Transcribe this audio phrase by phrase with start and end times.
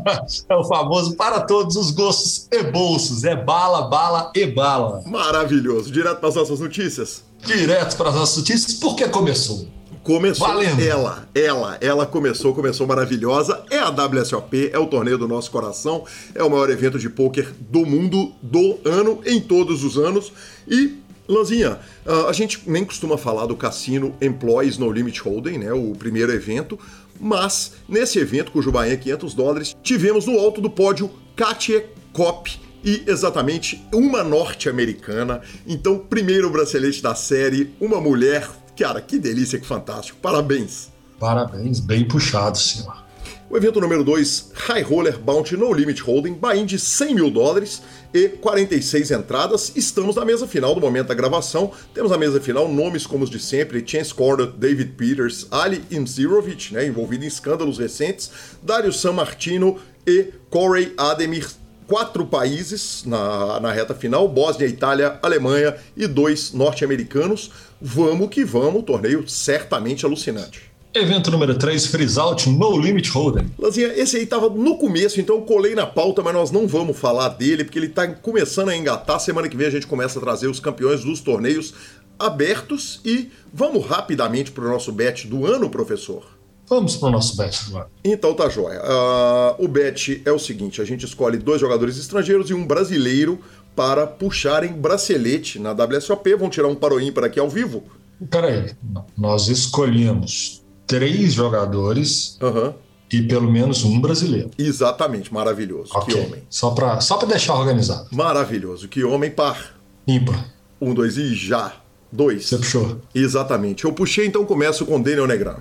[0.48, 5.02] é o famoso para todos os gostos e bolsos, é bala, bala e bala.
[5.04, 5.90] Maravilhoso.
[5.90, 7.22] Direto para as nossas notícias.
[7.44, 9.68] Direto para as nossas notícias, porque começou.
[10.02, 10.80] Começou Valendo.
[10.82, 13.62] ela, ela, ela começou, começou maravilhosa.
[13.70, 17.52] É a WSOP, é o torneio do nosso coração, é o maior evento de pôquer
[17.58, 20.32] do mundo do ano, em todos os anos.
[20.66, 25.72] E, Lanzinha, ah, a gente nem costuma falar do Cassino Employees No Limit Holding, né,
[25.72, 26.78] o primeiro evento,
[27.20, 32.58] mas nesse evento, cujo Bahia é 500 dólares, tivemos no alto do pódio Katia Kopp,
[32.84, 35.42] e exatamente uma norte-americana.
[35.66, 38.48] Então, primeiro bracelete da série, uma mulher
[38.80, 40.18] Cara, que delícia, que fantástico.
[40.22, 40.88] Parabéns.
[41.18, 43.04] Parabéns, bem puxado, senhor.
[43.50, 47.82] O evento número 2, High Roller Bounty No Limit Holding, buy de 100 mil dólares
[48.14, 49.72] e 46 entradas.
[49.76, 51.72] Estamos na mesa final do momento da gravação.
[51.92, 56.72] Temos na mesa final nomes como os de sempre: Chance Corder, David Peters, Ali Imzirovic,
[56.72, 58.30] né, envolvido em escândalos recentes,
[58.62, 59.76] Dario San Martino
[60.06, 61.46] e Corey Ademir
[61.86, 67.50] quatro países na, na reta final: Bósnia, Itália, Alemanha e dois norte-americanos.
[67.80, 70.70] Vamos que vamos, torneio certamente alucinante.
[70.92, 73.46] Evento número 3, Freeze Out No Limit Hold'em.
[73.56, 76.98] Lazinha, esse aí tava no começo, então eu colei na pauta, mas nós não vamos
[76.98, 79.20] falar dele, porque ele tá começando a engatar.
[79.20, 81.72] Semana que vem a gente começa a trazer os campeões dos torneios
[82.18, 86.24] abertos e vamos rapidamente para o nosso bet do ano, professor.
[86.70, 87.88] Vamos para o nosso bet agora.
[88.04, 88.80] Então tá joia.
[88.80, 93.40] Uh, o bet é o seguinte: a gente escolhe dois jogadores estrangeiros e um brasileiro
[93.74, 96.34] para puxarem bracelete na WSOP.
[96.34, 97.84] Vão tirar um paroim para aqui ao vivo.
[98.28, 98.72] Peraí,
[99.16, 102.74] nós escolhemos três jogadores uhum.
[103.10, 104.50] e pelo menos um brasileiro.
[104.58, 105.90] Exatamente, maravilhoso.
[105.94, 106.14] Okay.
[106.14, 106.42] Que homem.
[106.50, 108.08] Só para só deixar organizado.
[108.10, 108.88] Maravilhoso.
[108.88, 109.74] Que homem par.
[110.06, 110.46] Ímpar.
[110.80, 111.74] Um, dois e já.
[112.12, 112.46] Dois.
[112.46, 113.00] Você puxou.
[113.14, 113.84] Exatamente.
[113.84, 115.56] Eu puxei, então começo com Daniel Negrão.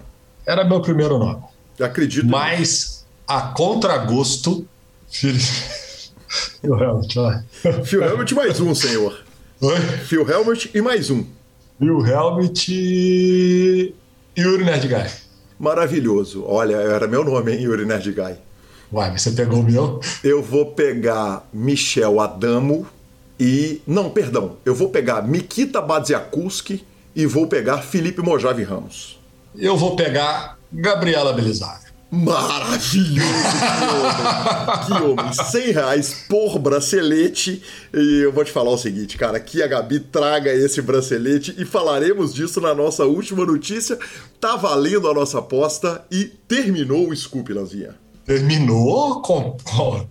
[0.46, 1.44] Era meu primeiro nome.
[1.80, 2.28] Acredito.
[2.28, 4.68] Mas, a contragosto.
[6.30, 7.44] Phil Helmut, vai.
[7.84, 9.20] Phil Helmut mais um, senhor.
[9.62, 9.80] Oi?
[10.06, 11.26] Phil Helmut e mais um.
[11.80, 13.94] Phil Helmut e.
[14.38, 15.10] Yuri Nerdguy.
[15.60, 16.46] Maravilhoso.
[16.46, 18.36] Olha, era meu nome, hein, Yuri Nerdguy.
[18.92, 20.00] Uai, mas você pegou o meu?
[20.24, 22.88] Eu vou pegar Michel Adamo
[23.40, 23.82] e.
[23.86, 24.58] Não, perdão.
[24.64, 26.86] Eu vou pegar Mikita Badziakuski
[27.16, 29.20] e vou pegar Felipe Mojave Ramos.
[29.56, 31.89] Eu vou pegar Gabriela Belisário.
[32.12, 33.30] Maravilhoso!
[34.86, 35.16] Que homem!
[35.16, 35.34] que homem!
[35.34, 37.62] 100 reais por bracelete.
[37.94, 41.66] E eu vou te falar o seguinte, cara, que a Gabi traga esse bracelete e
[41.66, 43.98] falaremos disso na nossa última notícia.
[44.40, 47.96] Tá valendo a nossa aposta e terminou o scoop, Lanzinha.
[48.30, 49.58] Terminou com,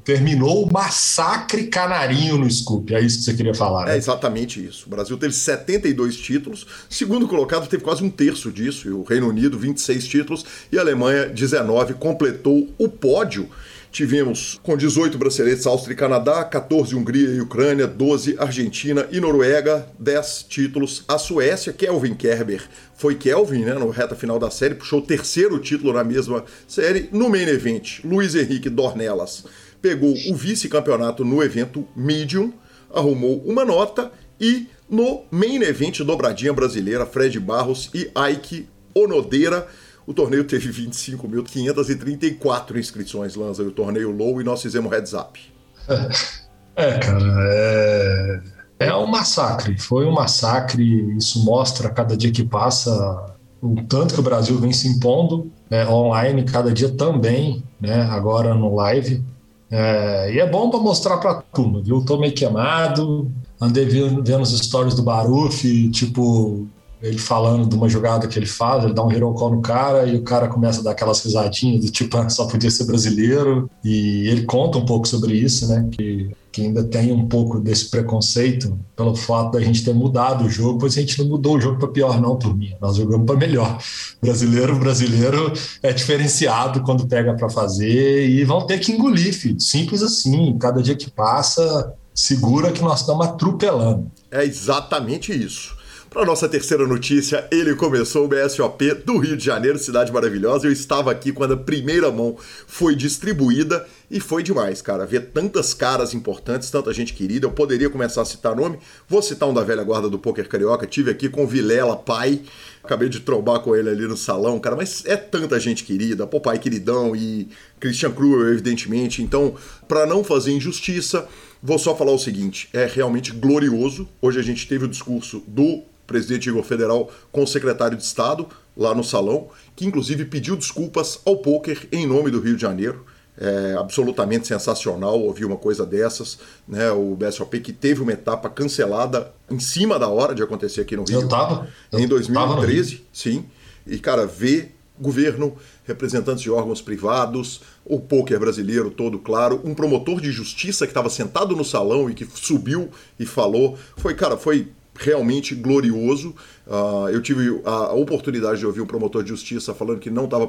[0.03, 2.93] terminou o massacre canarinho no Scoop.
[2.93, 3.95] É isso que você queria falar, né?
[3.95, 4.87] É exatamente isso.
[4.89, 9.29] O Brasil teve 72 títulos, segundo colocado teve quase um terço disso, e o Reino
[9.29, 13.49] Unido 26 títulos e a Alemanha 19 completou o pódio
[13.91, 19.87] Tivemos com 18 braceletes Áustria e Canadá, 14 Hungria e Ucrânia, 12 Argentina e Noruega,
[19.99, 21.73] 10 títulos a Suécia.
[21.73, 22.63] Kelvin Kerber
[22.95, 27.09] foi Kelvin, né, no reta final da série, puxou o terceiro título na mesma série.
[27.13, 29.45] No main event, Luiz Henrique Dornelas
[29.81, 32.53] pegou o vice-campeonato no evento Medium,
[32.93, 39.67] arrumou uma nota e no main event dobradinha brasileira, Fred Barros e Ike Onodeira.
[40.09, 45.39] O torneio teve 25.534 inscrições, Lanza, o torneio low, e nós fizemos heads up.
[46.81, 48.41] É, cara, é...
[48.79, 49.77] é um massacre.
[49.81, 51.13] Foi um massacre.
[51.17, 55.85] Isso mostra cada dia que passa o tanto que o Brasil vem se impondo né,
[55.89, 59.25] online cada dia também, né, agora no live.
[59.69, 62.05] É, e é bom para mostrar para a turma, viu?
[62.05, 63.29] Tô meio queimado,
[63.61, 66.69] andei vendo, vendo os stories do Baruf, tipo,
[67.01, 70.07] ele falando de uma jogada que ele faz, ele dá um hero call no cara
[70.07, 73.71] e o cara começa a dar aquelas risadinhas do tipo, ah, só podia ser brasileiro.
[73.85, 75.89] E ele conta um pouco sobre isso, né?
[75.93, 80.51] Que, que ainda tem um pouco desse preconceito pelo fato da gente ter mudado o
[80.51, 82.77] jogo, pois a gente não mudou o jogo para pior, não, turminha.
[82.81, 83.79] Nós jogamos para melhor.
[84.21, 85.53] Brasileiro, brasileiro
[85.83, 89.61] é diferenciado quando pega para fazer e vão ter que engolir, filho.
[89.61, 90.59] Simples assim.
[90.59, 94.11] Cada dia que passa, segura que nós estamos atropelando.
[94.31, 95.78] É exatamente isso.
[96.11, 100.67] Para nossa terceira notícia, ele começou o BSOP do Rio de Janeiro, cidade maravilhosa.
[100.67, 102.35] Eu estava aqui quando a primeira mão
[102.67, 105.05] foi distribuída e foi demais, cara.
[105.05, 107.47] Ver tantas caras importantes, tanta gente querida.
[107.47, 108.79] Eu poderia começar a citar nome.
[109.07, 110.87] Vou citar um da velha guarda do Poker Carioca.
[110.87, 112.41] Tive aqui com Vilela, pai.
[112.83, 114.75] Acabei de trombar com ele ali no salão, cara.
[114.75, 116.27] Mas é tanta gente querida.
[116.27, 119.23] Pô, pai queridão e Christian Kruger, evidentemente.
[119.23, 119.55] Então,
[119.87, 121.29] para não fazer injustiça,
[121.63, 124.09] vou só falar o seguinte: é realmente glorioso.
[124.23, 128.49] Hoje a gente teve o discurso do presidente Igor Federal com o secretário de Estado
[128.77, 133.05] lá no salão, que inclusive pediu desculpas ao poker em nome do Rio de Janeiro.
[133.41, 136.91] É absolutamente sensacional ouvir uma coisa dessas, né?
[136.91, 141.05] O BSOP que teve uma etapa cancelada em cima da hora de acontecer aqui no
[141.05, 141.21] Rio.
[141.21, 141.69] Eu tava.
[141.93, 143.45] Em 2013, tava sim.
[143.87, 145.57] E cara, ver governo,
[145.87, 151.09] representantes de órgãos privados, o poker brasileiro todo, claro, um promotor de justiça que estava
[151.09, 154.69] sentado no salão e que subiu e falou, foi, cara, foi
[154.99, 156.35] realmente glorioso.
[156.67, 160.49] Uh, eu tive a oportunidade de ouvir um promotor de justiça falando que não estava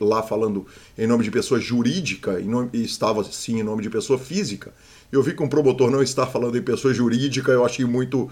[0.00, 0.66] lá falando
[0.98, 4.72] em nome de pessoa jurídica e, nome, e, estava sim em nome de pessoa física.
[5.12, 8.28] Eu vi que um promotor não está falando em pessoa jurídica, eu achei muito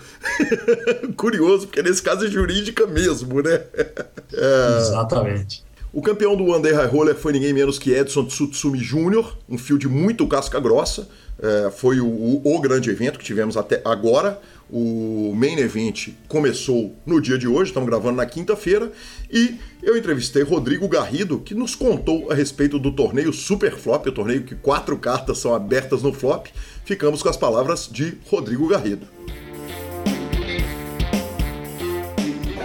[1.16, 3.62] curioso, porque nesse caso é jurídica mesmo, né?
[4.32, 4.78] é...
[4.80, 5.62] Exatamente.
[5.92, 9.58] O campeão do One Day High Roller foi ninguém menos que Edson Tsutsumi Jr., um
[9.58, 11.06] field muito casca grossa.
[11.40, 14.40] É, foi o, o, o grande evento que tivemos até agora.
[14.70, 18.90] O main event começou no dia de hoje, estamos gravando na quinta-feira,
[19.30, 24.12] e eu entrevistei Rodrigo Garrido, que nos contou a respeito do torneio Super Flop, o
[24.12, 26.46] torneio que quatro cartas são abertas no flop.
[26.86, 29.06] Ficamos com as palavras de Rodrigo Garrido.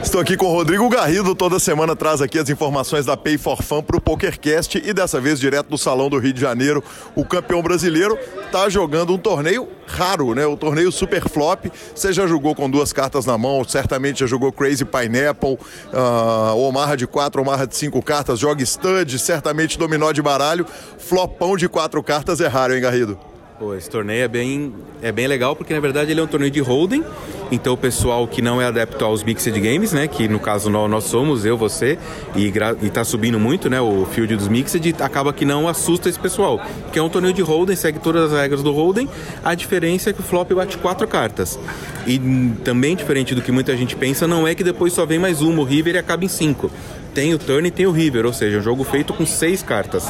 [0.08, 3.62] Estou aqui com o Rodrigo Garrido, toda semana traz aqui as informações da Pay for
[3.62, 6.82] Fun para o PokerCast e dessa vez direto do Salão do Rio de Janeiro,
[7.14, 10.46] o campeão brasileiro está jogando um torneio raro, né?
[10.46, 11.66] O torneio Super Flop.
[11.94, 15.60] Você já jogou com duas cartas na mão, certamente já jogou Crazy Pineapple,
[15.92, 20.66] uh, Omarra de quatro, Omarra de cinco cartas, joga Stud, certamente dominó de baralho.
[20.98, 23.20] Flopão de quatro cartas é raro, hein, Garrido?
[23.60, 24.72] Pô, esse torneio é bem,
[25.02, 27.04] é bem legal porque na verdade ele é um torneio de holding.
[27.52, 30.88] Então o pessoal que não é adepto aos mixed games, né, que no caso nós,
[30.88, 31.98] nós somos eu, você
[32.36, 36.20] e, e tá subindo muito, né, o field dos mixed, acaba que não assusta esse
[36.20, 36.62] pessoal,
[36.94, 39.10] que é um torneio de holding, segue todas as regras do holding.
[39.44, 41.58] A diferença é que o flop bate quatro cartas.
[42.06, 42.20] E
[42.64, 45.62] também diferente do que muita gente pensa, não é que depois só vem mais uma,
[45.62, 46.70] o river e acaba em cinco.
[47.12, 50.08] Tem o turn e tem o river, ou seja, um jogo feito com seis cartas.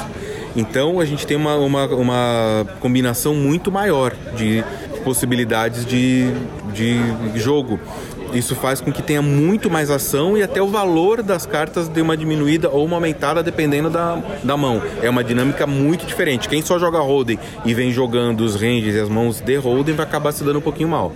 [0.57, 4.63] Então a gente tem uma, uma, uma combinação muito maior de
[5.03, 6.31] possibilidades de,
[6.73, 6.97] de
[7.35, 7.79] jogo.
[8.33, 12.01] Isso faz com que tenha muito mais ação e até o valor das cartas dê
[12.01, 14.81] uma diminuída ou uma aumentada dependendo da, da mão.
[15.01, 16.49] É uma dinâmica muito diferente.
[16.49, 20.05] Quem só joga Hold'em e vem jogando os ranges e as mãos de Hold'em vai
[20.05, 21.13] acabar se dando um pouquinho mal.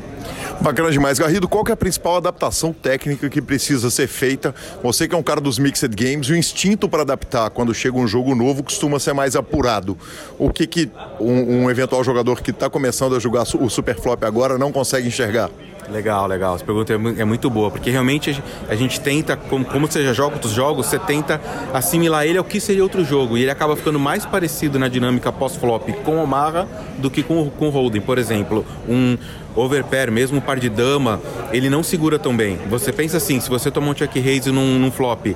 [0.62, 1.18] Bacana demais.
[1.18, 4.54] Garrido, qual é a principal adaptação técnica que precisa ser feita?
[4.84, 8.08] Você que é um cara dos Mixed Games, o instinto para adaptar quando chega um
[8.08, 9.98] jogo novo costuma ser mais apurado.
[10.38, 14.24] O que, que um, um eventual jogador que está começando a jogar o Super Flop
[14.24, 15.50] agora não consegue enxergar?
[15.90, 16.56] Legal, legal.
[16.56, 20.14] Essa pergunta é, é muito boa, porque realmente a gente tenta, como, como você já
[20.14, 21.42] joga outros jogos, você tenta
[21.74, 23.38] assimilar ele ao que seria outro jogo.
[23.38, 26.68] E ele acaba ficando mais parecido na dinâmica pós-flop com o Marra
[27.00, 28.02] do que com, com o Holding.
[28.02, 29.18] Por exemplo, um
[29.56, 31.20] overpair, mesmo par de dama,
[31.52, 32.58] ele não segura tão bem.
[32.70, 35.28] Você pensa assim, se você tomar um check raise num, num flop,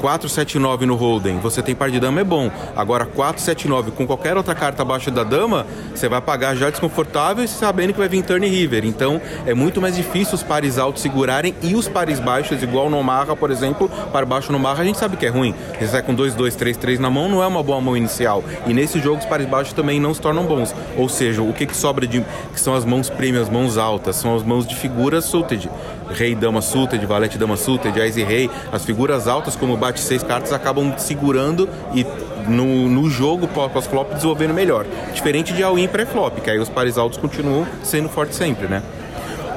[0.00, 2.50] 4, 7, 9 no hold'em, você tem par de dama é bom.
[2.76, 6.68] Agora 4, 7, 9 com qualquer outra carta abaixo da dama, você vai pagar já
[6.68, 8.84] desconfortável e sabendo que vai vir turn river.
[8.84, 13.02] Então é muito mais difícil os pares altos segurarem e os pares baixos, igual no
[13.02, 15.54] Marra, por exemplo, para baixo no Marra, a gente sabe que é ruim.
[15.78, 18.44] Você sai com 2, 2, 3, 3 na mão, não é uma boa mão inicial.
[18.66, 20.74] E nesse jogo os pares baixos também não se tornam bons.
[20.98, 22.20] Ou seja, o que, que sobra de
[22.52, 25.70] que são as mãos premium, as mãos altas, são as mãos de figuras suited.
[26.10, 28.50] Rei, dama suited, valete, dama suited, ás e rei.
[28.70, 32.06] As figuras altas, como bate seis cartas, acabam segurando e
[32.48, 34.86] no, no jogo pós-flop desenvolvendo melhor.
[35.12, 38.82] Diferente de all-in pré-flop, que aí os pares altos continuam sendo fortes sempre, né?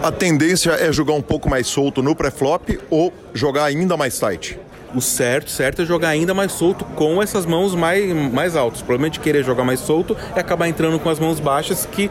[0.01, 4.59] A tendência é jogar um pouco mais solto no pré-flop ou jogar ainda mais tight?
[4.95, 8.81] O certo, certo é jogar ainda mais solto com essas mãos mais, mais altas.
[8.81, 12.09] Provavelmente querer jogar mais solto é acabar entrando com as mãos baixas que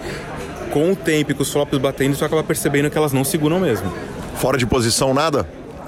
[0.71, 3.59] com o tempo e com os flops batendo, você acaba percebendo que elas não seguram
[3.61, 3.93] mesmo.
[4.37, 5.47] Fora de posição, nada?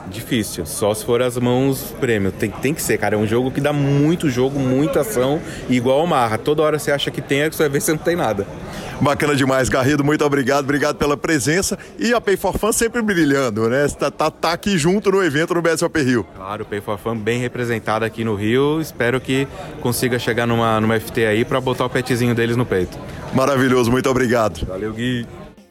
[0.08, 2.32] Difícil, só se for as mãos prêmio.
[2.32, 3.14] Tem, tem que ser, cara.
[3.14, 6.38] É um jogo que dá muito jogo, muita ação, igual ao Marra.
[6.38, 8.46] Toda hora você acha que tem, você vai ver se não tem nada.
[9.00, 10.02] Bacana demais, Garrido.
[10.02, 11.78] Muito obrigado, obrigado pela presença.
[11.98, 13.86] E a Pay for Fun sempre brilhando, né?
[13.88, 16.26] Tá, tá, tá aqui junto no evento no BSOP Rio.
[16.34, 18.80] Claro, o Pay for Fun bem representado aqui no Rio.
[18.80, 19.46] Espero que
[19.80, 22.98] consiga chegar numa, numa FT aí para botar o petzinho deles no peito.
[23.34, 24.66] Maravilhoso, muito obrigado.
[24.66, 25.26] Valeu, Gui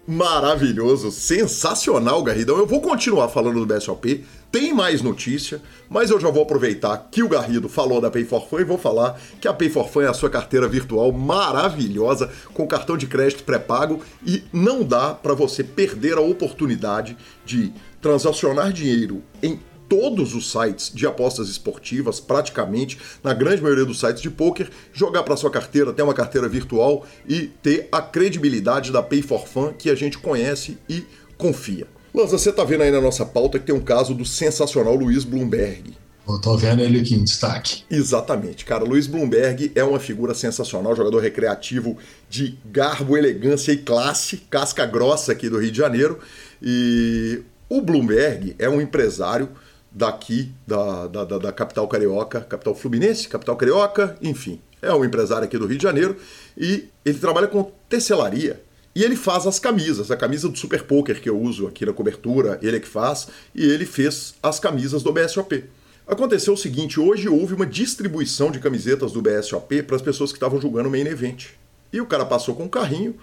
[0.07, 2.57] maravilhoso, sensacional, Garridão.
[2.57, 7.21] Eu vou continuar falando do BSOP, tem mais notícia, mas eu já vou aproveitar que
[7.21, 10.03] o Garrido falou da Pay for Fun e vou falar que a Pay for Fun
[10.03, 15.33] é a sua carteira virtual maravilhosa com cartão de crédito pré-pago e não dá para
[15.33, 22.97] você perder a oportunidade de transacionar dinheiro em todos os sites de apostas esportivas, praticamente,
[23.23, 27.05] na grande maioria dos sites de poker, jogar para sua carteira, ter uma carteira virtual
[27.27, 31.03] e ter a credibilidade da Pay for Fun que a gente conhece e
[31.37, 31.87] confia.
[32.13, 35.23] Lanza, você tá vendo aí na nossa pauta que tem um caso do sensacional Luiz
[35.23, 35.93] Bloomberg.
[36.27, 37.83] Eu tô vendo ele aqui em destaque.
[37.89, 38.83] Exatamente, cara.
[38.83, 41.97] Luiz Bloomberg é uma figura sensacional, jogador recreativo
[42.29, 46.19] de garbo, elegância e classe, casca grossa aqui do Rio de Janeiro.
[46.61, 49.49] E o Bloomberg é um empresário
[49.97, 54.61] daqui, da, da, da, capital carioca, capital fluminense, capital carioca, enfim.
[54.79, 56.15] É um empresário aqui do Rio de Janeiro
[56.55, 58.61] e ele trabalha com tecelaria.
[58.93, 61.93] E ele faz as camisas, a camisa do Super Poker que eu uso aqui na
[61.93, 65.65] cobertura, ele é que faz, e ele fez as camisas do BSOP.
[66.07, 70.37] Aconteceu o seguinte, hoje houve uma distribuição de camisetas do BSOP para as pessoas que
[70.37, 71.47] estavam jogando o Main Event.
[71.91, 73.15] E o cara passou com um carrinho,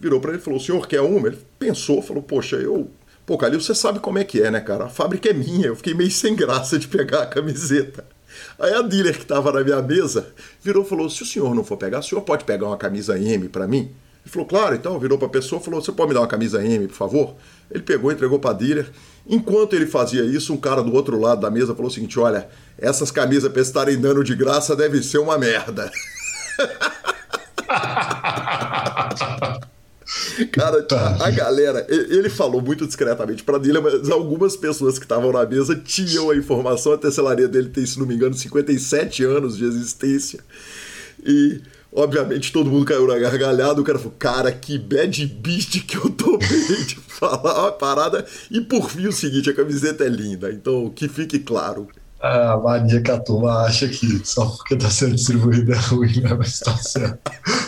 [0.00, 1.28] virou para ele e falou, o senhor quer uma?
[1.28, 2.90] Ele pensou, falou, poxa, eu
[3.24, 4.86] Pô, Calil, você sabe como é que é, né, cara?
[4.86, 8.04] A fábrica é minha, eu fiquei meio sem graça de pegar a camiseta.
[8.58, 10.26] Aí a dealer que estava na minha mesa
[10.60, 13.16] virou e falou: se o senhor não for pegar, o senhor pode pegar uma camisa
[13.18, 13.92] M para mim?
[14.24, 16.26] Ele falou, claro, então virou para a pessoa e falou: você pode me dar uma
[16.26, 17.34] camisa M, por favor?
[17.70, 18.90] Ele pegou, entregou para a dealer.
[19.26, 22.48] Enquanto ele fazia isso, um cara do outro lado da mesa falou o seguinte: olha,
[22.76, 25.90] essas camisas para estarem dando de graça deve ser uma merda.
[30.52, 31.16] Cara, tá.
[31.20, 35.74] a galera, ele falou muito discretamente para dele, mas algumas pessoas que estavam na mesa
[35.76, 36.92] tinham a informação.
[36.92, 40.40] A tecelaria dele tem, se não me engano, 57 anos de existência.
[41.24, 41.60] E,
[41.92, 43.80] obviamente, todo mundo caiu na gargalhada.
[43.80, 46.38] O cara falou: Cara, que bad beat que eu tomei
[46.86, 48.24] de falar uma parada.
[48.50, 50.50] E por fim, o seguinte: a camiseta é linda.
[50.50, 51.88] Então, que fique claro
[52.22, 56.34] a mania que a turma acha que só porque está sendo distribuída é ruim, né?
[56.38, 57.18] mas está certo.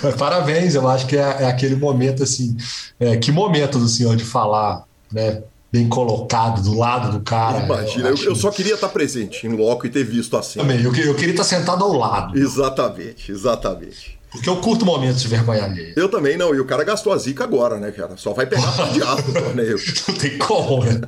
[0.00, 2.56] Mas parabéns, eu acho que é, é aquele momento assim.
[3.00, 5.42] É, que momento do senhor de falar, né?
[5.72, 7.64] Bem colocado do lado do cara.
[7.64, 10.60] Imagina, eu, eu, eu só queria estar presente em loco e ter visto assim.
[10.60, 12.38] Também, eu, eu queria estar sentado ao lado.
[12.38, 14.16] Exatamente, exatamente.
[14.30, 15.94] Porque eu curto momentos de vergonha alheia.
[15.96, 18.16] Eu também não, e o cara gastou a zica agora, né, cara?
[18.16, 19.76] Só vai pegar pra diabo no torneio.
[20.08, 21.00] Não tem como, né?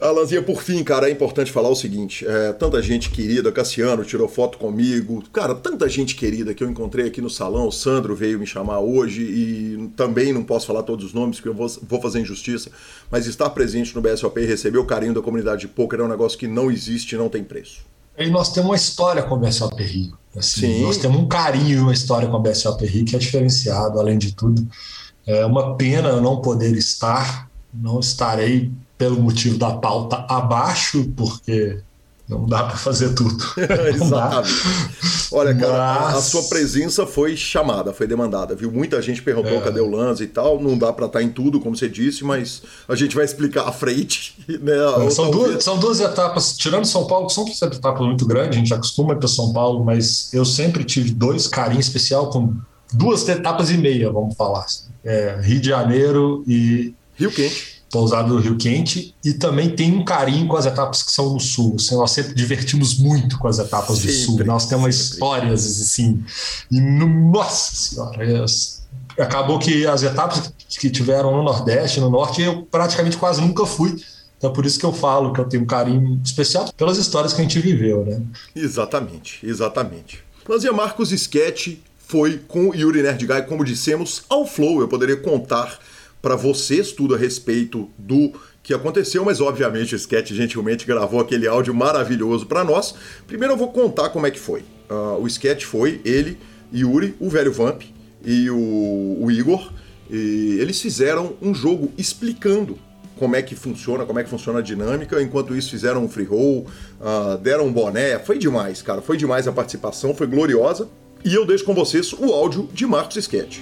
[0.00, 4.26] Alanzinha, por fim, cara, é importante falar o seguinte: é, tanta gente querida, Cassiano tirou
[4.26, 8.38] foto comigo, cara, tanta gente querida que eu encontrei aqui no salão, o Sandro veio
[8.38, 12.00] me chamar hoje e também não posso falar todos os nomes, porque eu vou, vou
[12.00, 12.70] fazer injustiça,
[13.10, 16.08] mas estar presente no BSOP e receber o carinho da comunidade de poker é um
[16.08, 17.84] negócio que não existe e não tem preço.
[18.16, 20.18] E nós temos uma história com o BSOP Rio.
[20.34, 20.82] Assim, Sim.
[20.82, 24.16] Nós temos um carinho e uma história com o BSOP Rio que é diferenciado, além
[24.16, 24.66] de tudo.
[25.26, 31.78] É uma pena eu não poder estar, não estarei pelo motivo da pauta abaixo, porque
[32.28, 33.42] não dá para fazer tudo.
[33.94, 34.52] Exatamente.
[35.32, 36.16] Olha, cara, Mas...
[36.16, 38.70] a sua presença foi chamada, foi demandada, viu?
[38.70, 39.60] Muita gente perguntou é.
[39.62, 40.60] cadê o Lanza e tal.
[40.60, 43.72] Não dá para estar em tudo, como você disse, mas a gente vai explicar a
[43.72, 44.36] frente.
[44.46, 44.74] Né?
[45.10, 48.58] São, duas, são duas etapas, tirando São Paulo, que são duas etapas muito grandes, a
[48.58, 52.54] gente acostuma para São Paulo, mas eu sempre tive dois carinhos especial com
[52.92, 54.66] duas etapas e meia, vamos falar.
[54.66, 54.90] Assim.
[55.02, 56.92] É, Rio de Janeiro e.
[57.16, 61.10] Rio Quente pousada do Rio Quente e também tem um carinho com as etapas que
[61.10, 61.74] são no sul.
[61.76, 64.44] Assim, nós sempre divertimos muito com as etapas sempre, do sul.
[64.44, 65.12] Nós temos sempre.
[65.14, 66.24] histórias assim.
[66.70, 72.62] E, nossa senhora, é, acabou que as etapas que tiveram no Nordeste, no Norte, eu
[72.62, 74.00] praticamente quase nunca fui.
[74.38, 77.40] Então, por isso que eu falo que eu tenho um carinho especial pelas histórias que
[77.40, 78.22] a gente viveu, né?
[78.54, 80.24] Exatamente, exatamente.
[80.46, 84.80] Fazia Marcos Sketch foi com Yuri Nerdguy, como dissemos, ao Flow.
[84.80, 85.78] Eu poderia contar
[86.20, 91.48] para vocês tudo a respeito do que aconteceu, mas obviamente o Sketch gentilmente gravou aquele
[91.48, 92.94] áudio maravilhoso para nós.
[93.26, 94.60] Primeiro eu vou contar como é que foi.
[94.90, 96.38] Uh, o Sketch foi ele,
[96.72, 97.82] Yuri, o velho Vamp
[98.24, 99.72] e o, o Igor.
[100.10, 102.78] E eles fizeram um jogo explicando
[103.16, 105.22] como é que funciona, como é que funciona a dinâmica.
[105.22, 106.66] Enquanto isso, fizeram um free roll,
[107.00, 108.18] uh, deram um boné.
[108.18, 109.00] Foi demais, cara.
[109.00, 110.88] Foi demais a participação, foi gloriosa.
[111.24, 113.60] E eu deixo com vocês o áudio de Marcos Sketch.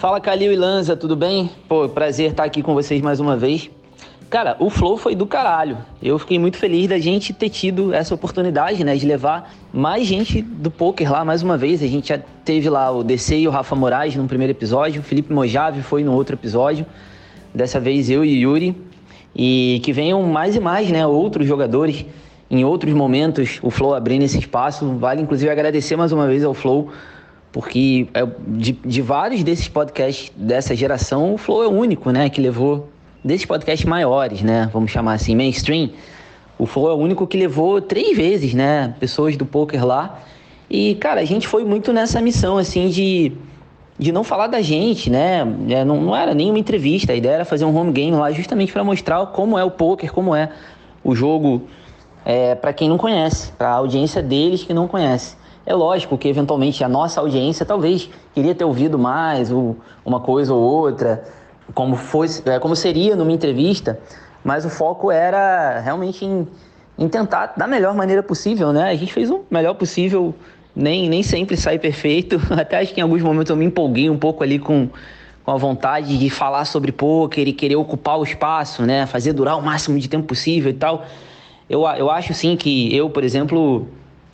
[0.00, 1.50] Fala Calil e Lanza, tudo bem?
[1.68, 3.70] Pô, prazer estar aqui com vocês mais uma vez.
[4.30, 5.76] Cara, o flow foi do caralho.
[6.02, 10.40] Eu fiquei muito feliz da gente ter tido essa oportunidade, né, de levar mais gente
[10.40, 11.82] do poker lá mais uma vez.
[11.82, 15.04] A gente já teve lá o DC e o Rafa Moraes no primeiro episódio, o
[15.04, 16.86] Felipe Mojave foi no outro episódio.
[17.54, 18.74] Dessa vez eu e Yuri.
[19.36, 22.06] E que venham mais e mais, né, outros jogadores
[22.50, 24.96] em outros momentos o Flow abrindo esse espaço.
[24.96, 26.88] Vale inclusive agradecer mais uma vez ao Flow,
[27.52, 32.28] porque é, de, de vários desses podcasts dessa geração, o Flow é o único, né,
[32.28, 32.88] que levou
[33.24, 35.90] desses podcasts maiores, né, vamos chamar assim, mainstream.
[36.58, 40.20] O Flow é o único que levou três vezes, né, pessoas do poker lá.
[40.68, 43.32] E, cara, a gente foi muito nessa missão, assim, de,
[43.98, 45.40] de não falar da gente, né?
[45.68, 48.72] É, não, não era nenhuma entrevista, a ideia era fazer um home game lá justamente
[48.72, 50.52] para mostrar como é o poker, como é
[51.02, 51.62] o jogo
[52.24, 55.39] é, para quem não conhece, para a audiência deles que não conhece.
[55.66, 60.54] É lógico que eventualmente a nossa audiência talvez queria ter ouvido mais ou uma coisa
[60.54, 61.22] ou outra,
[61.74, 64.00] como fosse, é, como seria numa entrevista,
[64.42, 66.48] mas o foco era realmente em,
[66.98, 68.90] em tentar da melhor maneira possível, né?
[68.90, 70.34] A gente fez o melhor possível,
[70.74, 72.40] nem, nem sempre sai perfeito.
[72.50, 74.88] Até acho que em alguns momentos eu me empolguei um pouco ali com,
[75.44, 79.06] com a vontade de falar sobre poker e querer ocupar o espaço, né?
[79.06, 81.04] Fazer durar o máximo de tempo possível e tal.
[81.68, 83.86] Eu, eu acho sim que eu, por exemplo,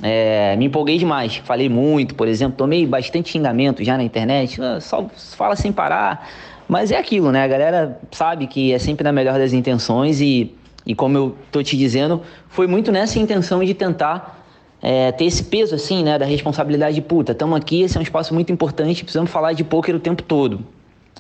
[0.03, 1.37] é, me empolguei demais.
[1.37, 4.59] Falei muito, por exemplo, tomei bastante xingamento já na internet.
[4.81, 6.29] Só fala sem parar.
[6.69, 7.45] Mas é aquilo, né?
[7.45, 10.53] A galera sabe que é sempre na melhor das intenções e,
[10.85, 14.45] e como eu tô te dizendo, foi muito nessa intenção de tentar
[14.83, 16.19] é, ter esse peso, assim, né?
[16.19, 19.63] Da responsabilidade de puta, estamos aqui, esse é um espaço muito importante, precisamos falar de
[19.63, 20.67] pôquer o tempo todo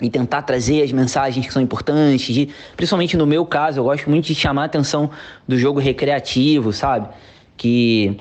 [0.00, 4.10] e tentar trazer as mensagens que são importantes, de, principalmente no meu caso, eu gosto
[4.10, 5.10] muito de chamar a atenção
[5.48, 7.08] do jogo recreativo, sabe?
[7.56, 8.18] Que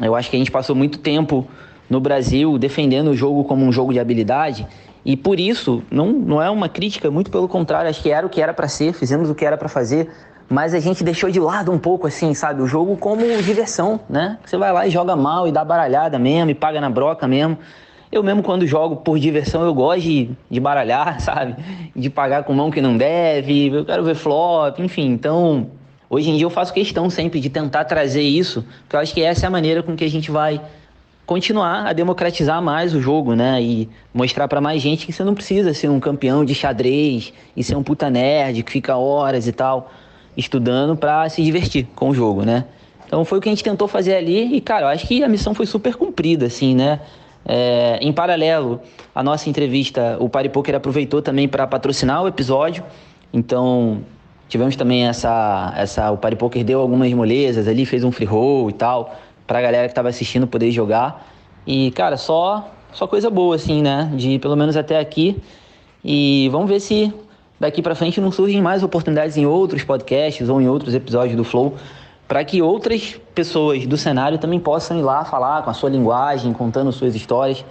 [0.00, 1.46] eu acho que a gente passou muito tempo
[1.88, 4.66] no Brasil defendendo o jogo como um jogo de habilidade
[5.04, 8.30] e por isso não, não é uma crítica, muito pelo contrário, acho que era o
[8.30, 10.10] que era para ser, fizemos o que era para fazer,
[10.48, 12.60] mas a gente deixou de lado um pouco assim, sabe?
[12.60, 14.36] O jogo como diversão, né?
[14.44, 17.56] Você vai lá e joga mal e dá baralhada mesmo e paga na broca mesmo.
[18.10, 21.54] Eu mesmo quando jogo por diversão, eu gosto de, de baralhar, sabe?
[21.94, 25.06] De pagar com mão que não deve, eu quero ver flop, enfim.
[25.12, 25.68] Então,
[26.10, 29.22] hoje em dia eu faço questão sempre de tentar trazer isso, porque eu acho que
[29.22, 30.60] essa é a maneira com que a gente vai
[31.24, 33.62] continuar a democratizar mais o jogo, né?
[33.62, 37.62] E mostrar para mais gente que você não precisa ser um campeão de xadrez e
[37.62, 39.92] ser um puta nerd que fica horas e tal
[40.36, 42.64] estudando para se divertir com o jogo, né?
[43.06, 45.28] Então foi o que a gente tentou fazer ali e, cara, eu acho que a
[45.28, 47.00] missão foi super cumprida, assim, né?
[47.44, 48.80] É, em paralelo,
[49.14, 52.84] a nossa entrevista, o Party Poker aproveitou também para patrocinar o episódio.
[53.32, 54.02] Então,
[54.50, 58.68] tivemos também essa, essa o Party Poker deu algumas molezas ali, fez um free roll
[58.68, 61.26] e tal, para a galera que estava assistindo poder jogar.
[61.66, 64.10] E, cara, só só coisa boa assim, né?
[64.14, 65.40] De pelo menos até aqui.
[66.04, 67.14] E vamos ver se
[67.58, 71.44] daqui para frente não surgem mais oportunidades em outros podcasts ou em outros episódios do
[71.44, 71.76] Flow
[72.26, 76.52] para que outras pessoas do cenário também possam ir lá falar com a sua linguagem,
[76.52, 77.64] contando suas histórias,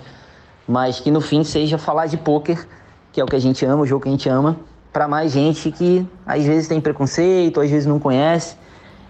[0.67, 2.67] mas que no fim seja falar de poker,
[3.11, 4.57] que é o que a gente ama, o jogo que a gente ama,
[4.91, 8.55] para mais gente que às vezes tem preconceito, às vezes não conhece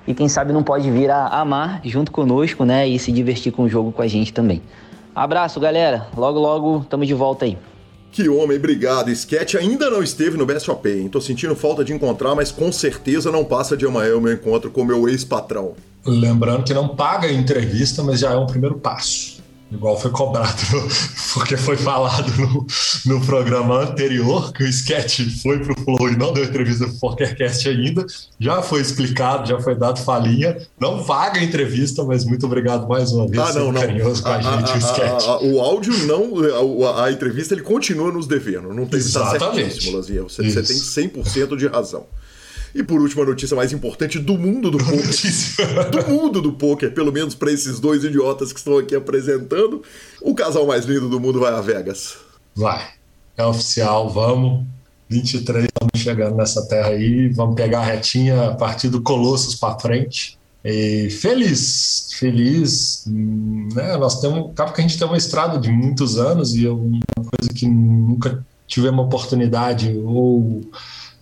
[0.08, 3.64] e quem sabe não pode vir a amar junto conosco, né, e se divertir com
[3.64, 4.62] o jogo com a gente também.
[5.14, 6.08] Abraço, galera.
[6.18, 7.58] Logo logo estamos de volta aí.
[8.12, 9.12] Que homem, obrigado.
[9.12, 11.10] Sketch ainda não esteve no BSOP, hein?
[11.10, 14.72] Tô sentindo falta de encontrar, mas com certeza não passa de amanhã o meu encontro
[14.72, 15.74] com meu ex-patrão.
[16.04, 19.39] Lembrando que não paga a entrevista, mas já é um primeiro passo
[19.72, 20.62] igual foi cobrado,
[21.34, 22.66] porque foi falado no,
[23.06, 27.70] no programa anterior que o sketch foi pro Flow e não deu entrevista pro PokerCast
[27.70, 28.06] ainda.
[28.40, 30.58] Já foi explicado, já foi dado falinha.
[30.80, 33.42] Não vaga a entrevista, mas muito obrigado mais uma vez.
[33.42, 33.82] Ah, não, não.
[33.82, 35.28] carinhoso com a, a gente, a, o sketch.
[35.28, 38.74] A, o áudio não, a, entrevista ele continua nos devendo.
[38.74, 39.40] Não tem Exatamente.
[39.40, 40.24] Tá certíssimo, Lazinha.
[40.24, 42.06] Você, você tem 100% de razão.
[42.74, 45.90] E por último, a notícia mais importante do mundo do poker.
[45.92, 49.82] do mundo do poker, pelo menos para esses dois idiotas que estão aqui apresentando.
[50.22, 52.18] O casal mais lindo do mundo vai a Vegas.
[52.56, 52.88] Vai.
[53.38, 54.66] É oficial, vamos.
[55.10, 59.80] 23 estamos chegando nessa terra aí, vamos pegar a retinha a partir do Colossus para
[59.80, 60.38] frente.
[60.64, 63.96] E feliz, feliz, né?
[63.98, 67.54] Nós temos, acaba que a gente tem uma estrada de muitos anos e uma coisa
[67.56, 70.62] que nunca tivemos oportunidade ou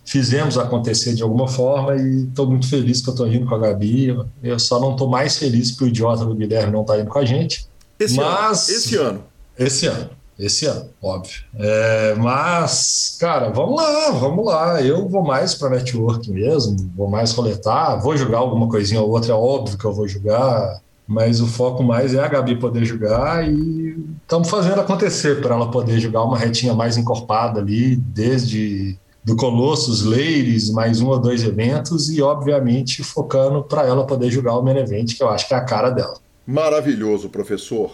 [0.08, 3.58] fizemos acontecer de alguma forma e estou muito feliz que eu estou indo com a
[3.58, 4.16] Gabi.
[4.42, 7.18] Eu só não estou mais feliz que o idiota do Guilherme não está indo com
[7.18, 7.68] a gente.
[8.00, 8.78] Esse mas, ano.
[8.78, 9.24] Esse ano.
[9.58, 10.10] Esse ano.
[10.38, 11.42] Esse ano, óbvio.
[11.56, 14.80] É, mas, cara, vamos lá, vamos lá.
[14.80, 19.32] Eu vou mais para network mesmo, vou mais coletar, vou jogar alguma coisinha ou outra,
[19.32, 23.46] é óbvio que eu vou jogar, mas o foco mais é a Gabi poder jogar
[23.50, 28.96] e estamos fazendo acontecer para ela poder jogar uma retinha mais encorpada ali, desde
[29.28, 34.56] do Colossus, Ladies, mais um ou dois eventos e, obviamente, focando para ela poder jogar
[34.56, 36.14] o main event, que eu acho que é a cara dela.
[36.46, 37.90] Maravilhoso, professor.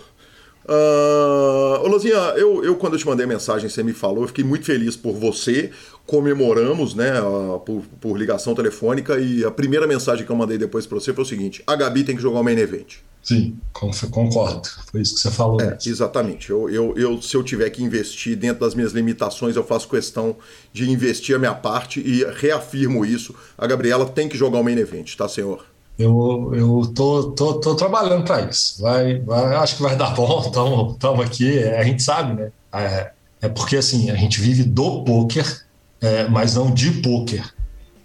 [0.65, 4.45] Uh, Lozinha, eu, eu quando eu te mandei a mensagem, você me falou, eu fiquei
[4.45, 5.73] muito feliz por você.
[6.07, 9.19] Comemoramos, né, uh, por, por, ligação telefônica.
[9.19, 12.05] E a primeira mensagem que eu mandei depois para você foi o seguinte: a Gabi
[12.05, 12.99] tem que jogar o main event.
[13.25, 14.69] Sim, concordo.
[14.91, 15.61] Foi isso que você falou.
[15.61, 16.51] É, exatamente.
[16.51, 20.37] Eu, eu, eu, se eu tiver que investir dentro das minhas limitações, eu faço questão
[20.73, 23.35] de investir a minha parte e reafirmo isso.
[23.57, 25.65] A Gabriela tem que jogar o main event, tá, senhor?
[25.99, 28.83] eu, eu tô, tô, tô trabalhando para isso.
[28.83, 30.41] Vai, vai, acho que vai dar bom.
[30.93, 31.59] Estamos aqui.
[31.59, 32.53] É, a gente sabe, né?
[32.73, 35.65] É, é, porque assim a gente vive do poker,
[36.01, 37.55] é, mas não de poker.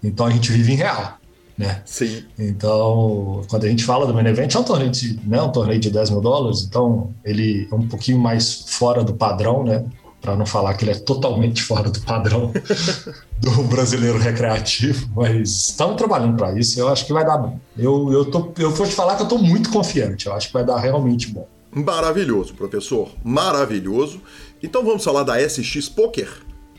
[0.02, 1.18] Então a gente vive em real,
[1.60, 1.82] né?
[1.84, 2.24] Sim.
[2.38, 5.78] Então quando a gente fala do main event é um torneio de, né, um torneio
[5.78, 6.64] de 10 mil dólares.
[6.64, 9.84] Então ele é um pouquinho mais fora do padrão, né?
[10.20, 12.52] para não falar que ele é totalmente fora do padrão
[13.40, 16.78] do brasileiro recreativo, mas estamos trabalhando para isso.
[16.78, 17.58] Eu acho que vai dar bom.
[17.76, 20.26] Eu, eu, tô, eu vou te falar que eu estou muito confiante.
[20.26, 21.48] Eu acho que vai dar realmente bom.
[21.72, 23.08] Maravilhoso, professor.
[23.24, 24.20] Maravilhoso.
[24.62, 26.28] Então vamos falar da SX Poker.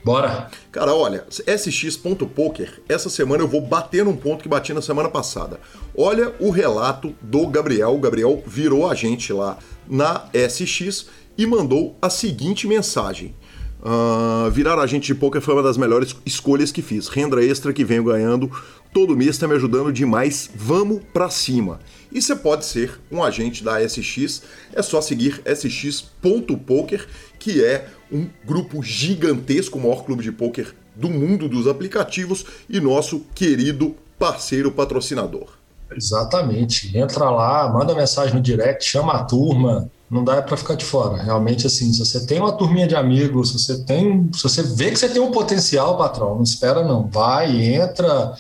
[0.04, 0.50] Bora.
[0.72, 5.60] Cara, olha, sx.poker, essa semana eu vou bater num ponto que bati na semana passada.
[5.96, 7.94] Olha o relato do Gabriel.
[7.94, 13.36] O Gabriel virou a gente lá na SX e mandou a seguinte mensagem.
[13.84, 17.08] Uh, virar agente de poker foi uma das melhores escolhas que fiz.
[17.08, 18.52] Renda extra que venho ganhando
[18.94, 20.50] todo mês está me ajudando demais.
[20.54, 21.80] Vamos para cima.
[22.12, 24.44] E você pode ser um agente da SX.
[24.74, 27.08] É só seguir sx.poker,
[27.42, 32.80] que é um grupo gigantesco, o maior clube de poker do mundo dos aplicativos e
[32.80, 35.48] nosso querido parceiro patrocinador.
[35.92, 36.96] Exatamente.
[36.96, 41.22] Entra lá, manda mensagem no direct, chama a turma, não dá para ficar de fora.
[41.22, 44.92] Realmente, assim, se você tem uma turminha de amigos, se você tem, se você vê
[44.92, 48.34] que você tem um potencial, patrão, não espera não, vai, entra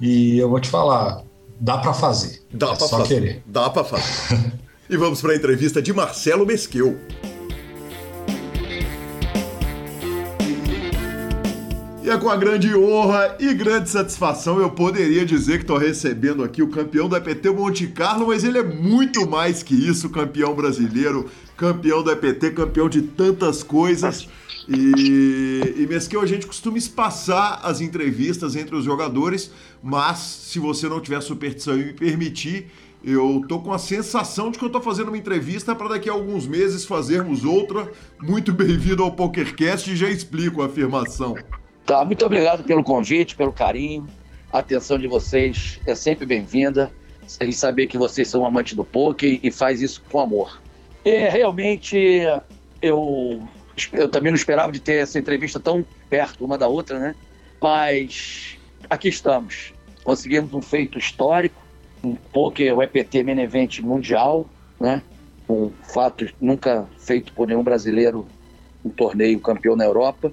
[0.00, 1.24] e eu vou te falar,
[1.58, 2.40] dá para fazer.
[2.52, 3.08] Dá é para fazer.
[3.08, 3.42] Querer.
[3.46, 4.52] Dá para fazer.
[4.88, 6.96] e vamos para a entrevista de Marcelo Mesqueu.
[12.04, 16.44] E é com a grande honra e grande satisfação eu poderia dizer que estou recebendo
[16.44, 20.54] aqui o campeão do EPT Monte Carlo, mas ele é muito mais que isso, campeão
[20.54, 24.28] brasileiro, campeão do EPT, campeão de tantas coisas.
[24.68, 29.50] E, e Mesquil, a gente costuma espaçar as entrevistas entre os jogadores,
[29.82, 32.66] mas se você não tiver superstição e me permitir,
[33.02, 36.12] eu tô com a sensação de que eu tô fazendo uma entrevista para daqui a
[36.12, 37.90] alguns meses fazermos outra.
[38.20, 41.34] Muito bem-vindo ao PokerCast e já explico a afirmação.
[41.86, 44.06] Tá, muito obrigado pelo convite, pelo carinho.
[44.50, 46.90] A atenção de vocês é sempre bem-vinda.
[47.26, 50.60] Sem saber que vocês são amantes do poker e faz isso com amor.
[51.04, 51.96] E realmente
[52.80, 53.42] eu,
[53.92, 57.14] eu também não esperava de ter essa entrevista tão perto uma da outra, né?
[57.60, 59.72] Mas aqui estamos.
[60.02, 61.60] Conseguimos um feito histórico,
[62.02, 64.46] um poker, o EPT Main Event mundial,
[64.80, 65.02] né?
[65.48, 68.26] Um fato nunca feito por nenhum brasileiro,
[68.84, 70.32] um torneio campeão na Europa.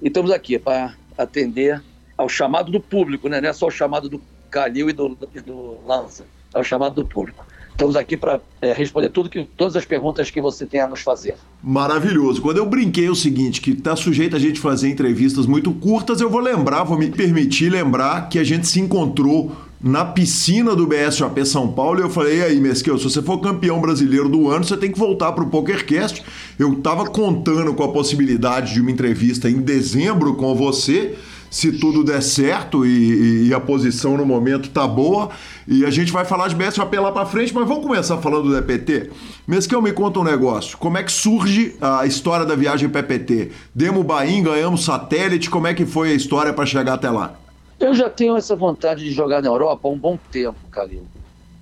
[0.00, 1.82] E estamos aqui para atender
[2.16, 3.40] ao chamado do público, né?
[3.40, 7.06] não é só o chamado do Calil e do, do Lanza, é o chamado do
[7.06, 7.44] público.
[7.70, 11.00] Estamos aqui para é, responder tudo que, todas as perguntas que você tem a nos
[11.00, 11.36] fazer.
[11.62, 12.42] Maravilhoso.
[12.42, 16.28] Quando eu brinquei o seguinte, que está sujeito a gente fazer entrevistas muito curtas, eu
[16.28, 21.44] vou lembrar, vou me permitir lembrar que a gente se encontrou na piscina do BSOP
[21.46, 24.76] São Paulo eu falei, e aí, Mesquil, se você for campeão brasileiro do ano, você
[24.76, 26.22] tem que voltar para o PokerCast.
[26.58, 31.14] Eu estava contando com a possibilidade de uma entrevista em dezembro com você,
[31.48, 35.30] se tudo der certo e, e a posição no momento tá boa.
[35.66, 38.58] E a gente vai falar de BSOP lá para frente, mas vamos começar falando do
[38.58, 39.10] EPT.
[39.46, 40.76] Mesquil, me conta um negócio.
[40.76, 43.52] Como é que surge a história da viagem para EPT?
[43.72, 47.47] Demo Bahia, ganhamos satélite, como é que foi a história para chegar até lá?
[47.78, 51.06] Eu já tenho essa vontade de jogar na Europa há um bom tempo, Calil.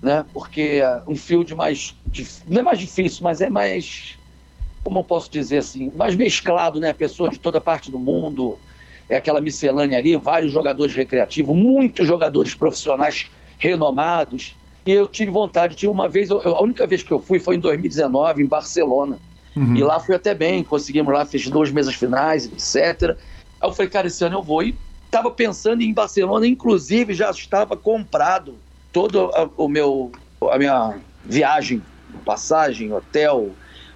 [0.02, 0.24] Né?
[0.32, 1.94] Porque é um field mais.
[2.46, 4.18] Não é mais difícil, mas é mais.
[4.82, 5.92] Como eu posso dizer assim?
[5.94, 6.92] Mais mesclado, né?
[6.92, 8.58] Pessoas de toda parte do mundo.
[9.08, 14.56] É aquela miscelânea ali, vários jogadores recreativos, muitos jogadores profissionais renomados.
[14.84, 17.60] E eu tive vontade, tinha uma vez, a única vez que eu fui foi em
[17.60, 19.18] 2019, em Barcelona.
[19.54, 19.76] Uhum.
[19.76, 23.16] E lá fui até bem, conseguimos lá, fiz duas mesas finais, etc.
[23.60, 24.62] Aí eu falei, cara, esse ano eu vou.
[24.62, 24.76] E
[25.16, 28.54] estava pensando em Barcelona, inclusive já estava comprado
[28.92, 30.12] todo a, o meu,
[30.50, 31.82] a minha viagem,
[32.24, 33.50] passagem, hotel,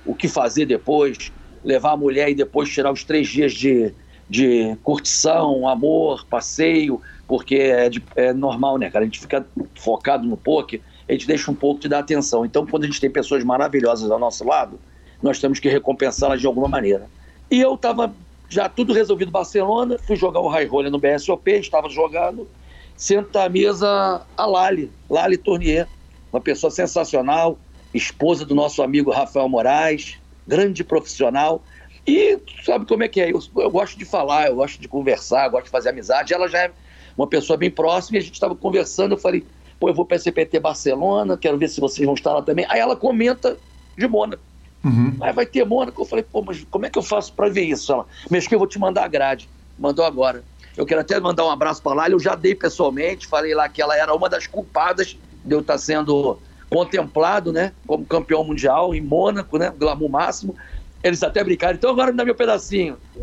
[0.06, 1.30] o que fazer depois,
[1.62, 3.92] levar a mulher e depois tirar os três dias de,
[4.28, 9.04] de curtição, amor, passeio, porque é, de, é normal, né, cara?
[9.04, 12.46] A gente fica focado no poker, a gente deixa um pouco de dar atenção.
[12.46, 14.80] Então, quando a gente tem pessoas maravilhosas ao nosso lado,
[15.22, 17.06] nós temos que recompensá-las de alguma maneira.
[17.50, 18.14] E eu estava
[18.50, 22.48] já tudo resolvido Barcelona, fui jogar o high roller no BSOP, estava jogando,
[22.96, 25.86] senta à mesa a Lali, Lali Tournier,
[26.32, 27.56] uma pessoa sensacional,
[27.94, 31.62] esposa do nosso amigo Rafael Moraes, grande profissional.
[32.04, 33.30] E sabe como é que é?
[33.30, 36.34] Eu, eu gosto de falar, eu gosto de conversar, gosto de fazer amizade.
[36.34, 36.72] Ela já é
[37.16, 39.12] uma pessoa bem próxima e a gente estava conversando.
[39.12, 39.46] Eu falei,
[39.78, 42.66] pô, eu vou para a CPT Barcelona, quero ver se vocês vão estar lá também.
[42.68, 43.56] Aí ela comenta
[43.96, 44.49] de Mônaco.
[44.84, 45.16] Uhum.
[45.20, 46.00] Aí vai ter Mônaco.
[46.00, 47.92] Eu falei, pô, mas como é que eu faço para ver isso?
[47.92, 48.06] Ela,
[48.40, 49.48] que eu vou te mandar a grade.
[49.78, 50.42] Mandou agora.
[50.76, 52.08] Eu quero até mandar um abraço para lá.
[52.08, 55.78] Eu já dei pessoalmente, falei lá que ela era uma das culpadas de eu estar
[55.78, 56.38] sendo
[56.70, 60.54] contemplado, né, como campeão mundial em Mônaco, né, glamour máximo.
[61.02, 62.96] Eles até brincaram, então agora me dá meu pedacinho.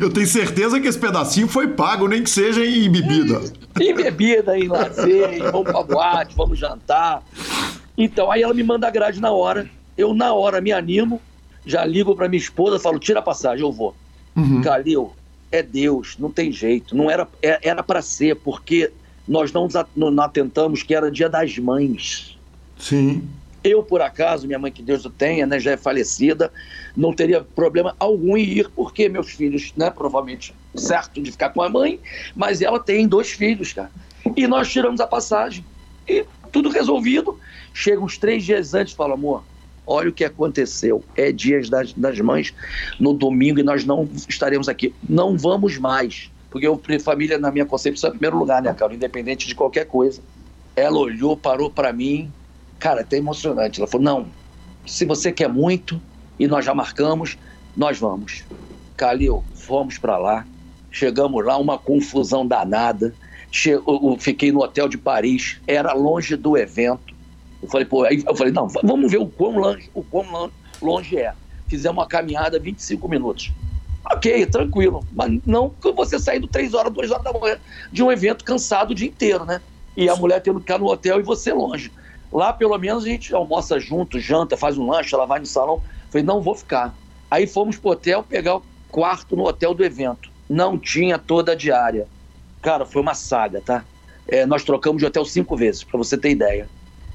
[0.00, 3.40] eu tenho certeza que esse pedacinho foi pago, nem que seja em bebida.
[3.80, 7.22] em bebida, em lazer, em vamos pra boate, vamos jantar.
[7.96, 9.70] Então, aí ela me manda a grade na hora.
[9.96, 11.20] Eu, na hora, me animo,
[11.64, 13.94] já ligo para minha esposa, falo, tira a passagem, eu vou.
[14.36, 14.60] Uhum.
[14.62, 15.12] Calil,
[15.50, 16.96] é Deus, não tem jeito.
[16.96, 18.92] Não era é, era para ser, porque
[19.26, 22.38] nós não, não atentamos que era dia das mães.
[22.78, 23.26] Sim.
[23.64, 26.52] Eu, por acaso, minha mãe, que Deus o tenha, né, já é falecida,
[26.96, 31.60] não teria problema algum em ir, porque meus filhos, né, provavelmente, certo de ficar com
[31.62, 31.98] a mãe,
[32.34, 33.90] mas ela tem dois filhos, cara.
[34.36, 35.64] E nós tiramos a passagem.
[36.06, 37.40] E tudo resolvido.
[37.74, 39.42] Chega uns três dias antes e fala, amor,
[39.86, 41.02] olha o que aconteceu.
[41.16, 42.52] É dias das, das mães
[42.98, 44.94] no domingo e nós não estaremos aqui.
[45.08, 46.30] Não vamos mais.
[46.50, 48.94] Porque eu, família, na minha concepção, é primeiro lugar, né, cara?
[48.94, 50.22] Independente de qualquer coisa.
[50.74, 52.32] Ela olhou, parou para mim.
[52.78, 53.80] Cara, até emocionante.
[53.80, 54.26] Ela falou: não,
[54.86, 56.00] se você quer muito
[56.38, 57.36] e nós já marcamos,
[57.76, 58.44] nós vamos.
[58.96, 60.46] Calil, fomos para lá.
[60.90, 63.14] Chegamos lá, uma confusão danada.
[63.50, 63.72] Che
[64.18, 67.15] fiquei no hotel de Paris, era longe do evento.
[67.62, 71.18] Eu falei, pô, aí eu falei, não, vamos ver o quão longe, o quão longe
[71.18, 71.32] é.
[71.68, 73.52] Fizemos uma caminhada 25 minutos.
[74.10, 75.04] Ok, tranquilo.
[75.12, 77.58] Mas não você saindo 3 horas, 2 horas da manhã
[77.90, 79.60] de um evento cansado o dia inteiro, né?
[79.96, 81.90] E a mulher tendo que ficar no hotel e você longe.
[82.32, 85.82] Lá, pelo menos, a gente almoça junto, janta, faz um lanche, ela vai no salão.
[86.10, 86.94] Falei, não vou ficar.
[87.30, 90.30] Aí fomos pro hotel pegar o quarto no hotel do evento.
[90.48, 92.06] Não tinha toda a diária.
[92.62, 93.84] Cara, foi uma saga, tá?
[94.28, 96.68] É, nós trocamos de hotel cinco vezes, para você ter ideia.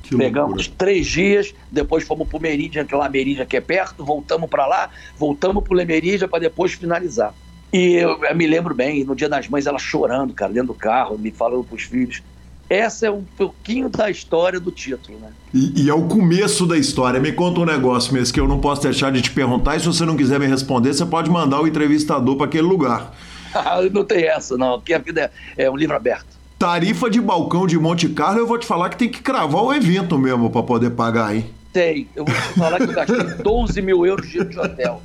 [0.04, 0.76] Que Pegamos loucura.
[0.78, 4.50] três dias, depois fomos para o Meridian, que é lá Meridian que é perto, voltamos
[4.50, 7.34] para lá, voltamos para o Meridian para depois finalizar.
[7.72, 10.74] E eu, eu, me lembro bem, no dia das mães, ela chorando, cara, dentro do
[10.74, 12.22] carro, me falando para os filhos.
[12.70, 15.30] Essa é um pouquinho da história do título, né?
[15.54, 17.20] E, e, é o começo da história.
[17.20, 19.86] Me conta um negócio mesmo que eu não posso deixar de te perguntar, e se
[19.86, 23.14] você não quiser me responder, você pode mandar o entrevistador para aquele lugar.
[23.92, 26.40] não tem essa, não, porque a vida é, é um livro aberto.
[26.62, 29.74] Tarifa de balcão de Monte Carlo, eu vou te falar que tem que cravar o
[29.74, 31.43] evento mesmo para poder pagar, hein?
[31.74, 32.08] Tem.
[32.15, 35.02] Eu vou te falar que eu gastei 12 mil euros de hotel.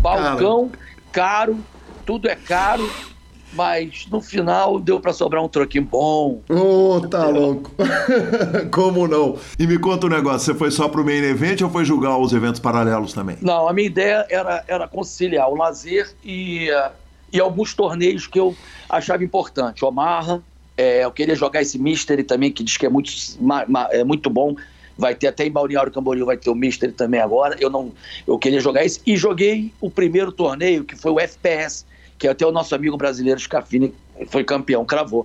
[0.00, 0.72] Balcão,
[1.12, 1.56] caro,
[2.04, 2.90] tudo é caro,
[3.52, 6.40] mas no final deu para sobrar um troquinho bom.
[6.50, 7.70] Ô, oh, tá louco.
[8.72, 9.38] Como não?
[9.60, 12.32] E me conta um negócio, você foi só pro main event ou foi julgar os
[12.32, 13.36] eventos paralelos também?
[13.40, 16.90] Não, a minha ideia era, era conciliar o lazer e, uh,
[17.32, 18.56] e alguns torneios que eu
[18.90, 19.84] achava importante.
[19.84, 20.42] Omaha,
[20.82, 23.12] é, eu queria jogar esse Mystery também, que diz que é muito,
[23.90, 24.56] é muito bom.
[24.98, 27.56] Vai ter até em Balneário Camboriú, vai ter o Mystery também agora.
[27.60, 27.92] Eu não,
[28.26, 29.00] eu queria jogar esse.
[29.06, 31.86] E joguei o primeiro torneio, que foi o FPS,
[32.18, 33.94] que até o nosso amigo brasileiro Scafini
[34.26, 35.24] foi campeão, cravou.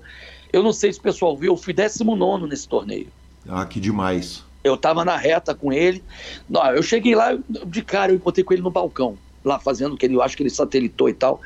[0.53, 3.07] Eu não sei se o pessoal viu, eu fui 19 nesse torneio.
[3.49, 4.43] Ah, que demais.
[4.63, 6.03] Eu tava na reta com ele.
[6.47, 9.97] Não, eu cheguei lá, de cara, eu encontrei com ele no balcão, lá fazendo o
[9.97, 11.41] que ele, eu acho que ele satelitou e tal.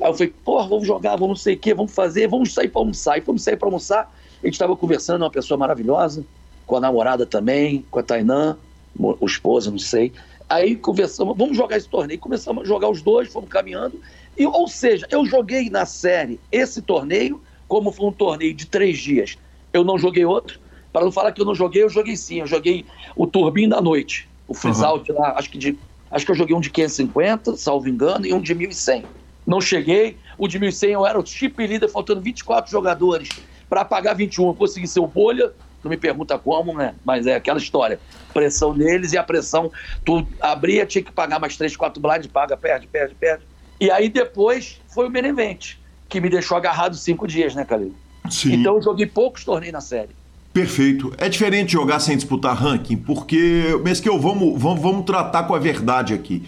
[0.00, 2.68] Aí eu falei, porra, vamos jogar, vamos não sei o quê, vamos fazer, vamos sair
[2.68, 3.18] para almoçar.
[3.18, 4.14] E fomos sair para almoçar.
[4.42, 6.24] A gente estava conversando, uma pessoa maravilhosa,
[6.66, 8.56] com a namorada também, com a Tainã,
[8.98, 10.12] o esposa, não sei.
[10.48, 12.18] Aí conversamos, vamos jogar esse torneio.
[12.18, 14.00] Começamos a jogar os dois, fomos caminhando.
[14.36, 18.98] E, ou seja, eu joguei na série esse torneio, como foi um torneio de três
[18.98, 19.38] dias.
[19.72, 20.60] Eu não joguei outro.
[20.92, 22.40] Para não falar que eu não joguei, eu joguei sim.
[22.40, 22.84] Eu joguei
[23.16, 24.28] o Turbin da Noite.
[24.46, 25.02] O freeze uhum.
[25.10, 25.78] lá, acho que, de,
[26.10, 29.04] acho que eu joguei um de 550, salvo engano, e um de 1100.
[29.46, 30.16] Não cheguei.
[30.38, 33.28] O de 1100 eu era o chip líder, faltando 24 jogadores
[33.68, 34.48] para pagar 21.
[34.48, 35.52] Eu consegui ser o bolha,
[35.82, 36.94] não me pergunta como, né?
[37.04, 37.98] Mas é aquela história.
[38.32, 39.70] Pressão neles e a pressão,
[40.04, 43.44] tu abria, tinha que pagar mais 3, 4 blinds, paga, perde, perde, perde.
[43.80, 47.94] E aí depois foi o Menevente, que me deixou agarrado cinco dias, né, Calil?
[48.30, 48.54] Sim.
[48.54, 50.10] Então eu joguei poucos torneios na série.
[50.52, 51.12] Perfeito.
[51.16, 53.64] É diferente jogar sem disputar ranking, porque,
[54.02, 56.46] que eu vamos, vamos, vamos tratar com a verdade aqui.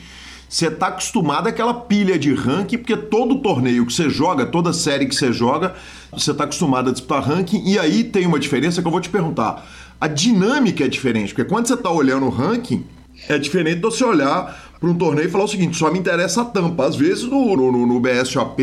[0.55, 5.05] Você está acostumado àquela pilha de ranking, porque todo torneio que você joga, toda série
[5.05, 5.75] que você joga,
[6.12, 9.09] você está acostumado a disputar ranking, e aí tem uma diferença que eu vou te
[9.09, 9.67] perguntar.
[10.01, 12.87] A dinâmica é diferente, porque quando você está olhando o ranking,
[13.29, 16.43] é diferente de você olhar para um torneio e falar o seguinte: só me interessa
[16.43, 16.87] a tampa.
[16.87, 18.62] Às vezes no, no, no BSOP,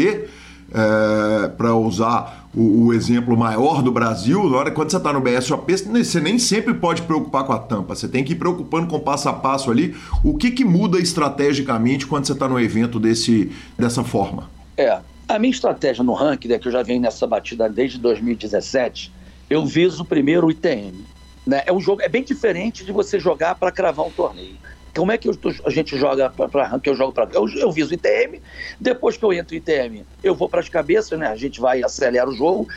[0.74, 5.22] é, para usar o, o, exemplo maior do Brasil, na hora quando você está no
[5.22, 7.96] BSOP, você nem sempre pode preocupar com a tampa.
[7.96, 9.96] Você tem que ir preocupando com passo a passo ali.
[10.24, 14.50] O que, que muda estrategicamente quando você está no evento desse, dessa forma?
[14.78, 19.12] É, a minha estratégia no ranking, né, que eu já venho nessa batida desde 2017,
[19.50, 21.06] eu viso primeiro o ITM.
[21.46, 21.64] Né?
[21.66, 24.58] É um jogo, é bem diferente de você jogar para cravar um torneio.
[24.96, 25.34] Como é que eu,
[25.66, 26.90] a gente joga para ranking?
[26.90, 28.42] Eu jogo para eu, eu viso ITM.
[28.80, 31.28] Depois que eu entro ITM, eu vou para as cabeças, né?
[31.28, 32.68] A gente vai acelera o jogo,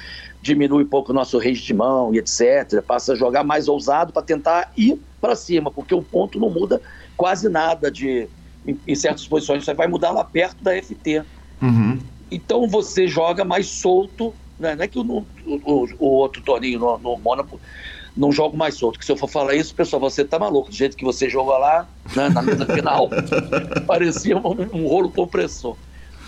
[0.40, 2.82] diminui um pouco o nosso range de mão e etc.
[2.86, 6.80] Passa a jogar mais ousado para tentar ir para cima, porque o ponto não muda
[7.16, 8.28] quase nada de
[8.66, 9.64] em, em certas posições.
[9.64, 11.24] Você vai mudar lá perto da FT.
[11.60, 11.98] Uhum.
[12.30, 14.74] Então você joga mais solto, né?
[14.76, 17.60] não é que o, o, o outro torneio no, no Mônaco
[18.16, 18.98] não jogo mais solto.
[18.98, 20.70] Que se eu for falar isso, pessoal, você tá maluco.
[20.70, 23.10] Do jeito que você joga lá, né, na mesa final,
[23.86, 25.76] parecia um, um, rolo compressor.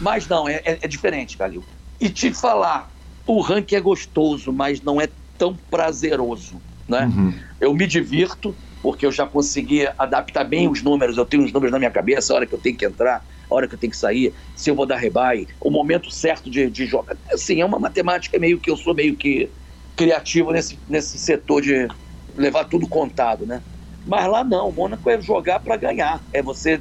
[0.01, 1.65] Mas não, é, é, é diferente, Galil.
[2.01, 2.91] E te falar,
[3.27, 7.07] o ranking é gostoso, mas não é tão prazeroso, né?
[7.07, 7.35] Uhum.
[7.61, 11.73] Eu me divirto, porque eu já consegui adaptar bem os números, eu tenho os números
[11.73, 13.91] na minha cabeça, a hora que eu tenho que entrar, a hora que eu tenho
[13.91, 17.17] que sair, se eu vou dar rebai, o momento certo de, de jogar.
[17.33, 19.49] Assim, é uma matemática meio que eu sou meio que
[19.97, 21.89] criativo nesse, nesse setor de
[22.37, 23.63] levar tudo contado, né?
[24.07, 26.81] Mas lá não, o Mônaco é jogar para ganhar, é você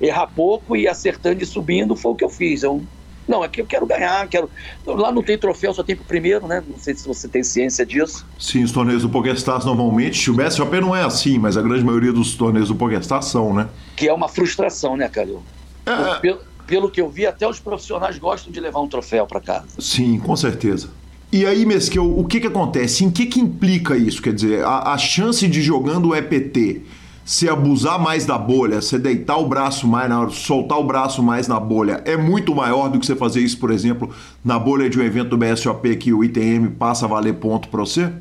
[0.00, 2.62] errar pouco e acertando e subindo, foi o que eu fiz.
[2.62, 2.82] Eu,
[3.28, 4.48] não, aqui eu quero ganhar, quero.
[4.86, 6.62] Lá não tem troféu, só tem pro primeiro, né?
[6.66, 8.26] Não sei se você tem ciência disso.
[8.38, 12.12] Sim, os torneios do PokerStars normalmente, o BSOP não é assim, mas a grande maioria
[12.12, 13.68] dos torneios do PokerStars são, né?
[13.96, 15.42] Que é uma frustração, né, Calil?
[15.84, 16.18] É...
[16.20, 19.80] Pelo, pelo que eu vi, até os profissionais gostam de levar um troféu para casa.
[19.80, 20.88] Sim, com certeza.
[21.34, 23.04] E aí, Mesquil, o que, que acontece?
[23.04, 24.22] Em que, que implica isso?
[24.22, 26.82] Quer dizer, a, a chance de jogando o EPT
[27.24, 31.24] se abusar mais da bolha, você deitar o braço mais na hora, soltar o braço
[31.24, 34.88] mais na bolha, é muito maior do que você fazer isso, por exemplo, na bolha
[34.88, 38.12] de um evento do BSOP que o ITM passa a valer ponto para você?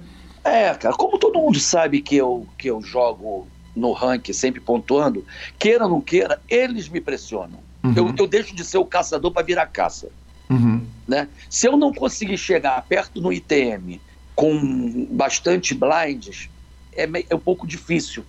[0.44, 5.24] É, cara, como todo mundo sabe que eu, que eu jogo no ranking sempre pontuando,
[5.60, 7.60] queira ou não queira, eles me pressionam.
[7.84, 7.94] Uhum.
[7.96, 10.10] Eu, eu deixo de ser o caçador para virar caça.
[11.14, 11.28] Né?
[11.48, 14.02] Se eu não conseguir chegar perto no ITM
[14.36, 16.50] com bastante blinds,
[16.96, 18.26] é, é um pouco difícil.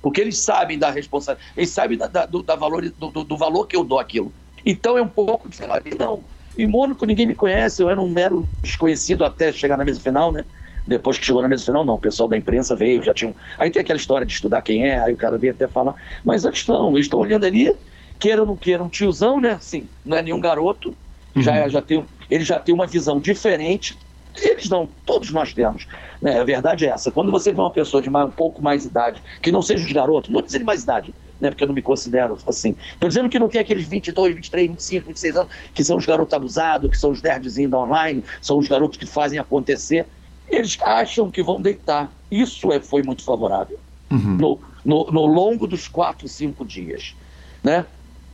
[0.00, 3.66] Porque eles sabem da responsabilidade, eles sabem da, da, do, da valor, do, do, valor
[3.66, 4.32] que eu dou aquilo.
[4.64, 5.98] Então é um pouco diferente.
[5.98, 6.24] Não,
[6.56, 10.32] em Mônaco ninguém me conhece, eu era um mero desconhecido até chegar na mesa final,
[10.32, 10.46] né?
[10.86, 13.34] Depois que chegou na mesa final, não, o pessoal da imprensa veio, já tinha.
[13.58, 16.44] Aí tem aquela história de estudar quem é, aí o cara veio até falar, mas
[16.46, 17.76] eles estão, eles estão olhando ali,
[18.18, 19.52] queira ou não queira, um tiozão, né?
[19.52, 20.96] Assim, não é nenhum garoto,
[21.34, 21.42] uhum.
[21.42, 23.96] já, já tem, ele já tem uma visão diferente.
[24.40, 25.86] Eles não, todos nós temos.
[26.20, 26.40] Né?
[26.40, 27.10] A verdade é essa.
[27.10, 29.92] Quando você vê uma pessoa de mais, um pouco mais idade, que não seja os
[29.92, 31.50] garotos, não dizer mais idade, né?
[31.50, 32.74] porque eu não me considero assim.
[32.94, 36.32] Estou dizendo que não tem aqueles 22, 23, 25, 26 anos, que são os garotos
[36.32, 40.06] abusados, que são os nerdzinhos da online, são os garotos que fazem acontecer.
[40.48, 42.10] Eles acham que vão deitar.
[42.30, 43.78] Isso é, foi muito favorável.
[44.10, 44.36] Uhum.
[44.36, 47.14] No, no, no longo dos quatro, cinco dias.
[47.62, 47.84] Né?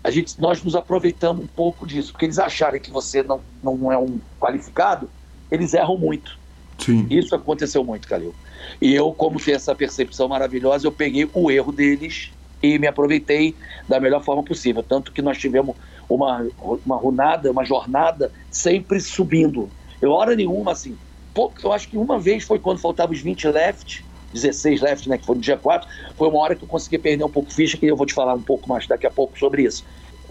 [0.08, 3.92] A gente, nós nos aproveitamos um pouco disso, porque eles acharem que você não, não
[3.92, 5.10] é um qualificado,
[5.50, 6.38] eles erram muito.
[6.78, 7.06] Sim.
[7.10, 8.34] Isso aconteceu muito, Calil.
[8.80, 12.30] E eu, como tinha essa percepção maravilhosa, eu peguei o erro deles
[12.62, 13.54] e me aproveitei
[13.86, 14.82] da melhor forma possível.
[14.82, 15.76] Tanto que nós tivemos
[16.08, 16.46] uma,
[16.86, 19.68] uma runada, uma jornada sempre subindo.
[20.00, 20.96] Eu, hora nenhuma, assim,
[21.34, 24.02] pouco, eu acho que uma vez foi quando faltava os 20 left,
[24.32, 27.24] 16 left, né, que foi no dia 4, foi uma hora que eu consegui perder
[27.24, 29.62] um pouco ficha, que eu vou te falar um pouco mais daqui a pouco sobre
[29.62, 29.84] isso.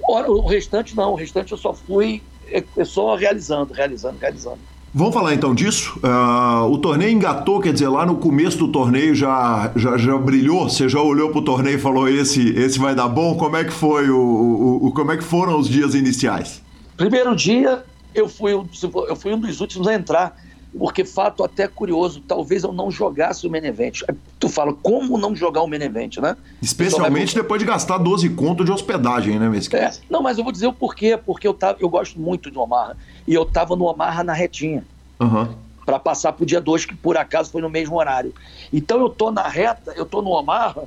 [0.07, 4.59] O restante não, o restante eu só fui, é, é só realizando, realizando, realizando.
[4.93, 5.99] Vamos falar então disso.
[5.99, 10.69] Uh, o torneio engatou, quer dizer, lá no começo do torneio já, já, já brilhou.
[10.69, 13.35] Você já olhou para o torneio e falou esse esse vai dar bom.
[13.35, 16.63] Como é que foi o, o, o, como é que foram os dias iniciais?
[16.95, 17.83] Primeiro dia
[18.15, 20.35] eu fui eu fui um dos últimos a entrar
[20.77, 24.01] porque fato até curioso, talvez eu não jogasse o Menevent.
[24.39, 26.37] Tu fala, como não jogar o Menevent, né?
[26.61, 29.77] Especialmente depois de gastar 12 conto de hospedagem, né, Mesquita?
[29.77, 32.61] É, não, mas eu vou dizer o porquê, porque eu, tava, eu gosto muito do
[32.61, 32.95] Omarra,
[33.27, 34.83] e eu tava no Omarra na retinha.
[35.19, 35.47] Uhum.
[35.85, 38.33] Para passar pro dia 2, que por acaso foi no mesmo horário.
[38.71, 40.83] Então eu tô na reta, eu tô no Omarra,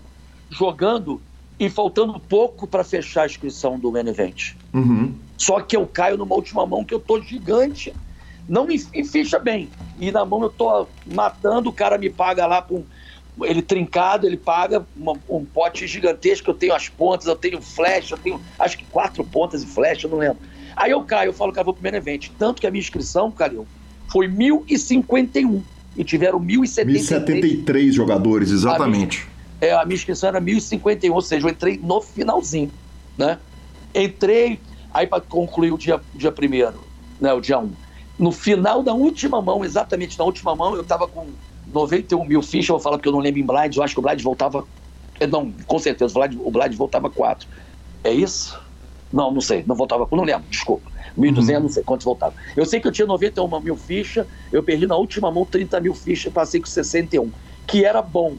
[0.51, 1.21] jogando
[1.59, 4.53] e faltando pouco para fechar a inscrição do Menevent.
[4.73, 5.15] Uhum.
[5.37, 7.93] Só que eu caio numa última mão que eu tô gigante
[8.51, 9.71] não me ficha bem.
[10.01, 12.83] E na mão eu tô matando, o cara me paga lá com
[13.43, 18.15] ele trincado, ele paga uma, um pote gigantesco, eu tenho as pontas, eu tenho flecha,
[18.15, 20.39] eu tenho acho que quatro pontas e flecha, eu não lembro.
[20.77, 22.31] Aí eu caio, eu falo, cara, vou pro primeiro evento.
[22.37, 23.67] Tanto que a minha inscrição, Calil,
[24.09, 25.63] foi 1051
[25.97, 27.09] e tiveram 1073.
[27.09, 29.29] 1073 jogadores, exatamente.
[29.61, 32.73] A minha, é, a minha inscrição era 1051, ou seja, eu entrei no finalzinho,
[33.17, 33.39] né?
[33.95, 34.59] Entrei,
[34.93, 36.81] aí para concluir o dia, dia primeiro,
[37.21, 37.63] né, o dia 1.
[37.63, 37.73] Um,
[38.21, 41.27] no final da última mão, exatamente na última mão, eu estava com
[41.73, 43.99] 91 mil fichas, eu vou falar porque eu não lembro em blind, eu acho que
[43.99, 44.67] o blind voltava.
[45.19, 47.49] Eh, não, com certeza, o blind, o blind voltava 4.
[48.05, 48.61] É isso?
[49.11, 50.91] Não, não sei, não voltava, não lembro, desculpa.
[51.19, 51.61] 1.200, uhum.
[51.63, 52.35] não sei quantos voltava.
[52.55, 55.95] Eu sei que eu tinha 91 mil fichas, eu perdi na última mão 30 mil
[55.95, 57.33] fichas, passei com 61,
[57.67, 58.37] que era bom.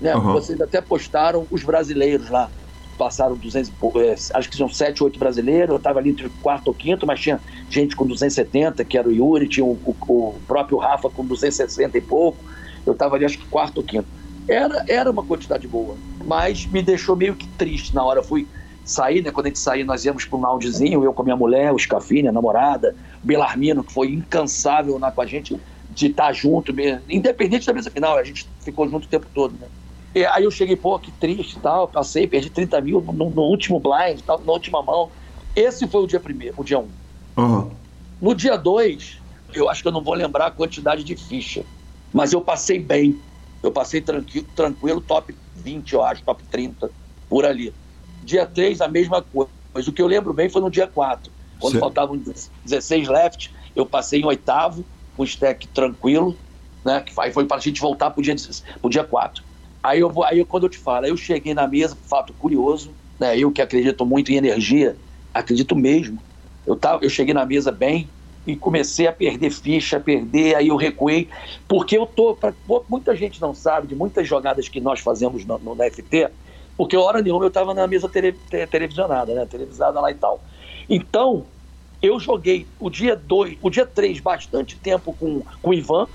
[0.00, 0.14] Né?
[0.14, 0.32] Uhum.
[0.32, 2.48] Vocês até postaram os brasileiros lá
[2.94, 6.74] passaram 200, é, acho que são 7, 8 brasileiros, eu estava ali entre quarto ou
[6.74, 10.78] quinto, mas tinha gente com 270, que era o Yuri, tinha o, o, o próprio
[10.78, 12.38] Rafa com 260 e pouco,
[12.86, 14.06] eu estava ali acho que quarto ou quinto.
[14.46, 18.46] Era, era uma quantidade boa, mas me deixou meio que triste na hora, eu fui
[18.84, 21.36] sair, né, quando a gente saiu, nós íamos para um loungezinho, eu com a minha
[21.36, 25.58] mulher, o Scafini, a namorada, Belarmino, que foi incansável lá com a gente,
[25.90, 26.74] de estar junto,
[27.08, 29.66] independente da mesa final, a gente ficou junto o tempo todo, né?
[30.14, 33.42] E aí eu cheguei, pô, que triste e tal, passei, perdi 30 mil no, no
[33.42, 35.10] último blind, tal, na última mão.
[35.56, 36.82] Esse foi o dia primeiro, o dia 1.
[36.82, 37.42] Um.
[37.42, 37.70] Uhum.
[38.20, 39.18] No dia 2,
[39.54, 41.64] eu acho que eu não vou lembrar a quantidade de ficha,
[42.12, 43.20] mas eu passei bem.
[43.62, 46.90] Eu passei tranquilo, tranquilo top 20, eu acho, top 30,
[47.28, 47.74] por ali.
[48.22, 49.50] Dia 3, a mesma coisa.
[49.72, 51.82] Mas o que eu lembro bem foi no dia 4, quando certo.
[51.82, 52.22] faltavam
[52.64, 54.84] 16 left, eu passei em oitavo,
[55.16, 56.38] com stack tranquilo,
[56.84, 57.00] né?
[57.00, 58.34] Que foi para a gente voltar para o dia,
[58.80, 59.42] pro dia 4.
[59.84, 63.38] Aí, eu vou, aí quando eu te falo, eu cheguei na mesa, fato curioso, né?
[63.38, 64.98] Eu que acredito muito em energia,
[65.32, 66.24] acredito mesmo.
[66.66, 68.10] Eu, tava, eu cheguei na mesa bem
[68.46, 71.28] e comecei a perder ficha, a perder, aí eu recuei,
[71.68, 72.54] porque eu tô, pra,
[72.88, 76.30] muita gente não sabe de muitas jogadas que nós fazemos no, no, FT,
[76.78, 79.44] porque hora nenhuma eu estava na mesa tele, te, televisionada, né?
[79.44, 80.42] Televisada lá e tal.
[80.88, 81.48] Então,
[82.00, 86.08] eu joguei o dia 2, o dia 3, bastante tempo com, com o Ivan,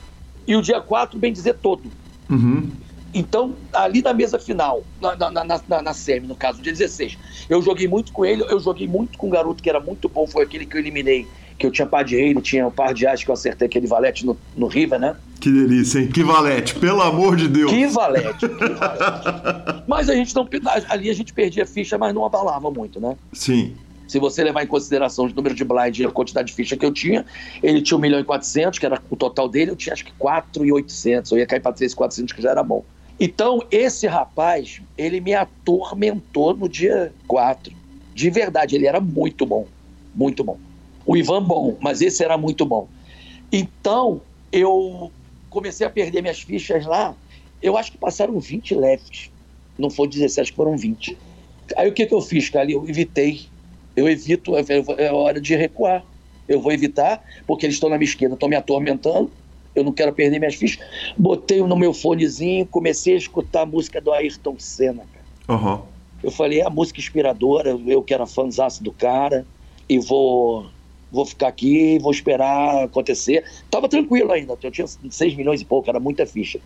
[0.48, 1.92] e o dia 4, bem dizer, todo.
[2.32, 2.72] Uhum.
[3.14, 7.18] Então, ali na mesa final, na, na, na, na, SEMI, no caso, dia 16,
[7.50, 10.28] eu joguei muito com ele, eu joguei muito com um garoto que era muito bom,
[10.28, 13.08] foi aquele que eu eliminei, que eu tinha par de rei, tinha um par de
[13.08, 15.16] as que eu acertei aquele valete no, no River, né?
[15.40, 16.08] Que delícia, hein?
[16.08, 17.72] Que valete, pelo amor de Deus.
[17.72, 19.84] Que valete, que valete.
[19.88, 20.48] mas a gente não.
[20.90, 23.16] Ali a gente perdia ficha, mas não abalava muito, né?
[23.34, 23.74] Sim.
[24.08, 26.86] Se você levar em consideração o número de blind e a quantidade de ficha que
[26.86, 27.26] eu tinha,
[27.62, 30.12] ele tinha 1 milhão e 400, que era o total dele, eu tinha acho que
[30.14, 31.32] 4 e 800.
[31.32, 32.84] Eu ia cair para 3 e 400, que já era bom.
[33.20, 37.74] Então, esse rapaz, ele me atormentou no dia 4.
[38.16, 39.68] De verdade, ele era muito bom.
[40.16, 40.58] Muito bom.
[41.06, 42.88] O Ivan, bom, mas esse era muito bom.
[43.52, 45.12] Então, eu
[45.50, 47.14] comecei a perder minhas fichas lá.
[47.62, 49.30] Eu acho que passaram 20 lefts.
[49.78, 51.18] Não foi 17, foram 20.
[51.76, 52.72] Aí o que, que eu fiz, cara?
[52.72, 53.42] Eu evitei.
[53.96, 54.54] Eu evito,
[54.98, 56.06] é hora de recuar.
[56.48, 59.30] Eu vou evitar, porque eles estão na minha esquerda, estão me atormentando
[59.80, 60.84] eu não quero perder minhas fichas.
[61.18, 65.60] Botei no meu fonezinho, comecei a escutar a música do Ayrton Senna, cara.
[65.60, 65.82] Uhum.
[66.22, 69.46] Eu falei, é a música inspiradora, eu que era fãzaço do cara,
[69.88, 70.68] e vou
[71.12, 73.44] vou ficar aqui, vou esperar acontecer.
[73.72, 76.60] Tava tranquilo ainda, eu tinha 6 milhões e pouco, era muita ficha.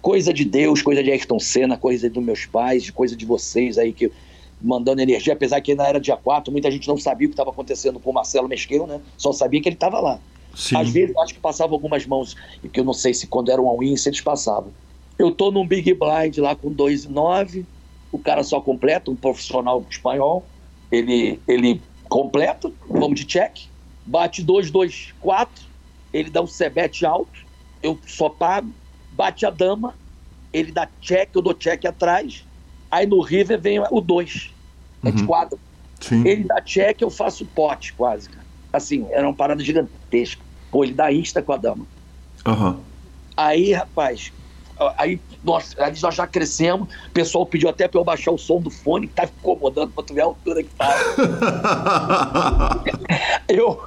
[0.00, 3.92] Coisa de Deus, coisa de Ayrton Senna, coisa dos meus pais, coisa de vocês aí
[3.92, 4.12] que
[4.60, 7.50] mandando energia, apesar que ainda era dia 4, muita gente não sabia o que estava
[7.50, 9.00] acontecendo com o Marcelo Mesquil, né?
[9.16, 10.20] Só sabia que ele estava lá.
[10.58, 10.76] Sim.
[10.76, 12.36] Às vezes eu acho que passava algumas mãos,
[12.72, 14.72] que eu não sei se quando era um all-in, se eles passavam.
[15.16, 17.64] Eu tô num Big Blind lá com 2 e 9,
[18.10, 20.44] o cara só completa, um profissional espanhol,
[20.90, 23.66] ele, ele completa, vamos de check,
[24.04, 25.64] bate 2, 2, 4,
[26.12, 27.46] ele dá um sebete alto,
[27.80, 28.68] eu só pago,
[29.12, 29.94] bate a dama,
[30.52, 32.44] ele dá check, eu dou check atrás,
[32.90, 34.50] aí no River vem o 2,
[35.04, 35.56] é de 4.
[36.00, 36.26] Sim.
[36.26, 38.46] Ele dá check, eu faço pote quase, cara.
[38.72, 40.47] Assim, era uma parada gigantesca.
[40.70, 41.86] Pô, ele dá insta com a dama.
[42.46, 42.84] Uhum.
[43.36, 44.32] Aí, rapaz,
[44.96, 48.60] aí nós, aí nós já crescemos, o pessoal pediu até para eu baixar o som
[48.60, 50.88] do fone, que tá incomodando pra tu ver a altura que tá.
[53.48, 53.80] eu,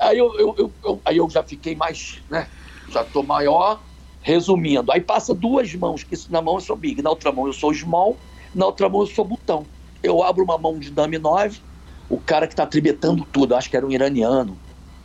[0.00, 2.48] aí eu, eu, eu, eu, aí eu já fiquei mais, né?
[2.88, 3.88] Já tô maior.
[4.22, 7.54] Resumindo, aí passa duas mãos, que na mão eu sou big, na outra mão eu
[7.54, 8.20] sou small,
[8.54, 9.66] na outra mão eu sou botão.
[10.02, 11.62] Eu abro uma mão de dame 9,
[12.06, 14.60] o cara que tá tribetando tudo, acho que era um iraniano,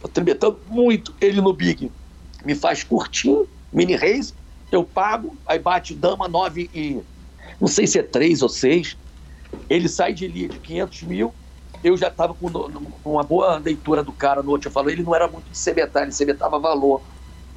[0.07, 1.91] tribetando muito, ele no big,
[2.45, 4.33] me faz curtinho, mini raise,
[4.71, 7.01] eu pago, aí bate dama 9 e
[7.59, 8.97] não sei se é 3 ou 6,
[9.69, 11.35] ele sai de lead 500 mil,
[11.83, 12.47] eu já estava com
[13.03, 15.99] uma boa leitura do cara no outro, eu falei, ele não era muito de CBT,
[15.99, 17.05] ele CBTava valor.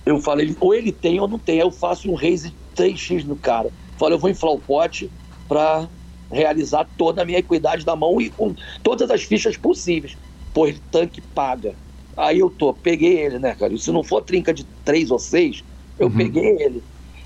[0.04, 3.36] Eu falei, ou ele tem ou não tem, aí eu faço um raise 3x no
[3.36, 3.72] cara.
[3.98, 5.12] Falei, eu vou inflar o pote
[5.46, 5.90] para
[6.30, 10.16] realizar toda a minha equidade da mão e com todas as fichas possíveis.
[10.52, 11.78] Pô, ele tanque paga.
[12.18, 13.72] Aí eu tô, peguei ele, né, cara?
[13.72, 15.62] E se não for trinca de três ou seis,
[15.98, 16.16] eu uhum.
[16.16, 16.82] peguei ele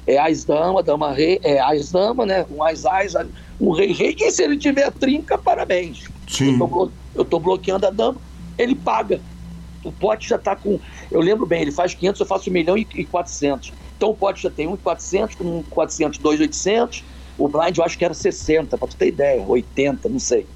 [0.07, 2.45] é as dama, dama rei, é as dama, né?
[2.51, 3.14] Um as as,
[3.61, 4.16] um rei rei.
[4.18, 6.05] E se ele tiver trinca, parabéns.
[6.26, 6.59] Sim.
[6.61, 8.20] Eu tô, eu tô bloqueando a dama,
[8.59, 9.20] ele paga.
[9.84, 10.78] O pote já tá com.
[11.11, 13.72] Eu lembro bem, ele faz 500, eu faço 1 milhão e, e 400.
[13.97, 17.05] Então o pote já tem 1,400, com 1,400, 2,800.
[17.38, 20.47] O blind eu acho que era 60, pra tu ter ideia, 80, não sei.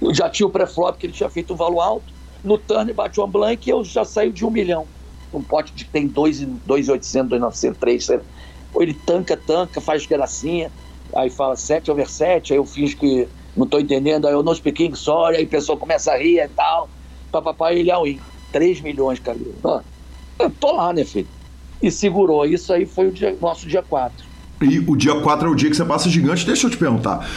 [0.00, 2.13] Eu já tinha o pré-flop que ele tinha feito um valor alto.
[2.44, 4.86] No turn bate um blank e eu já saio de 1 milhão.
[5.32, 8.08] Um pote que tem 2,800, 2,900, 3,
[8.72, 10.70] ou ele tanca, tanca, faz gracinha,
[11.14, 13.26] aí fala 7 over 7, aí eu finge que
[13.56, 16.48] não tô entendendo, aí eu não speaking sorry, aí a pessoa começa a rir e
[16.48, 16.88] tal,
[17.32, 18.20] papai ele é win.
[18.52, 19.36] 3 milhões, cara.
[20.38, 21.26] Eu tô lá, né, filho?
[21.82, 22.46] E segurou.
[22.46, 24.24] Isso aí foi o dia, nosso dia 4.
[24.62, 26.46] E o dia 4 é o dia que você passa gigante.
[26.46, 27.28] Deixa eu te perguntar.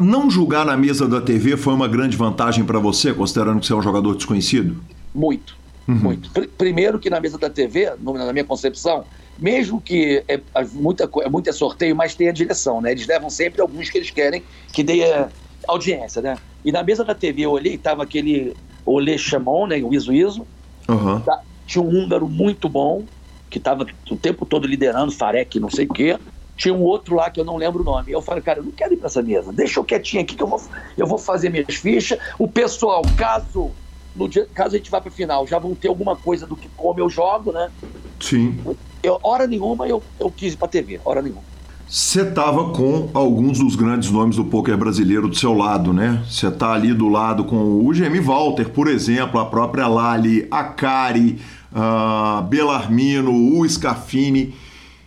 [0.00, 3.72] Não julgar na mesa da TV foi uma grande vantagem para você, considerando que você
[3.72, 4.82] é um jogador desconhecido?
[5.14, 5.56] Muito,
[5.88, 5.94] uhum.
[5.94, 6.30] muito.
[6.58, 9.04] Primeiro que na mesa da TV, na minha concepção,
[9.38, 12.92] mesmo que é, é muita, é muito é sorteio, mas tem a direção, né?
[12.92, 14.42] Eles levam sempre alguns que eles querem
[14.72, 15.28] que dê é,
[15.68, 16.36] audiência, né?
[16.64, 19.76] E na mesa da TV eu olhei, tava aquele Olê Chamon, né?
[19.82, 20.46] O Iso Iso.
[20.88, 21.20] Uhum.
[21.20, 23.04] Tá, tinha um húngaro muito bom,
[23.50, 26.18] que tava o tempo todo liderando, Farek, não sei o quê.
[26.56, 28.10] Tinha um outro lá que eu não lembro o nome.
[28.10, 29.52] Eu falei, cara, eu não quero ir para essa mesa.
[29.52, 30.60] Deixa eu quietinho aqui que eu vou,
[30.96, 32.18] eu vou fazer minhas fichas.
[32.38, 33.70] O pessoal, caso
[34.16, 36.68] no dia, caso a gente vá para final, já vão ter alguma coisa do que
[36.76, 37.70] como eu jogo, né?
[38.18, 38.58] Sim.
[39.02, 41.42] Eu, hora nenhuma eu, eu quis ir pra TV, hora nenhuma.
[41.86, 46.24] Você tava com alguns dos grandes nomes do poker brasileiro do seu lado, né?
[46.28, 50.64] Você tá ali do lado com o GM Walter, por exemplo, a própria Lali, a
[50.64, 51.38] Kari,
[51.72, 54.52] uh, Belarmino, o Scafini.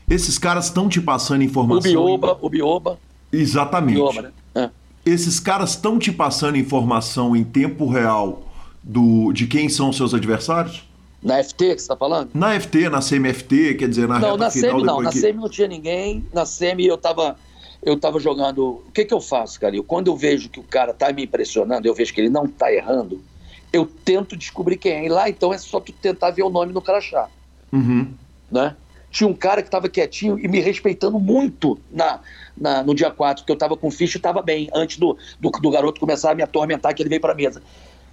[0.10, 1.92] Esses caras estão te passando informação.
[1.92, 3.00] O Bioba, o Bioba.
[3.32, 3.96] Exatamente.
[3.96, 4.32] Bioba, né?
[4.56, 4.70] é.
[5.06, 8.44] Esses caras estão te passando informação em tempo real
[8.84, 10.88] do, de quem são seus adversários?
[11.22, 12.30] Na FT que você está falando?
[12.34, 14.72] Na FT, na CMFT, quer dizer, na não, na final.
[14.72, 15.20] Semi, não, na que...
[15.20, 16.26] SEMI não tinha ninguém.
[16.34, 17.36] Na SEMI eu estava
[17.82, 18.84] eu tava jogando.
[18.88, 19.84] O que, que eu faço, Calil?
[19.84, 22.72] Quando eu vejo que o cara está me impressionando, eu vejo que ele não está
[22.74, 23.22] errando,
[23.72, 25.06] eu tento descobrir quem é.
[25.06, 27.30] E lá então é só tu tentar ver o nome no crachá.
[27.72, 28.12] Uhum.
[28.52, 28.76] Né?
[29.12, 32.20] Tinha um cara que estava quietinho e me respeitando muito na,
[32.56, 35.50] na, no dia 4, que eu estava com ficha e estava bem, antes do, do,
[35.50, 37.62] do, garoto começar a me atormentar, que ele veio para mesa.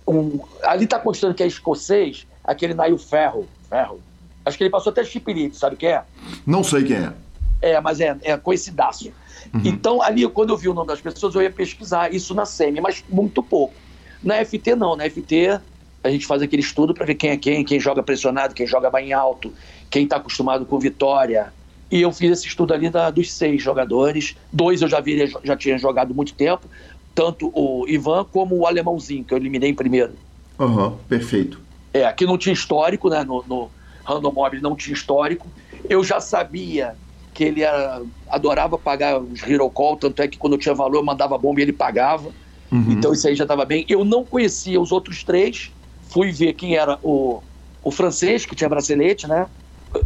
[0.06, 3.46] Um, ali está constando que é escocês, aquele Nail Ferro.
[3.68, 4.00] Ferro.
[4.44, 6.02] Acho que ele passou até Chipirite, sabe quem é?
[6.46, 7.12] Não sei quem é.
[7.60, 9.12] É, mas é, é conhecidaço.
[9.52, 9.60] Uhum.
[9.64, 12.80] Então, ali, quando eu vi o nome das pessoas, eu ia pesquisar isso na SEMI,
[12.80, 13.74] mas muito pouco.
[14.22, 14.96] Na FT, não.
[14.96, 15.60] Na FT,
[16.06, 18.90] a gente faz aquele estudo para ver quem é quem, quem joga pressionado, quem joga
[18.90, 19.52] bem alto,
[19.90, 21.52] quem está acostumado com vitória.
[21.90, 24.36] E eu fiz esse estudo ali da, dos seis jogadores.
[24.52, 26.68] Dois eu já vi, já tinha jogado muito tempo,
[27.14, 30.14] tanto o Ivan como o alemãozinho, que eu eliminei em primeiro.
[30.58, 31.60] Aham, uhum, perfeito.
[31.92, 33.24] É, aqui não tinha histórico, né?
[33.24, 33.70] No, no
[34.04, 35.50] Random Mob não tinha histórico.
[35.88, 36.96] Eu já sabia
[37.32, 40.96] que ele era, adorava pagar os Hero Call, tanto é que quando eu tinha valor
[40.96, 42.34] eu mandava bomba e ele pagava.
[42.72, 42.92] Uhum.
[42.92, 43.84] Então isso aí já estava bem.
[43.88, 45.72] Eu não conhecia os outros três.
[46.16, 47.42] Fui ver quem era o,
[47.84, 49.46] o francês, que tinha bracelete, né?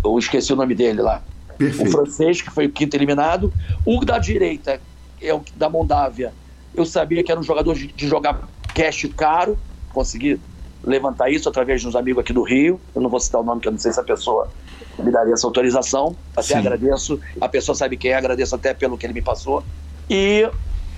[0.05, 1.23] Eu esqueci o nome dele lá.
[1.57, 1.89] Perfeito.
[1.89, 3.53] O francês, que foi o quinto eliminado.
[3.87, 4.81] O da direita,
[5.23, 6.33] é o da Moldávia.
[6.75, 9.57] Eu sabia que era um jogador de, de jogar cash caro.
[9.95, 10.41] Consegui
[10.83, 12.81] levantar isso através de uns amigos aqui do Rio.
[12.93, 14.49] Eu não vou citar o nome, que eu não sei se a pessoa
[14.99, 16.17] me daria essa autorização.
[16.33, 16.59] Até Sim.
[16.59, 17.21] agradeço.
[17.41, 19.63] A pessoa sabe quem é, agradeço até pelo que ele me passou.
[20.11, 20.51] E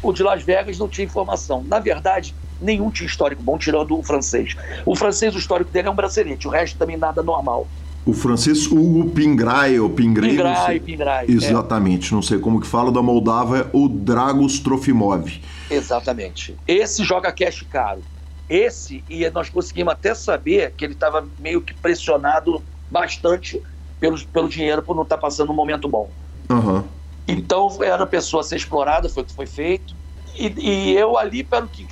[0.02, 1.62] o de Las Vegas não tinha informação.
[1.68, 4.56] Na verdade, nenhum tinha histórico bom, tirando o francês.
[4.86, 7.66] O francês, o histórico dele é um bracelete, o resto também nada normal.
[8.04, 12.14] O francês Hugo Pingrai, ou Pingrai, Pingrai, Pingrai Exatamente, é.
[12.14, 15.40] não sei como que fala, da Moldávia é o Dragos Trofimov.
[15.70, 16.56] Exatamente.
[16.66, 18.02] Esse joga cash caro.
[18.48, 22.60] Esse, e nós conseguimos até saber que ele estava meio que pressionado
[22.90, 23.62] bastante
[24.00, 26.10] pelo, pelo dinheiro por não estar tá passando um momento bom.
[26.50, 26.82] Uhum.
[27.26, 29.94] Então era a pessoa a ser explorada, foi o que foi feito.
[30.34, 31.86] E, e eu ali, pelo que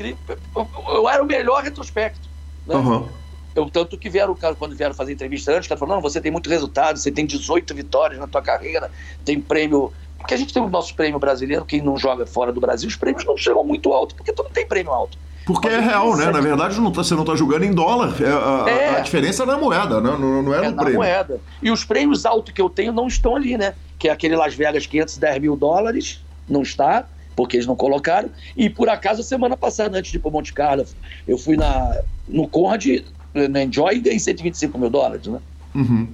[0.88, 2.28] eu era o melhor retrospecto.
[2.66, 2.74] Né?
[2.74, 3.08] Uhum.
[3.54, 6.30] Eu, tanto que vieram, quando vieram fazer entrevista antes, o cara falou: não, você tem
[6.30, 8.90] muito resultado, você tem 18 vitórias na tua carreira,
[9.24, 9.92] tem prêmio.
[10.18, 12.96] Porque a gente tem o nosso prêmio brasileiro, quem não joga fora do Brasil, os
[12.96, 15.18] prêmios não chegam muito alto, porque tu não tem prêmio alto.
[15.46, 16.30] Porque é real, né?
[16.30, 18.14] Na verdade, não tá, você não está jogando em dólar.
[18.20, 18.96] É, a, é.
[18.98, 20.16] a, diferença é na moeda, né?
[20.18, 20.98] não, não é, é no prêmio.
[20.98, 21.40] moeda.
[21.62, 23.74] E os prêmios altos que eu tenho não estão ali, né?
[23.98, 28.30] Que é aquele Las Vegas 510 mil dólares, não está, porque eles não colocaram.
[28.56, 30.84] E por acaso, semana passada, antes de ir para Monte Carlo,
[31.26, 32.84] eu fui na, no Conrad,
[33.34, 35.40] na Enjoy, e ganhei 125 mil dólares, né?
[35.74, 36.08] Uhum.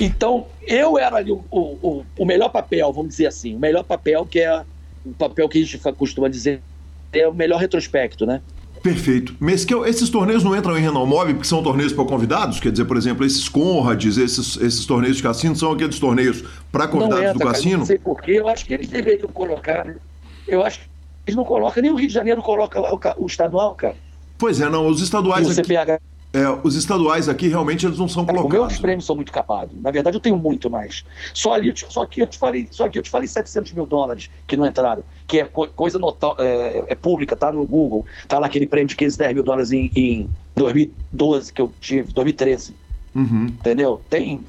[0.00, 4.24] Então, eu era ali o, o, o melhor papel, vamos dizer assim, o melhor papel
[4.24, 4.64] que é
[5.04, 6.60] o papel que a gente costuma dizer
[7.12, 8.40] é o melhor retrospecto, né?
[8.82, 9.34] Perfeito.
[9.38, 12.60] Mas que esses torneios não entram em Renomove porque são torneios para convidados?
[12.60, 16.42] Quer dizer, por exemplo, esses Conrads, esses, esses torneios de cassino, são aqueles torneios
[16.72, 17.70] para convidados entra, do cassino?
[17.70, 19.94] Cara, não sei porquê, eu acho que eles deveriam colocar.
[20.46, 20.86] Eu acho que
[21.26, 23.96] eles não colocam, nem o Rio de Janeiro coloca o, o estadual, cara.
[24.38, 25.56] Pois é, não, os estaduais o aqui...
[25.56, 26.00] CPH
[26.32, 28.54] é, os estaduais aqui realmente eles não são colocados.
[28.54, 29.74] É, os meus prêmios são muito capados.
[29.82, 31.04] Na verdade, eu tenho muito mais.
[31.34, 34.30] Só ali, só aqui eu te falei, só aqui eu te falei 700 mil dólares
[34.46, 38.46] que não entraram, que é coisa notória, é, é, pública, tá no Google, tá lá
[38.46, 42.76] aquele prêmio de 510 mil dólares em, em 2012 que eu tive, 2013.
[43.12, 43.46] Uhum.
[43.46, 44.00] Entendeu?
[44.08, 44.40] Tem.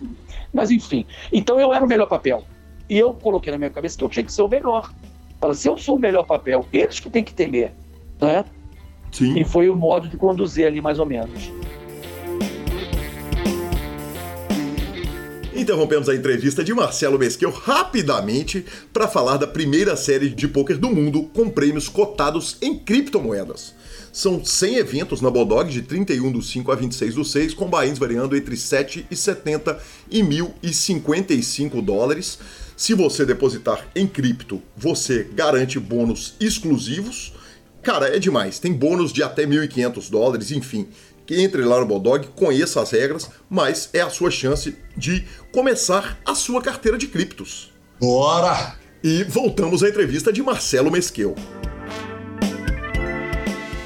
[0.54, 1.04] Mas enfim.
[1.34, 2.44] Então eu era o melhor papel.
[2.88, 4.94] E eu coloquei na minha cabeça que eu tinha que ser o melhor.
[5.42, 7.72] Fala, se eu sou o melhor papel, eles que têm que temer.
[8.22, 8.46] Né?
[9.12, 9.40] Sim.
[9.40, 11.52] E foi o modo de conduzir ali, mais ou menos.
[15.52, 18.64] Interrompemos a entrevista de Marcelo Mesquil rapidamente
[18.94, 23.74] para falar da primeira série de pôquer do mundo com prêmios cotados em criptomoedas.
[24.14, 27.98] São 100 eventos na Bodog de 31 do 5 a 26 do 6, com bains
[27.98, 29.78] variando entre 7,70
[30.10, 32.38] e 1.055 dólares.
[32.82, 37.32] Se você depositar em cripto, você garante bônus exclusivos
[37.84, 38.58] Cara, é demais.
[38.58, 40.88] Tem bônus de até 1.500 dólares, enfim.
[41.24, 46.18] Que entre lá no Bodog, conheça as regras, mas é a sua chance de começar
[46.26, 47.72] a sua carteira de criptos.
[48.00, 48.76] Bora!
[49.04, 51.36] E voltamos à entrevista de Marcelo Mesquil.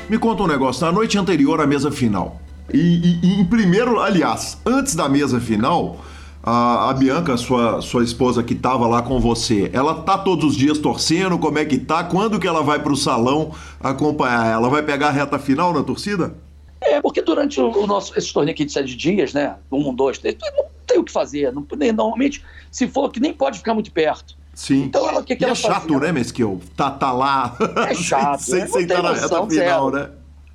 [0.10, 2.42] Me conta um negócio, na noite anterior à mesa final.
[2.74, 6.02] E, e, e em primeiro, aliás, antes da mesa final,
[6.46, 10.56] a, a, Bianca, sua, sua esposa que estava lá com você, ela tá todos os
[10.56, 11.40] dias torcendo?
[11.40, 12.04] Como é que tá?
[12.04, 14.46] Quando que ela vai para o salão acompanhar?
[14.46, 16.36] Ela vai pegar a reta final na torcida?
[16.80, 19.56] É, porque durante o nosso, esse torneio aqui de sete dias, né?
[19.72, 21.52] Um, dois, três, não tem o que fazer.
[21.52, 21.66] Não,
[21.96, 24.38] normalmente, se for que nem pode ficar muito perto.
[24.54, 24.84] Sim.
[24.84, 26.00] Então ela, que, que e ela é chato, fazia?
[26.00, 26.62] né, Mesquil?
[26.78, 27.58] Tá, tá lá.
[27.90, 28.40] É chato.
[28.40, 29.92] sem, é, sem estar na reta final, zero.
[29.92, 30.10] né?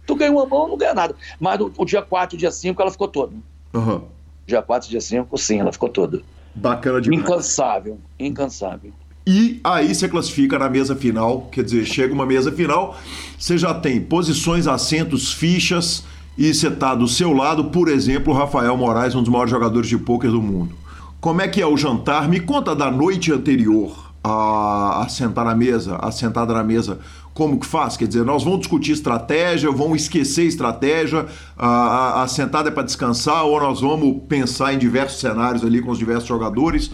[0.07, 1.16] Tu ganha uma mão, não ganha nada.
[1.41, 3.34] Mas no, o dia 4 e dia 5 ela ficou toda.
[3.74, 4.03] Uhum.
[4.51, 6.22] Dia 4, dia 5, sim, ela ficou toda.
[6.53, 7.22] Bacana demais.
[7.22, 8.90] Incansável, incansável.
[9.24, 12.98] E aí você classifica na mesa final, quer dizer, chega uma mesa final,
[13.38, 16.05] você já tem posições, assentos, fichas,
[16.36, 19.88] e você está do seu lado, por exemplo, o Rafael Moraes, um dos maiores jogadores
[19.88, 20.74] de pôquer do mundo.
[21.20, 22.28] Como é que é o jantar?
[22.28, 26.98] Me conta da noite anterior a, a sentar na mesa, a sentada na mesa
[27.32, 27.96] como que faz?
[27.96, 33.44] Quer dizer, nós vamos discutir estratégia, vamos esquecer estratégia, a, a, sentada é para descansar,
[33.44, 36.90] ou nós vamos pensar em diversos cenários ali com os diversos jogadores.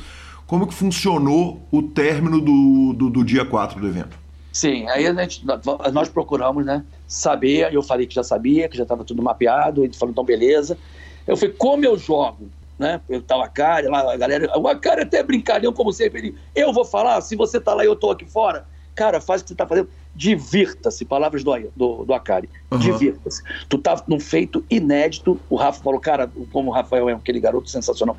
[0.46, 4.16] Como que funcionou o término do, do, do dia 4 do evento?
[4.52, 5.44] Sim, aí gente,
[5.92, 9.92] nós procuramos, né, saber, eu falei que já sabia, que já estava tudo mapeado, ele
[9.92, 10.78] falou, então beleza.
[11.26, 12.48] Eu falei, como eu jogo?
[12.78, 13.00] Né?
[13.08, 16.72] Eu tava a cara, lá, a galera, o cara até brincalhão, como sempre, ele, eu
[16.72, 19.50] vou falar, se você tá lá e eu tô aqui fora, cara, faz o que
[19.50, 22.78] você tá fazendo divirta-se, palavras do, do, do Akari, uhum.
[22.78, 23.42] divirta-se.
[23.68, 27.68] Tu tá num feito inédito, o Rafa falou, cara, como o Rafael é aquele garoto
[27.68, 28.16] sensacional,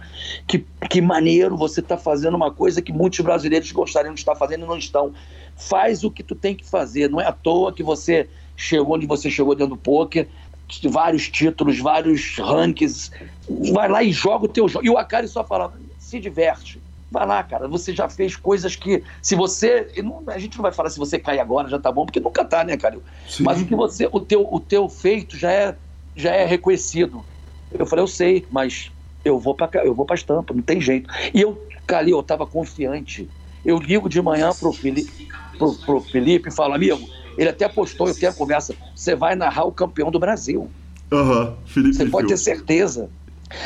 [0.47, 4.65] que, que maneiro você tá fazendo uma coisa que muitos brasileiros gostariam de estar fazendo
[4.65, 5.11] e não estão.
[5.55, 9.07] Faz o que tu tem que fazer, não é à toa que você chegou onde
[9.07, 10.27] você chegou dentro do poker,
[10.89, 13.11] vários títulos, vários rankings,
[13.73, 14.85] vai lá e joga o teu jogo.
[14.85, 17.67] E o Akari só falava, se diverte, Vai lá, cara.
[17.67, 19.91] Você já fez coisas que, se você.
[20.03, 22.43] Não, a gente não vai falar se você cai agora, já tá bom, porque nunca
[22.43, 22.99] tá, né, cara?
[23.25, 23.43] Sim.
[23.43, 24.09] Mas o que você.
[24.11, 25.75] O teu, o teu feito já é,
[26.15, 27.25] já é reconhecido.
[27.71, 28.91] Eu falei, eu sei, mas
[29.23, 31.09] eu vou para eu vou pra estampa, não tem jeito.
[31.33, 33.29] E eu, Cali, eu tava confiante.
[33.63, 38.07] Eu ligo de manhã pro Felipe, pro, pro Felipe e falo, amigo, ele até postou,
[38.07, 40.71] eu tenho a conversa, você vai narrar o campeão do Brasil.
[41.11, 41.95] Aham, uhum, Felipe.
[41.95, 43.09] Você pode ter certeza.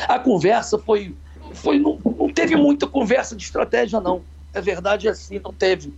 [0.07, 1.15] A conversa foi
[1.53, 4.24] foi, não, não teve muita conversa de estratégia, não.
[4.53, 5.93] É verdade assim, não teve.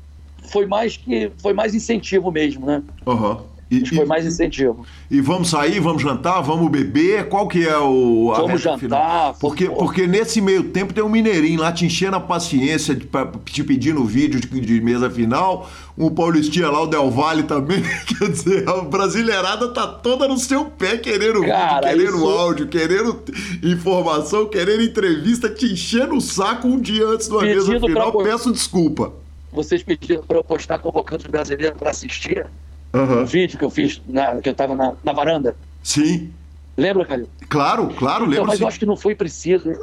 [0.51, 2.83] Foi mais que foi mais incentivo mesmo, né?
[3.05, 3.52] Uhum.
[3.81, 4.85] E, foi mais incentivo.
[5.09, 7.27] E vamos sair, vamos jantar, vamos beber?
[7.29, 8.79] Qual que é o a Vamos jantar.
[8.79, 9.37] Final?
[9.39, 13.07] Porque, porque nesse meio tempo tem um mineirinho lá te enchendo a paciência, de,
[13.45, 15.69] te pedindo vídeo de, de mesa final.
[15.97, 17.81] Um paulistinha lá, o Del Valle também.
[18.05, 22.29] Quer dizer, a brasileirada tá toda no seu pé, querendo Cara, vídeo, querendo isso...
[22.29, 23.23] áudio, querendo
[23.63, 28.11] informação, querendo entrevista, te enchendo o saco um dia antes do mesa final.
[28.11, 28.23] Pra...
[28.23, 29.13] Peço desculpa.
[29.51, 32.47] Vocês pediram para eu postar convocando os brasileiros para assistir
[32.93, 33.21] uhum.
[33.21, 35.55] um vídeo que eu fiz, na, que eu estava na, na, varanda.
[35.81, 36.31] Sim.
[36.77, 37.27] Lembra, Calil?
[37.49, 38.35] Claro, claro, lembro.
[38.35, 38.63] Então, mas sim.
[38.63, 39.73] eu acho que não foi preciso.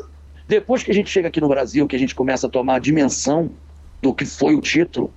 [0.49, 2.79] Depois que a gente chega aqui no Brasil, que a gente começa a tomar a
[2.79, 3.51] dimensão
[4.03, 5.13] do que foi o título,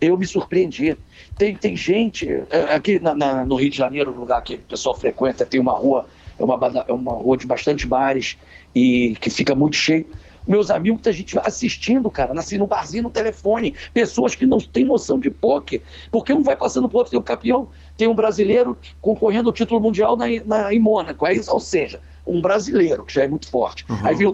[0.00, 0.96] eu me surpreendi.
[1.36, 4.58] Tem, tem gente, é, aqui na, na, no Rio de Janeiro, um lugar que o
[4.58, 6.06] pessoal frequenta, tem uma rua,
[6.38, 8.38] é uma, é uma rua de bastante bares
[8.74, 10.06] e que fica muito cheio
[10.48, 14.84] meus amigos, muita gente assistindo, cara, nasci no barzinho, no telefone, pessoas que não têm
[14.84, 18.76] noção de poker, porque um vai passando pro outro, tem um campeão, tem um brasileiro
[19.00, 23.24] concorrendo ao título mundial na, na, em Mônaco, aí, ou seja, um brasileiro, que já
[23.24, 23.84] é muito forte.
[23.88, 23.98] Uhum.
[24.02, 24.32] Aí viu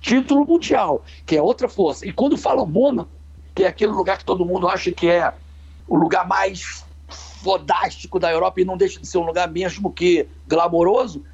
[0.00, 2.04] título mundial, que é outra força.
[2.06, 3.08] E quando fala Mônaco,
[3.54, 5.32] que é aquele lugar que todo mundo acha que é
[5.86, 6.84] o lugar mais
[7.42, 11.24] fodástico da Europa e não deixa de ser um lugar mesmo que glamouroso,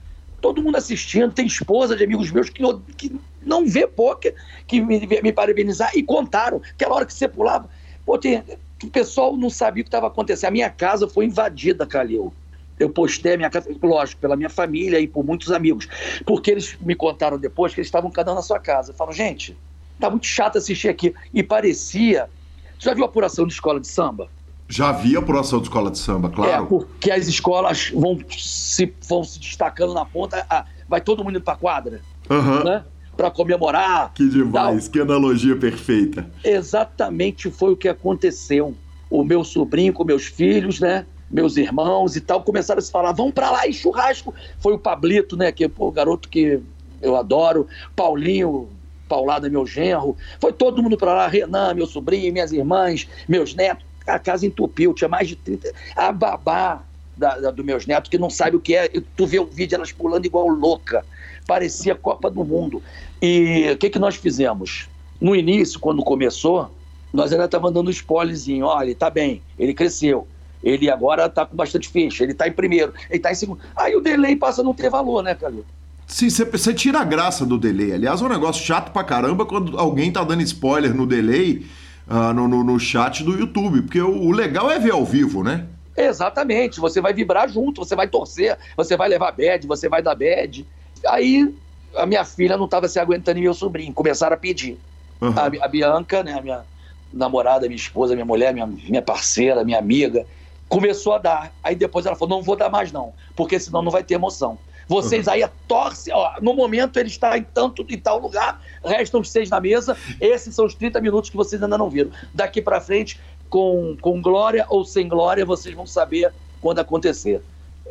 [0.41, 2.63] todo mundo assistindo, tem esposa de amigos meus que,
[2.97, 4.35] que não vê poker,
[4.67, 6.61] que me, me parabenizar e contaram.
[6.71, 7.69] Aquela hora que você pulava,
[8.05, 8.43] pô, tem,
[8.83, 10.49] o pessoal não sabia o que estava acontecendo.
[10.49, 12.33] A minha casa foi invadida, Calil.
[12.79, 15.89] Eu postei a minha casa, lógico, pela minha família e por muitos amigos.
[16.25, 18.93] Porque eles me contaram depois que eles estavam cada um na sua casa.
[18.93, 19.57] Falaram, gente,
[19.99, 21.13] tá muito chato assistir aqui.
[21.35, 22.31] E parecia.
[22.79, 24.31] Você já viu a apuração de escola de samba?
[24.69, 26.65] Já havia apuração de escola de samba, claro.
[26.65, 30.47] É, porque as escolas vão se, vão se destacando na ponta,
[30.87, 32.65] vai todo mundo indo pra quadra, uhum.
[32.65, 32.85] né?
[33.17, 34.13] Pra comemorar.
[34.13, 34.93] Que demais, tal.
[34.93, 36.31] que analogia perfeita.
[36.45, 38.75] Exatamente foi o que aconteceu.
[39.11, 41.07] O meu sobrinho com meus filhos, né?
[41.31, 44.35] Meus irmãos e tal, começaram a se falar, vamos pra lá e churrasco.
[44.61, 45.51] Foi o Pablito, né?
[45.51, 46.61] Que, pô, garoto que
[47.01, 47.67] eu adoro.
[47.97, 48.69] Paulinho,
[49.09, 50.15] Paulada, meu genro.
[50.39, 54.95] Foi todo mundo pra lá, Renan, meu sobrinho, minhas irmãs, meus netos a casa entupiu,
[54.95, 55.73] tinha mais de 30.
[55.95, 56.83] A babá
[57.17, 59.77] da, da, dos meus netos, que não sabe o que é, tu vê o vídeo
[59.77, 61.05] elas pulando igual louca.
[61.47, 62.83] Parecia Copa do Mundo.
[63.21, 64.89] E o que, que nós fizemos?
[65.21, 66.71] No início, quando começou,
[67.13, 68.67] nós ainda estávamos dando um spoilerzinho.
[68.67, 70.27] Olha, tá bem, ele cresceu.
[70.63, 73.61] Ele agora está com bastante ficha, ele está em primeiro, ele está em segundo.
[73.77, 75.65] Aí o delay passa a não ter valor, né, Calil?
[76.07, 77.93] Sim, você tira a graça do delay.
[77.93, 81.67] Aliás, é um negócio chato pra caramba quando alguém tá dando spoiler no delay
[82.09, 85.43] uh, no, no, no, chat do YouTube, porque o, o legal é ver ao vivo,
[85.43, 85.67] né?
[85.97, 90.15] Exatamente, você vai vibrar junto, você vai torcer, você vai levar bad, você vai dar
[90.15, 90.65] bad.
[91.07, 91.53] Aí
[91.97, 94.79] a minha filha não estava se aguentando e meu sobrinho começaram a pedir.
[95.21, 95.35] Uhum.
[95.37, 96.65] A, a, Bianca, né, a minha
[97.13, 100.25] namorada, minha esposa, minha mulher, minha, minha parceira, minha amiga,
[100.69, 101.53] começou a dar.
[101.63, 104.59] Aí depois ela falou: não vou dar mais não, porque senão não vai ter emoção.
[104.89, 105.35] Vocês uhum.
[105.35, 109.51] aí torcem, ó, no momento ele está em tanto em tal lugar, restam os seis
[109.51, 112.11] na mesa, esses são os 30 minutos que vocês ainda não viram.
[112.33, 113.21] Daqui para frente,
[113.51, 117.43] com, com glória ou sem glória, vocês vão saber quando acontecer.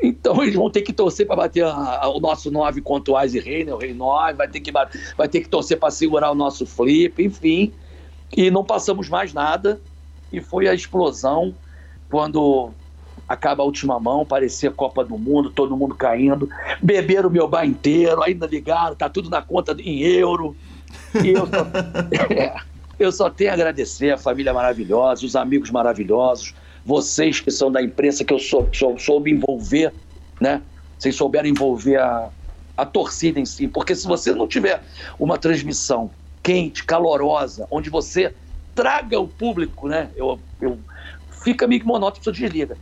[0.01, 3.23] Então eles vão ter que torcer para bater a, a, o nosso 9 contra o
[3.23, 3.73] Ice Rei, né?
[3.73, 7.23] o Rei 9, vai ter que, vai ter que torcer para segurar o nosso flip,
[7.23, 7.71] enfim.
[8.35, 9.79] E não passamos mais nada.
[10.31, 11.55] E foi a explosão
[12.09, 12.71] quando
[13.27, 16.49] acaba a última mão, parecia Copa do Mundo, todo mundo caindo.
[16.81, 20.55] Beberam o meu bar inteiro, ainda ligaram, tá tudo na conta em euro.
[21.21, 21.67] E eu só,
[22.33, 22.55] é,
[22.97, 26.55] eu só tenho a agradecer a família maravilhosa, os amigos maravilhosos,
[26.85, 29.93] vocês que são da imprensa, que eu sou, sou, soube envolver,
[30.39, 30.61] né?
[30.97, 32.29] Vocês souberam envolver a,
[32.77, 34.81] a torcida em si, porque se você não tiver
[35.19, 36.09] uma transmissão
[36.41, 38.33] quente, calorosa, onde você
[38.73, 40.09] traga o público, né?
[40.15, 40.79] Eu, eu
[41.43, 42.77] fica meio que monótono, você desliga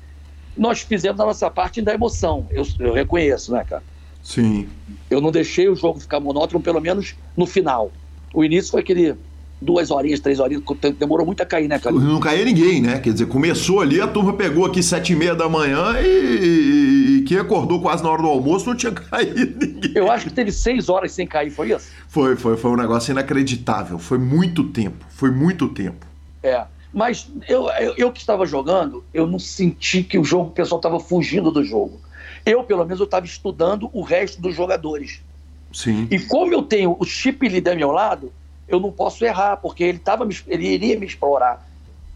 [0.58, 2.48] nós fizemos a nossa parte da emoção.
[2.50, 3.84] Eu, eu reconheço, né, cara?
[4.24, 4.68] Sim.
[5.10, 7.92] Eu não deixei o jogo ficar monótono, pelo menos no final.
[8.34, 9.16] O início foi aquele
[9.62, 10.64] duas horinhas, três horinhas,
[10.98, 11.96] demorou muito a cair, né, cara?
[11.96, 13.00] Não caía ninguém, né?
[13.00, 17.18] Quer dizer, começou ali, a turma pegou aqui sete e meia da manhã e, e,
[17.18, 19.92] e quem acordou quase na hora do almoço não tinha caído ninguém.
[19.96, 21.88] Eu acho que teve seis horas sem cair, foi isso?
[22.08, 23.98] Foi, foi, foi um negócio inacreditável.
[23.98, 26.06] Foi muito tempo, foi muito tempo.
[26.44, 26.66] É.
[26.96, 30.80] Mas eu, eu, eu, que estava jogando, eu não senti que o jogo, o pessoal
[30.80, 32.00] estava fugindo do jogo.
[32.46, 35.20] Eu, pelo menos, eu estava estudando o resto dos jogadores.
[35.74, 36.08] Sim.
[36.10, 38.32] E como eu tenho o chip líder ao meu lado,
[38.66, 41.68] eu não posso errar, porque ele, tava, ele iria me explorar.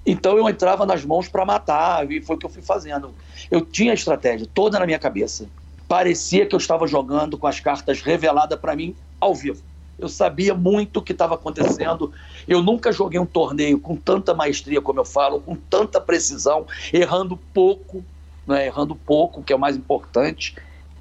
[0.06, 3.14] Então eu entrava nas mãos para matar, e foi o que eu fui fazendo.
[3.52, 5.46] Eu tinha a estratégia toda na minha cabeça.
[5.90, 9.62] Parecia que eu estava jogando com as cartas reveladas para mim ao vivo.
[10.00, 12.14] Eu sabia muito o que estava acontecendo.
[12.48, 17.38] Eu nunca joguei um torneio com tanta maestria, como eu falo, com tanta precisão, errando
[17.54, 18.04] pouco,
[18.48, 20.56] né, errando pouco, que é o mais importante.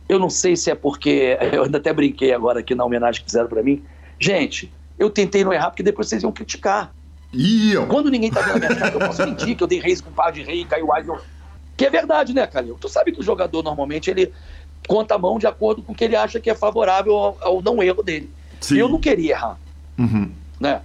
[0.09, 3.29] Eu não sei se é porque, eu ainda até brinquei agora aqui na homenagem que
[3.31, 3.83] fizeram para mim.
[4.19, 6.93] Gente, eu tentei não errar porque depois vocês iam criticar.
[7.33, 7.87] Iam.
[7.87, 10.11] Quando ninguém tá vendo a minha cara, eu posso mentir que eu dei raise com
[10.11, 11.11] par de rei, caiu wise.
[11.77, 12.77] Que é verdade, né, Calil?
[12.81, 14.33] Tu sabe que o jogador normalmente ele
[14.89, 17.63] conta a mão de acordo com o que ele acha que é favorável ao, ao
[17.63, 18.33] não erro dele.
[18.61, 18.77] Sim.
[18.77, 19.59] Eu não queria errar.
[19.99, 20.31] Uhum.
[20.61, 20.81] Né?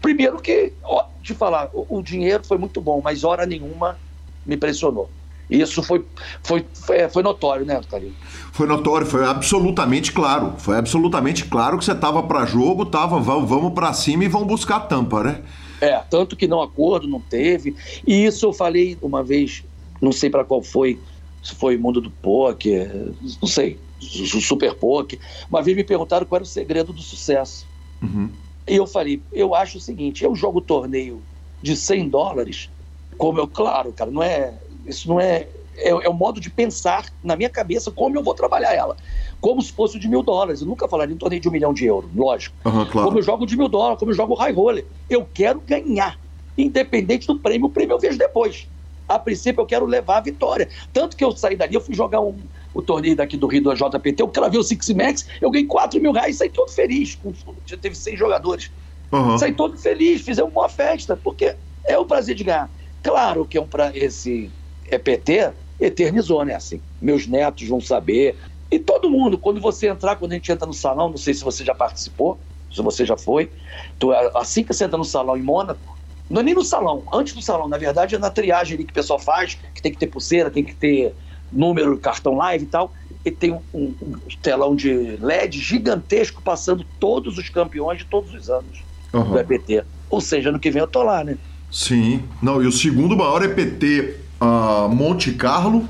[0.00, 3.98] Primeiro que, ó, te falar, o, o, dinheiro foi muito bom, mas hora nenhuma
[4.44, 5.10] me impressionou.
[5.48, 6.04] Isso foi,
[6.42, 8.12] foi, foi, foi notório, né, Calil?
[8.52, 10.54] Foi notório, foi absolutamente claro.
[10.58, 14.48] Foi absolutamente claro que você tava para jogo, tava, vamos, vamos para cima e vamos
[14.48, 15.42] buscar a tampa, né?
[15.80, 17.76] É, tanto que não acordo, não teve.
[18.06, 19.62] E isso eu falei uma vez,
[20.00, 20.98] não sei para qual foi,
[21.42, 25.18] se foi mundo do poker, não sei, super poker.
[25.48, 27.66] Uma vez me perguntaram qual era o segredo do sucesso.
[28.02, 28.30] Uhum.
[28.68, 31.22] E eu falei, eu acho o seguinte, eu jogo torneio
[31.62, 32.68] de 100 dólares,
[33.16, 34.54] como eu, claro, cara, não é,
[34.86, 38.34] isso não é, é, é o modo de pensar na minha cabeça como eu vou
[38.34, 38.96] trabalhar ela.
[39.40, 40.60] Como se fosse de mil dólares.
[40.60, 42.56] Eu nunca falaria em torneio de um milhão de euros, lógico.
[42.64, 43.08] Uhum, claro.
[43.08, 44.86] Como eu jogo de mil dólares, como eu jogo high roller.
[45.08, 46.18] Eu quero ganhar.
[46.56, 48.66] Independente do prêmio, o prêmio eu vejo depois.
[49.06, 50.68] A princípio, eu quero levar a vitória.
[50.92, 52.40] Tanto que eu saí dali, eu fui jogar um,
[52.76, 55.98] o torneio daqui do Rio do JPT, eu cravei o Six Max, eu ganhei 4
[55.98, 57.18] mil reais e saí todo feliz.
[57.64, 58.70] Já teve 100 jogadores.
[59.10, 59.38] Uhum.
[59.38, 61.56] Saí todo feliz, fizemos uma festa, porque
[61.86, 62.70] é o prazer de ganhar.
[63.02, 64.50] Claro que é um pra, esse
[64.90, 66.54] EPT eternizou, né?
[66.54, 68.36] Assim, meus netos vão saber.
[68.70, 71.42] E todo mundo, quando você entrar, quando a gente entra no salão, não sei se
[71.42, 72.38] você já participou,
[72.70, 73.50] se você já foi,
[73.98, 75.96] tu, assim que você entra no salão em Mônaco,
[76.28, 78.90] não é nem no salão, antes do salão, na verdade é na triagem ali que
[78.90, 81.14] o pessoal faz, que tem que ter pulseira, tem que ter
[81.52, 82.92] número, cartão live e tal,
[83.24, 83.94] e tem um, um,
[84.40, 88.82] telão de LED gigantesco passando todos os campeões de todos os anos
[89.12, 89.30] uhum.
[89.30, 89.84] do EPT.
[90.08, 91.36] Ou seja, ano que vem eu tô lá, né?
[91.70, 92.22] Sim.
[92.40, 95.88] Não, e o segundo maior EPT uh, Monte Carlo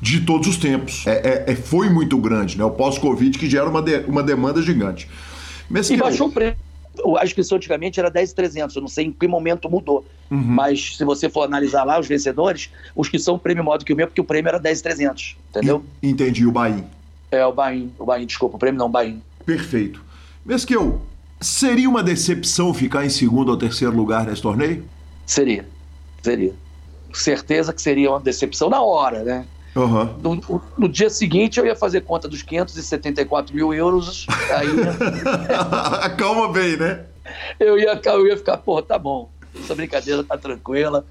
[0.00, 1.06] de todos os tempos.
[1.06, 2.64] É, é, é foi muito grande, né?
[2.64, 5.08] O pós-Covid que gera uma, de, uma demanda gigante.
[5.68, 6.65] Mas e baixou o preço.
[7.18, 8.76] A inscrição antigamente era 10,300.
[8.76, 10.04] Eu não sei em que momento mudou.
[10.30, 10.38] Uhum.
[10.38, 13.92] Mas se você for analisar lá os vencedores, os que são prêmio maior do que
[13.92, 15.36] o meu, porque o prêmio era 10,300.
[15.50, 15.84] Entendeu?
[16.02, 16.84] Entendi, o Bahia.
[17.30, 17.88] É, o Bahia.
[17.98, 19.16] O Bahia, desculpa, o prêmio não, o Bahia.
[19.44, 20.04] Perfeito.
[20.44, 21.00] Mesquil,
[21.40, 24.84] seria uma decepção ficar em segundo ou terceiro lugar nesse torneio?
[25.26, 25.66] Seria.
[26.22, 26.54] Seria
[27.16, 29.46] certeza que seria uma decepção na hora, né?
[29.76, 30.04] Uhum.
[30.22, 34.26] No, no, dia seguinte eu ia fazer conta dos 574 mil euros.
[34.56, 34.68] Aí.
[36.16, 37.04] Calma bem, né?
[37.60, 41.04] Eu ia, eu ia ficar, pô, tá bom, essa brincadeira tá tranquila,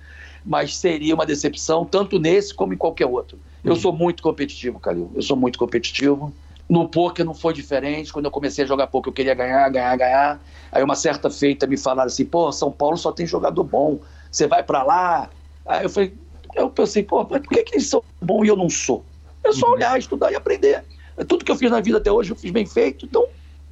[0.44, 3.38] mas seria uma decepção tanto nesse como em qualquer outro.
[3.64, 3.80] Eu uhum.
[3.80, 5.12] sou muito competitivo, Calil.
[5.14, 6.34] Eu sou muito competitivo.
[6.68, 8.12] No poker não foi diferente.
[8.12, 10.40] Quando eu comecei a jogar poker, eu queria ganhar, ganhar, ganhar.
[10.72, 14.00] Aí uma certa feita me falaram assim: pô, São Paulo só tem jogador bom.
[14.32, 15.30] Você vai para lá,
[15.66, 16.14] Aí eu falei,
[16.56, 19.04] eu pensei, pô, mas por que, que eles são bons e eu não sou?
[19.44, 19.74] É só uhum.
[19.74, 20.84] olhar, estudar e aprender.
[21.28, 23.26] Tudo que eu fiz na vida até hoje eu fiz bem feito, então.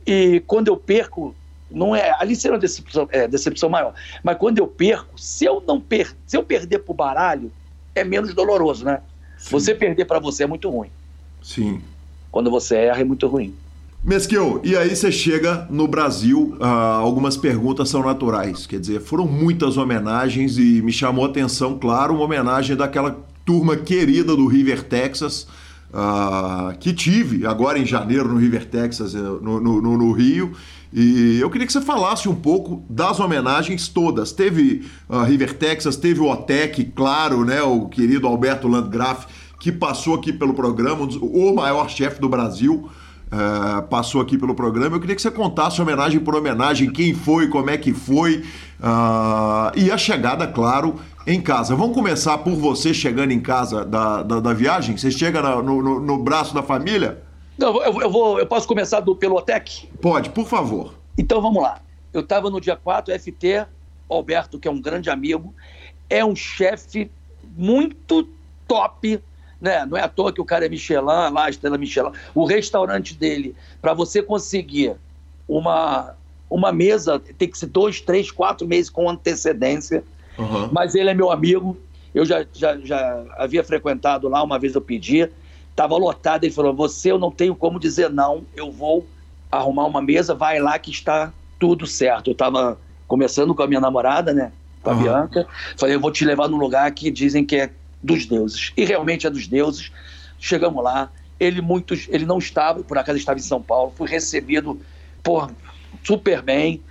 [0.06, 1.36] E quando eu perco,
[1.70, 2.12] não é.
[2.20, 3.94] Ali seria uma decepção, é, decepção maior.
[4.24, 7.52] Mas quando eu perco, se eu não per, se eu perder pro baralho,
[7.96, 9.02] é menos doloroso, né?
[9.38, 9.52] Sim.
[9.52, 10.90] Você perder para você é muito ruim.
[11.42, 11.82] Sim.
[12.32, 13.56] Quando você erra é muito ruim.
[14.06, 19.26] Mesquil, e aí você chega no Brasil, ah, algumas perguntas são naturais, quer dizer, foram
[19.26, 24.84] muitas homenagens e me chamou a atenção, claro, uma homenagem daquela turma querida do River
[24.84, 25.48] Texas,
[25.94, 30.52] ah, que tive agora em janeiro no River Texas, eh, no, no, no, Rio,
[30.92, 34.32] e eu queria que você falasse um pouco das homenagens todas.
[34.32, 39.28] Teve uh, River Texas, teve o OTEC, claro, né, o querido Alberto Landgraf,
[39.60, 42.90] que passou aqui pelo programa, o maior chefe do Brasil,
[43.34, 44.96] Uh, passou aqui pelo programa.
[44.96, 48.44] Eu queria que você contasse homenagem por homenagem, quem foi, como é que foi
[48.80, 51.76] uh, e a chegada, claro, em casa.
[51.76, 54.96] Vamos começar por você chegando em casa da, da, da viagem?
[54.96, 57.24] Você chega no, no, no, braço da família?
[57.58, 59.90] Não, eu, eu, vou, eu posso começar do Pelotec?
[60.00, 60.94] Pode, por favor.
[61.18, 61.80] Então vamos lá.
[62.14, 63.66] Eu estava no dia 4, FT,
[64.08, 65.56] Alberto, que é um grande amigo,
[66.08, 67.10] é um chefe
[67.58, 68.28] muito
[68.68, 69.20] top
[69.64, 69.86] né?
[69.86, 72.12] Não é à toa que o cara é Michelin, lá, Estrela Michelin.
[72.36, 74.94] O restaurante dele, para você conseguir
[75.48, 76.14] uma,
[76.50, 80.04] uma mesa, tem que ser dois, três, quatro meses com antecedência.
[80.38, 80.70] Uhum.
[80.70, 81.78] Mas ele é meu amigo.
[82.14, 85.30] Eu já, já, já havia frequentado lá, uma vez eu pedi,
[85.70, 86.44] estava lotado.
[86.44, 89.08] Ele falou: Você, eu não tenho como dizer não, eu vou
[89.50, 92.32] arrumar uma mesa, vai lá que está tudo certo.
[92.32, 94.52] Eu estava começando com a minha namorada, né?
[94.82, 95.04] Com a uhum.
[95.04, 95.48] Bianca.
[95.78, 97.72] Falei: Eu vou te levar num lugar que dizem que é
[98.04, 98.74] dos deuses.
[98.76, 99.92] E realmente é dos deuses.
[100.40, 104.80] Chegamos lá, ele muitos, ele não estava, por acaso estava em São Paulo, foi recebido
[105.24, 105.50] por
[106.04, 106.82] super bem,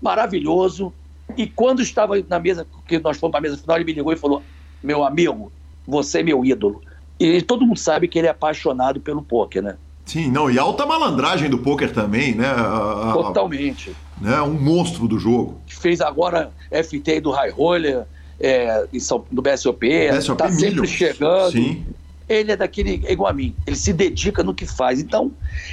[0.00, 0.92] maravilhoso.
[1.36, 4.12] E quando estava na mesa, que nós fomos para a mesa final, ele me ligou
[4.12, 4.42] e falou:
[4.82, 5.52] Meu amigo,
[5.86, 6.82] você é meu ídolo.
[7.18, 9.76] E todo mundo sabe que ele é apaixonado pelo poker, né?
[10.04, 12.46] Sim, não, e alta malandragem do poker também, né?
[12.46, 13.94] A, a, Totalmente.
[14.20, 14.40] Né?
[14.42, 15.60] Um monstro do jogo.
[15.66, 18.04] Fez agora FT do High Roller,
[18.44, 18.86] é,
[19.30, 19.88] do BSOP,
[20.36, 21.52] tá sempre chegando.
[21.52, 21.86] Sim.
[22.28, 25.00] Ele é daquele, é igual a mim, ele se dedica no que faz.
[25.00, 25.32] Então,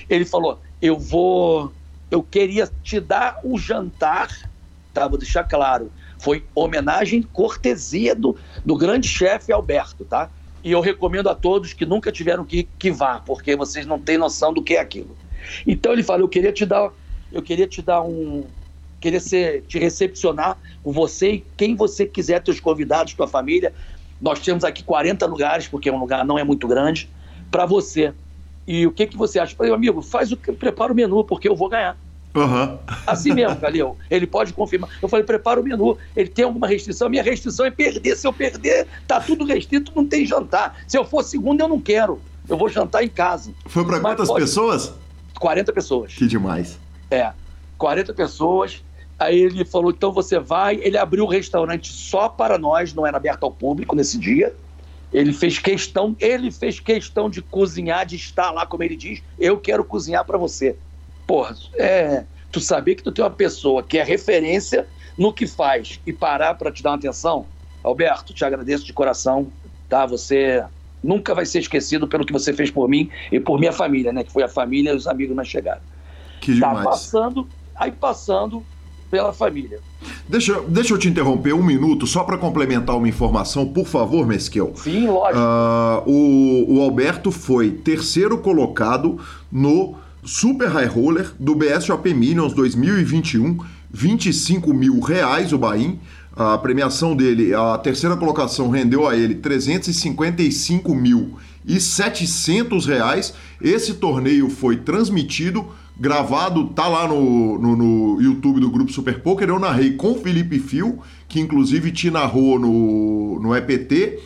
[0.09, 1.71] ele falou: eu vou,
[2.09, 4.29] eu queria te dar um jantar,
[4.93, 5.07] tá?
[5.07, 5.91] Vou deixar claro.
[6.17, 10.29] Foi homenagem, cortesia do, do grande chefe Alberto, tá?
[10.63, 14.17] E eu recomendo a todos que nunca tiveram que, que vá, porque vocês não têm
[14.17, 15.17] noção do que é aquilo.
[15.67, 16.89] Então ele fala: eu queria te dar,
[17.31, 18.45] eu queria te dar um,
[19.01, 23.73] queria ser, te recepcionar com você e quem você quiser, teus convidados, tua família.
[24.21, 27.09] Nós temos aqui 40 lugares, porque é um lugar não é muito grande,
[27.49, 28.13] para você.
[28.67, 29.53] E o que, que você acha?
[29.53, 31.97] Eu falei, amigo, faz o prepara o menu, porque eu vou ganhar.
[32.33, 32.77] Uhum.
[33.05, 33.97] Assim mesmo, Calil.
[34.09, 34.89] Ele pode confirmar.
[35.01, 35.97] Eu falei, prepara o menu.
[36.15, 37.09] Ele tem alguma restrição?
[37.09, 38.15] Minha restrição é perder.
[38.15, 40.77] Se eu perder, tá tudo restrito, não tem jantar.
[40.87, 42.21] Se eu for segundo, eu não quero.
[42.47, 43.51] Eu vou jantar em casa.
[43.65, 44.45] Foi para quantas pode...
[44.45, 44.93] pessoas?
[45.39, 46.13] 40 pessoas.
[46.13, 46.79] Que demais.
[47.09, 47.33] É,
[47.77, 48.81] 40 pessoas.
[49.21, 50.79] Aí ele falou: então você vai.
[50.81, 54.51] Ele abriu o restaurante só para nós, não era aberto ao público nesse dia.
[55.13, 59.21] Ele fez questão, ele fez questão de cozinhar, de estar lá, como ele diz.
[59.37, 60.75] Eu quero cozinhar para você.
[61.27, 65.99] Porra, é, tu saber que tu tem uma pessoa que é referência no que faz
[66.03, 67.45] e parar para te dar uma atenção.
[67.83, 69.51] Alberto, te agradeço de coração,
[69.87, 70.05] tá?
[70.07, 70.63] Você
[71.03, 74.23] nunca vai ser esquecido pelo que você fez por mim e por minha família, né?
[74.23, 75.81] Que foi a família e os amigos mais chegaram.
[76.39, 76.85] Que tá demais.
[76.85, 78.65] passando, aí passando
[79.11, 79.79] pela família.
[80.27, 84.71] Deixa, deixa eu te interromper um minuto só para complementar uma informação, por favor, Mesquel.
[84.75, 85.37] Sim, lógico.
[85.37, 89.19] Uh, o, o Alberto foi terceiro colocado
[89.51, 93.57] no Super High Roller do BSOP Minions 2021,
[93.91, 95.95] 25 mil reais o Bahia.
[96.33, 103.33] A premiação dele, a terceira colocação rendeu a ele 355 mil e 700 reais.
[103.61, 105.67] Esse torneio foi transmitido
[106.01, 109.47] gravado, tá lá no, no, no, YouTube do Grupo Super Poker.
[109.47, 110.99] Eu narrei com Felipe Fio,
[111.29, 114.19] que inclusive te narrou no, no EPT,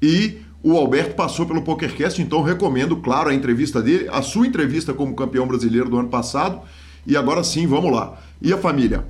[0.00, 4.94] e o Alberto passou pelo PokerCast, então recomendo, claro, a entrevista dele, a sua entrevista
[4.94, 6.60] como campeão brasileiro do ano passado.
[7.04, 8.20] E agora sim, vamos lá.
[8.40, 9.04] E a família?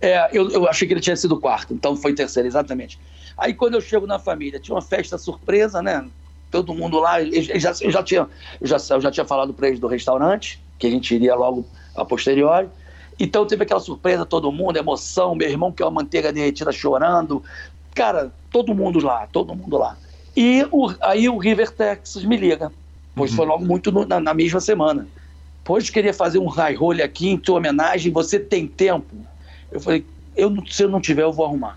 [0.00, 3.00] É, eu, eu achei que ele tinha sido quarto, então foi terceiro, exatamente.
[3.36, 6.06] Aí quando eu chego na família, tinha uma festa surpresa, né?
[6.50, 8.28] Todo mundo lá, eu já, eu já, tinha,
[8.60, 11.66] eu já, eu já tinha falado para eles do restaurante, que a gente iria logo
[11.94, 12.68] a posteriori.
[13.18, 17.42] Então teve aquela surpresa, todo mundo, emoção, meu irmão que é uma manteiga derretida chorando.
[17.94, 19.96] Cara, todo mundo lá, todo mundo lá.
[20.36, 22.70] E o, aí o River Texas me liga,
[23.14, 23.36] pois uhum.
[23.36, 25.06] foi logo muito no, na, na, mesma semana.
[25.64, 29.16] Pois queria fazer um high roll aqui em tua homenagem, você tem tempo?
[29.70, 31.76] Eu falei, eu, se eu não tiver, eu vou arrumar.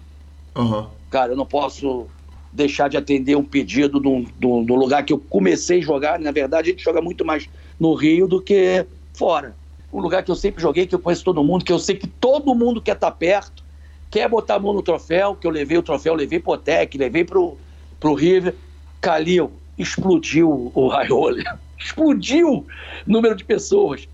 [0.55, 0.88] Uhum.
[1.09, 2.07] Cara, eu não posso
[2.52, 6.20] deixar de atender um pedido do, do, do lugar que eu comecei a jogar.
[6.20, 7.47] Na verdade, a gente joga muito mais
[7.80, 9.56] no Rio do que fora.
[9.91, 12.08] Um lugar que eu sempre joguei, que eu conheço todo mundo, que eu sei que
[12.08, 13.64] todo mundo quer estar perto,
[14.10, 17.24] quer botar a mão no troféu, que eu levei o troféu, levei pro Otec, levei
[17.24, 17.58] pro,
[17.99, 18.56] pro River.
[18.99, 21.43] Calil, explodiu o Raioli.
[21.78, 22.66] explodiu o
[23.06, 24.08] número de pessoas.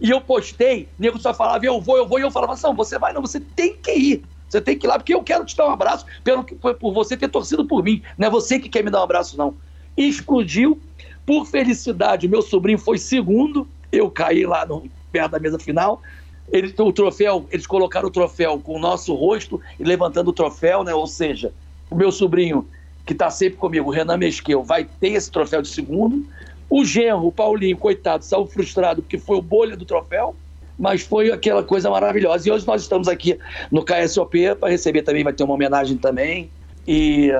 [0.00, 2.74] E eu postei, o nego só falava, eu vou, eu vou, e eu falava, não,
[2.74, 4.22] você vai, não, você tem que ir.
[4.50, 7.16] Você tem que ir lá, porque eu quero te dar um abraço pelo, por você
[7.16, 8.02] ter torcido por mim.
[8.18, 9.54] Não é você que quer me dar um abraço, não.
[9.96, 10.78] Explodiu.
[11.24, 16.02] Por felicidade, meu sobrinho foi segundo, eu caí lá no, perto da mesa final.
[16.50, 20.82] Eles, o troféu, eles colocaram o troféu com o nosso rosto e levantando o troféu,
[20.82, 20.92] né?
[20.92, 21.52] Ou seja,
[21.88, 22.66] o meu sobrinho,
[23.06, 26.26] que está sempre comigo, o Renan Mesqueu, vai ter esse troféu de segundo.
[26.68, 30.34] O genro, o Paulinho, coitado, saiu frustrado porque foi o bolha do troféu,
[30.80, 32.48] mas foi aquela coisa maravilhosa.
[32.48, 33.38] E hoje nós estamos aqui
[33.70, 36.50] no KSOP para receber também, vai ter uma homenagem também.
[36.88, 37.30] E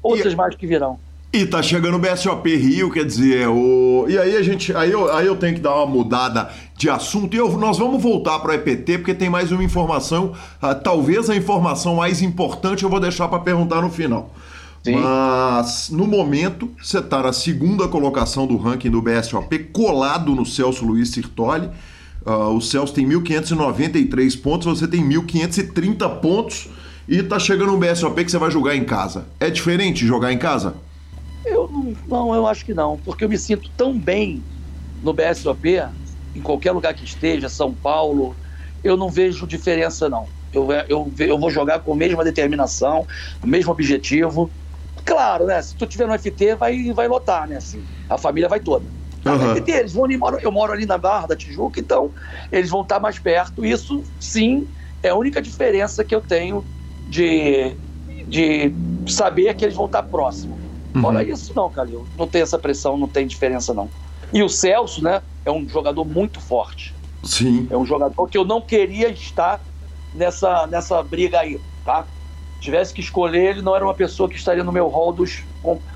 [0.00, 0.36] outras e...
[0.36, 0.96] mais que virão.
[1.32, 4.06] E tá chegando o BSOP Rio, quer dizer, o...
[4.08, 7.34] e aí a gente, aí eu, aí eu tenho que dar uma mudada de assunto
[7.34, 10.32] e eu, nós vamos voltar para o EPT porque tem mais uma informação,
[10.62, 14.32] uh, talvez a informação mais importante eu vou deixar para perguntar no final.
[14.82, 14.92] Sim.
[14.92, 20.86] Mas no momento você está na segunda colocação do ranking do BSOP, colado no Celso
[20.86, 21.68] Luiz Sirtoli.
[22.26, 26.68] Uh, o Celso tem 1.593 pontos, você tem 1.530 pontos
[27.06, 29.28] e tá chegando um BSOP que você vai jogar em casa.
[29.38, 30.74] É diferente jogar em casa?
[31.44, 34.42] Eu não, não, eu acho que não, porque eu me sinto tão bem
[35.00, 35.78] no BSOP,
[36.34, 38.36] em qualquer lugar que esteja, São Paulo,
[38.82, 40.26] eu não vejo diferença não.
[40.52, 43.06] Eu, eu, eu vou jogar com a mesma determinação,
[43.42, 44.50] o mesmo objetivo.
[45.04, 45.62] Claro, né?
[45.62, 47.56] Se tu tiver no FT, vai, vai lotar, né?
[47.56, 48.86] Assim, a família vai toda.
[49.32, 49.56] Uhum.
[49.66, 50.06] Eles vão
[50.40, 52.12] eu moro ali na Barra da Tijuca, então
[52.52, 53.64] eles vão estar mais perto.
[53.64, 54.68] Isso, sim,
[55.02, 56.64] é a única diferença que eu tenho
[57.08, 57.74] de,
[58.26, 58.72] de
[59.08, 60.58] saber que eles vão estar próximos.
[60.94, 61.02] Uhum.
[61.02, 62.06] Fora isso, não, Calil.
[62.16, 63.90] Não tem essa pressão, não tem diferença, não.
[64.32, 66.94] E o Celso, né, é um jogador muito forte.
[67.22, 67.66] Sim.
[67.70, 69.60] É um jogador que eu não queria estar
[70.14, 72.06] nessa, nessa briga aí, tá?
[72.60, 75.44] Tivesse que escolher, ele não era uma pessoa que estaria no meu rol dos,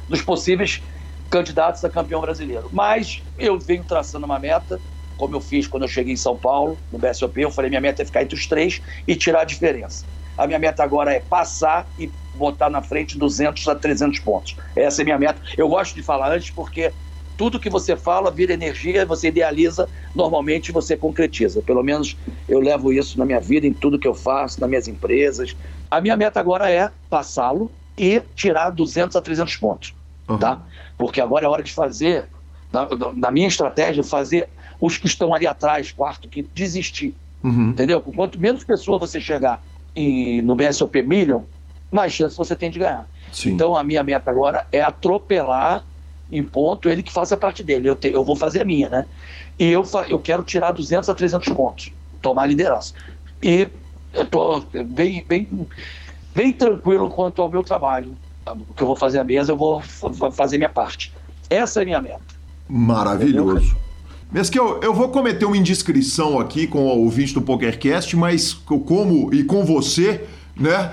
[0.09, 0.83] dos possíveis
[1.31, 2.69] candidatos a campeão brasileiro.
[2.73, 4.81] Mas eu venho traçando uma meta,
[5.17, 7.41] como eu fiz quando eu cheguei em São Paulo, no BSOP.
[7.41, 10.05] Eu falei: minha meta é ficar entre os três e tirar a diferença.
[10.37, 14.57] A minha meta agora é passar e botar na frente 200 a 300 pontos.
[14.75, 15.41] Essa é a minha meta.
[15.57, 16.93] Eu gosto de falar antes porque
[17.37, 21.63] tudo que você fala vira energia, você idealiza, normalmente você concretiza.
[21.63, 22.17] Pelo menos
[22.49, 25.57] eu levo isso na minha vida, em tudo que eu faço, nas minhas empresas.
[25.91, 29.95] A minha meta agora é passá-lo e tirar 200 a 300 pontos,
[30.29, 30.39] uhum.
[30.39, 30.61] tá?
[31.01, 32.27] Porque agora é hora de fazer,
[32.71, 32.87] na,
[33.17, 34.47] na, minha estratégia, fazer
[34.79, 37.15] os que estão ali atrás, quarto, que desistir.
[37.43, 37.71] Uhum.
[37.71, 38.03] Entendeu?
[38.03, 39.65] Quanto menos pessoas você chegar
[39.97, 41.41] em, no BSOP Million,
[41.91, 43.09] mais chance você tem de ganhar.
[43.33, 43.53] Sim.
[43.53, 45.83] Então a minha meta agora é atropelar
[46.31, 47.89] em ponto, ele que faça a parte dele.
[47.89, 49.07] Eu, te, eu vou fazer a minha, né?
[49.59, 51.91] E eu, eu quero tirar 200 a 300 pontos,
[52.21, 52.93] tomar liderança.
[53.43, 53.69] E
[54.13, 55.67] eu tô bem, bem,
[56.35, 58.15] bem tranquilo quanto ao meu trabalho.
[58.47, 59.83] O que eu vou fazer a mesa, eu vou
[60.33, 61.13] fazer minha parte.
[61.49, 62.21] Essa é a minha meta.
[62.69, 63.77] Maravilhoso.
[64.55, 69.43] Eu, eu vou cometer uma indiscrição aqui com o ouvinte do PokerCast, mas como e
[69.43, 70.25] com você,
[70.57, 70.93] né?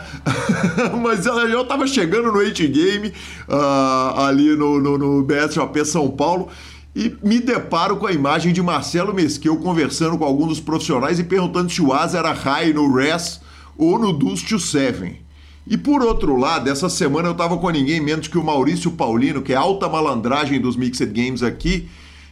[1.04, 6.48] Mas eu tava chegando no 8 Game, uh, ali no, no, no BSOP São Paulo,
[6.96, 11.24] e me deparo com a imagem de Marcelo Mesquil conversando com alguns dos profissionais e
[11.24, 13.40] perguntando se o Asa era high no RES
[13.78, 15.27] ou no Dust to Seven.
[15.70, 19.42] E por outro lado, essa semana eu tava com ninguém menos que o Maurício Paulino,
[19.42, 21.90] que é alta malandragem dos Mixed Games aqui,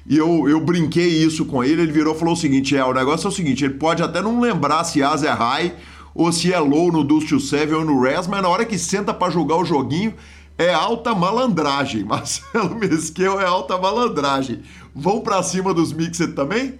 [0.07, 2.93] e eu, eu brinquei isso com ele, ele virou e falou o seguinte, é, o
[2.93, 5.75] negócio é o seguinte, ele pode até não lembrar se Asa é high
[6.13, 8.77] ou se é low no Dust to Seven ou no Res, mas na hora que
[8.77, 10.13] senta para jogar o joguinho,
[10.57, 12.05] é alta malandragem.
[12.07, 14.61] Marcelo Mesquel é alta malandragem.
[14.93, 16.79] Vão para cima dos Mixed também?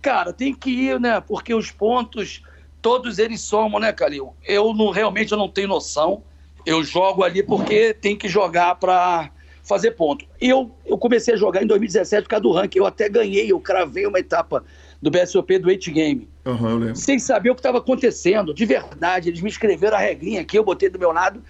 [0.00, 1.20] Cara, tem que ir, né?
[1.20, 2.42] Porque os pontos,
[2.82, 4.34] todos eles somam, né, Calil?
[4.44, 6.22] Eu não, realmente eu não tenho noção.
[6.66, 9.30] Eu jogo ali porque tem que jogar para
[9.62, 10.24] fazer ponto.
[10.40, 12.78] E eu, eu comecei a jogar em 2017 por causa do ranking.
[12.78, 14.64] Eu até ganhei, eu cravei uma etapa
[15.00, 16.28] do BSOP do 8 Game.
[16.44, 16.94] Uhum.
[16.94, 19.28] Sem saber o que estava acontecendo, de verdade.
[19.28, 21.42] Eles me escreveram a regrinha aqui, eu botei do meu lado.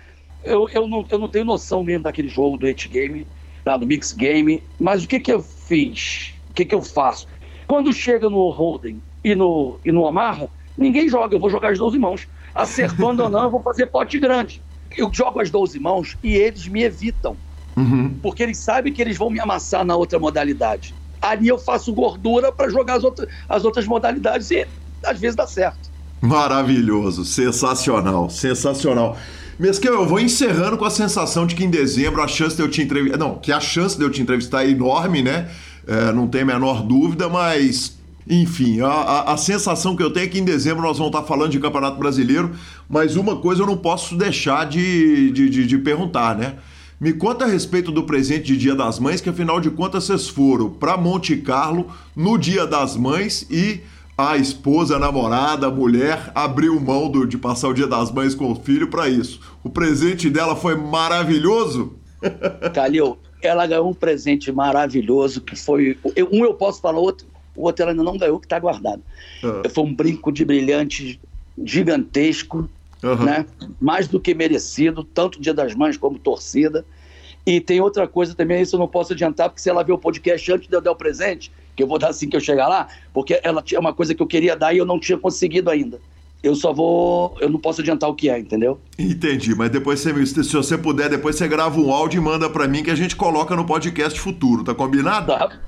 [0.45, 3.27] Eu, eu, não, eu não tenho noção mesmo daquele jogo do 8 Game,
[3.65, 4.63] lá do Mix Game.
[4.79, 6.35] Mas o que, que eu fiz?
[6.51, 7.27] O que, que eu faço?
[7.67, 10.49] Quando chega no Holden e no, e no Amarra,
[10.83, 12.29] ninguém joga, eu vou jogar as 12 mãos.
[12.55, 14.63] Acertando ou não, eu vou fazer pote grande.
[14.97, 17.37] Eu jogo as 12 mãos e eles me evitam.
[17.75, 18.15] Uhum.
[18.21, 22.51] Porque eles sabem que eles vão me amassar na outra modalidade ali eu faço gordura
[22.51, 24.67] para jogar as outras, as outras modalidades e
[25.05, 25.93] às vezes dá certo.
[26.21, 29.17] Maravilhoso, sensacional, sensacional.
[29.59, 32.69] Mesquel, eu vou encerrando com a sensação de que em dezembro a chance de eu
[32.69, 33.17] te entrevistar.
[33.17, 35.49] Não, que a chance de eu te entrevistar é enorme, né?
[35.87, 38.01] É, não tem a menor dúvida, mas.
[38.29, 41.27] Enfim, a, a, a, sensação que eu tenho é que em dezembro nós vamos estar
[41.27, 42.53] falando de Campeonato Brasileiro,
[42.89, 46.57] mas uma coisa eu não posso deixar de, de, de, de perguntar, né?
[47.01, 50.29] Me conta a respeito do presente de Dia das Mães, que afinal de contas vocês
[50.29, 53.81] foram para Monte Carlo no Dia das Mães e
[54.17, 58.37] a esposa, a namorada, a mulher abriu mão do, de passar o Dia das Mães
[58.37, 59.41] com o filho para isso.
[59.65, 61.95] O presente dela foi maravilhoso?
[62.73, 65.99] Calil, ela ganhou um presente maravilhoso que foi.
[66.31, 69.03] Um eu posso falar, outro, o outro ela ainda não ganhou, que está guardado.
[69.43, 69.69] Ah.
[69.69, 71.21] Foi um brinco de brilhante
[71.65, 72.69] gigantesco
[73.03, 73.25] uhum.
[73.25, 73.47] né?
[73.81, 76.85] Mais do que merecido, tanto Dia das Mães como torcida.
[77.45, 79.99] E tem outra coisa também, isso eu não posso adiantar, porque se ela ver o
[79.99, 82.69] podcast antes de eu dar o presente, que eu vou dar assim que eu chegar
[82.69, 85.69] lá, porque ela tinha uma coisa que eu queria dar e eu não tinha conseguido
[85.69, 86.01] ainda.
[86.41, 87.37] Eu só vou.
[87.41, 88.81] Eu não posso adiantar o que é, entendeu?
[88.99, 92.67] Entendi, mas depois você, se você puder, depois você grava um áudio e manda para
[92.67, 95.29] mim que a gente coloca no podcast futuro, tá combinado?
[95.29, 95.61] Tá.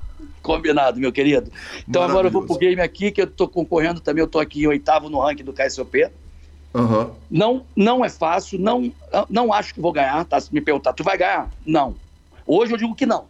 [0.45, 1.51] Combinado, meu querido.
[1.89, 4.63] Então agora eu vou pro game aqui, que eu tô concorrendo também, eu tô aqui
[4.63, 6.11] em oitavo no ranking do KSOP.
[6.75, 7.11] Uhum.
[7.31, 8.93] Não, não é fácil, não,
[9.31, 10.39] não acho que vou ganhar, tá?
[10.39, 11.51] Se me perguntar, tu vai ganhar?
[11.65, 11.95] Não.
[12.47, 13.25] Hoje eu digo que não.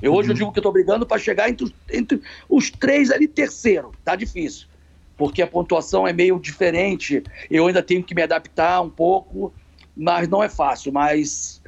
[0.00, 0.32] Eu, hoje uhum.
[0.32, 3.90] eu digo que eu tô brigando para chegar entre, entre, os três ali, terceiro.
[4.04, 4.68] Tá difícil.
[5.16, 7.20] Porque a pontuação é meio diferente.
[7.50, 9.52] Eu ainda tenho que me adaptar um pouco,
[9.96, 10.92] mas não é fácil.
[10.92, 11.60] Mas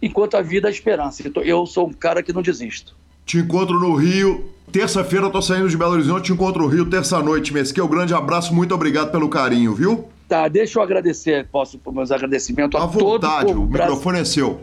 [0.00, 1.22] enquanto a vida, a esperança.
[1.44, 2.95] Eu sou um cara que não desisto.
[3.26, 4.52] Te encontro no Rio.
[4.70, 7.88] Terça-feira eu tô saindo de Belo Horizonte, te encontro no Rio, terça-noite, Mesquil.
[7.88, 10.08] Grande abraço, muito obrigado pelo carinho, viu?
[10.28, 14.24] Tá, deixa eu agradecer, posso por meus agradecimentos a, a vontade, todo o microfone é
[14.24, 14.60] seu.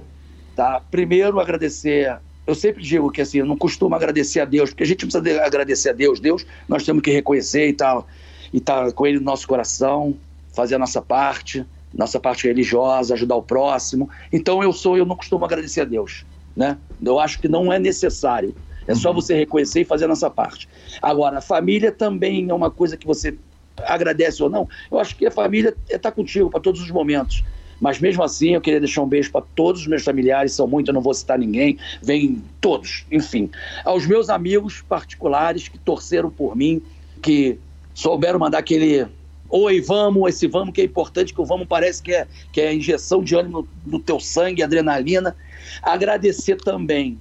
[0.55, 2.17] Tá, primeiro agradecer,
[2.47, 5.43] eu sempre digo que assim, eu não costumo agradecer a Deus, porque a gente precisa
[5.43, 8.07] agradecer a Deus, Deus nós temos que reconhecer e tal,
[8.53, 10.15] e tá com ele no nosso coração,
[10.53, 14.09] fazer a nossa parte, nossa parte religiosa, ajudar o próximo.
[14.31, 16.25] Então eu sou, eu não costumo agradecer a Deus.
[16.55, 16.77] Né?
[17.03, 18.55] Eu acho que não é necessário.
[18.87, 19.15] É só uhum.
[19.15, 20.67] você reconhecer e fazer a nossa parte.
[21.01, 23.37] Agora, a família também é uma coisa que você
[23.77, 24.67] agradece ou não.
[24.91, 27.43] Eu acho que a família está contigo para todos os momentos.
[27.79, 30.87] Mas mesmo assim, eu queria deixar um beijo para todos os meus familiares, são muitos,
[30.89, 33.49] eu não vou citar ninguém, vem todos, enfim.
[33.83, 36.81] Aos meus amigos particulares que torceram por mim,
[37.21, 37.59] que
[37.93, 39.05] souberam mandar aquele
[39.49, 42.73] oi, vamos, esse vamos que é importante, que o vamos parece que é, que é
[42.73, 45.35] injeção de ânimo no, no teu sangue, adrenalina.
[45.81, 47.19] Agradecer também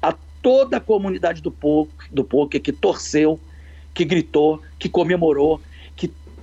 [0.00, 3.40] a toda a comunidade do poker, do poker que torceu,
[3.92, 5.60] que gritou, que comemorou,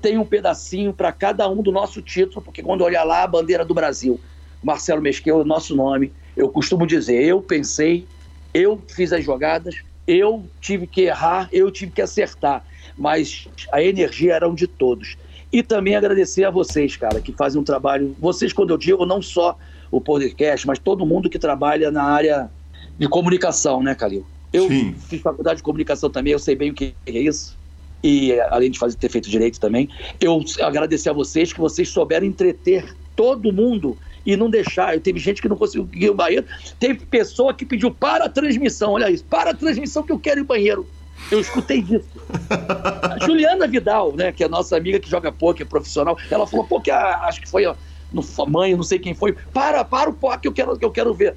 [0.01, 3.63] tem um pedacinho para cada um do nosso título, porque quando olhar lá a bandeira
[3.63, 4.19] do Brasil,
[4.63, 8.05] Marcelo Mesquil, nosso nome, eu costumo dizer, eu pensei,
[8.53, 9.75] eu fiz as jogadas,
[10.07, 12.65] eu tive que errar, eu tive que acertar,
[12.97, 15.15] mas a energia era de todos.
[15.53, 18.15] E também agradecer a vocês, cara, que fazem um trabalho.
[18.19, 19.57] Vocês, quando eu digo, não só
[19.91, 22.49] o podcast, mas todo mundo que trabalha na área
[22.97, 24.25] de comunicação, né, Calil?
[24.51, 24.95] Eu Sim.
[25.07, 27.59] fiz faculdade de comunicação também, eu sei bem o que é isso
[28.03, 29.89] e além de fazer, ter feito direito também,
[30.19, 34.99] eu agradecer a vocês que vocês souberam entreter todo mundo e não deixar.
[34.99, 36.45] Teve gente que não conseguiu ao banheiro,
[36.79, 40.39] teve pessoa que pediu para a transmissão, olha isso, para a transmissão que eu quero
[40.39, 40.87] ir banheiro.
[41.29, 42.09] Eu escutei disso.
[42.49, 46.81] A Juliana Vidal, né, que é nossa amiga que joga poker profissional, ela falou, pô,
[46.81, 47.65] que a, acho que foi
[48.11, 51.13] no, mãe, não sei quem foi, para, para o que eu quero, que eu quero
[51.13, 51.35] ver.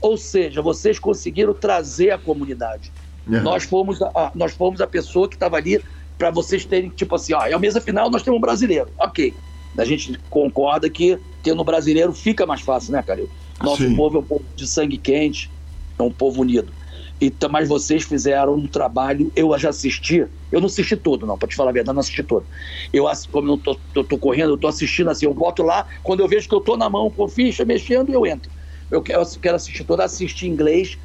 [0.00, 2.92] Ou seja, vocês conseguiram trazer a comunidade.
[3.26, 3.40] Uhum.
[3.42, 5.82] Nós, fomos a, nós fomos a pessoa que estava ali
[6.18, 8.88] para vocês terem, tipo assim, ó, é a mesa final, nós temos um brasileiro.
[8.98, 9.34] Ok.
[9.76, 13.28] A gente concorda que tendo um brasileiro fica mais fácil, né, Calil?
[13.62, 13.96] Nosso Sim.
[13.96, 15.50] povo é um povo de sangue quente,
[15.98, 16.72] é um povo unido.
[17.24, 21.48] E, mas vocês fizeram um trabalho, eu já assisti, eu não assisti todo, não, para
[21.48, 22.46] te falar a verdade, não assisti todo.
[22.92, 26.20] Eu, como eu tô, tô, tô, correndo, eu tô assistindo assim, eu boto lá, quando
[26.20, 28.52] eu vejo que eu tô na mão com ficha mexendo, eu entro.
[28.90, 30.98] Eu quero, eu quero assistir todo, assisti inglês,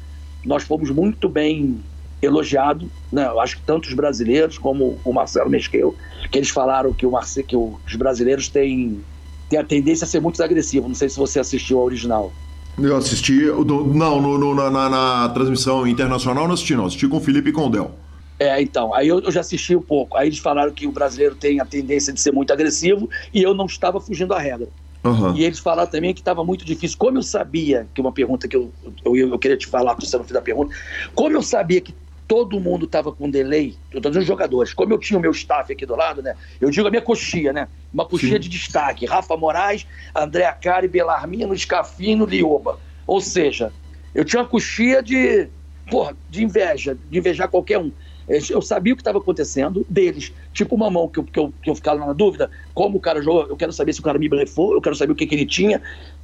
[0.44, 1.82] nós fomos muito bem
[2.20, 3.26] elogiado, né?
[3.26, 5.96] Eu acho que tanto os brasileiros como o Marcelo Mesquil,
[6.30, 9.06] que eles falaram que, o Marce, que os brasileiros têm,
[9.48, 10.86] têm a tendência a ser muito agressivos.
[10.86, 12.36] Não sei se você assistiu ao original.
[12.82, 17.20] Eu assisti, não, no, no, na, na, transmissão internacional não assisti não, assisti com o
[17.20, 17.90] Felipe Condel.
[18.38, 20.16] É, então, aí eu, eu, já assisti um pouco.
[20.16, 23.52] Aí eles falaram que o brasileiro tem a tendência de ser muito agressivo e eu
[23.52, 24.68] não estava fugindo da regra.
[25.04, 25.34] Uhum.
[25.34, 26.96] E eles falaram também que estava muito difícil.
[26.98, 28.72] Como eu sabia, que uma pergunta que eu,
[29.04, 30.74] eu, eu queria te falar, você não fez a pergunta,
[31.14, 31.94] como eu sabia que
[32.30, 35.72] todo mundo estava com delay, eu estou dizendo jogadores, como eu tinha o meu staff
[35.72, 36.36] aqui do lado, né?
[36.60, 37.66] Eu digo a minha coxinha, né?
[37.92, 38.38] Uma coxinha Sim.
[38.38, 39.04] de destaque.
[39.04, 39.84] Rafa Moraes,
[40.14, 42.78] André Acari, Belarmino, Scafino, Lioba.
[43.04, 43.72] Ou seja,
[44.14, 45.48] eu tinha uma coxinha de,
[45.90, 47.90] porra, de inveja, de invejar qualquer um.
[48.28, 50.32] Eu sabia o que estava acontecendo deles.
[50.52, 53.20] Tipo uma mão que eu, que, eu, que eu ficava na dúvida, como o cara
[53.20, 55.34] jogou, eu quero saber se o cara me blefou, eu quero saber o que, que
[55.34, 55.82] ele tinha,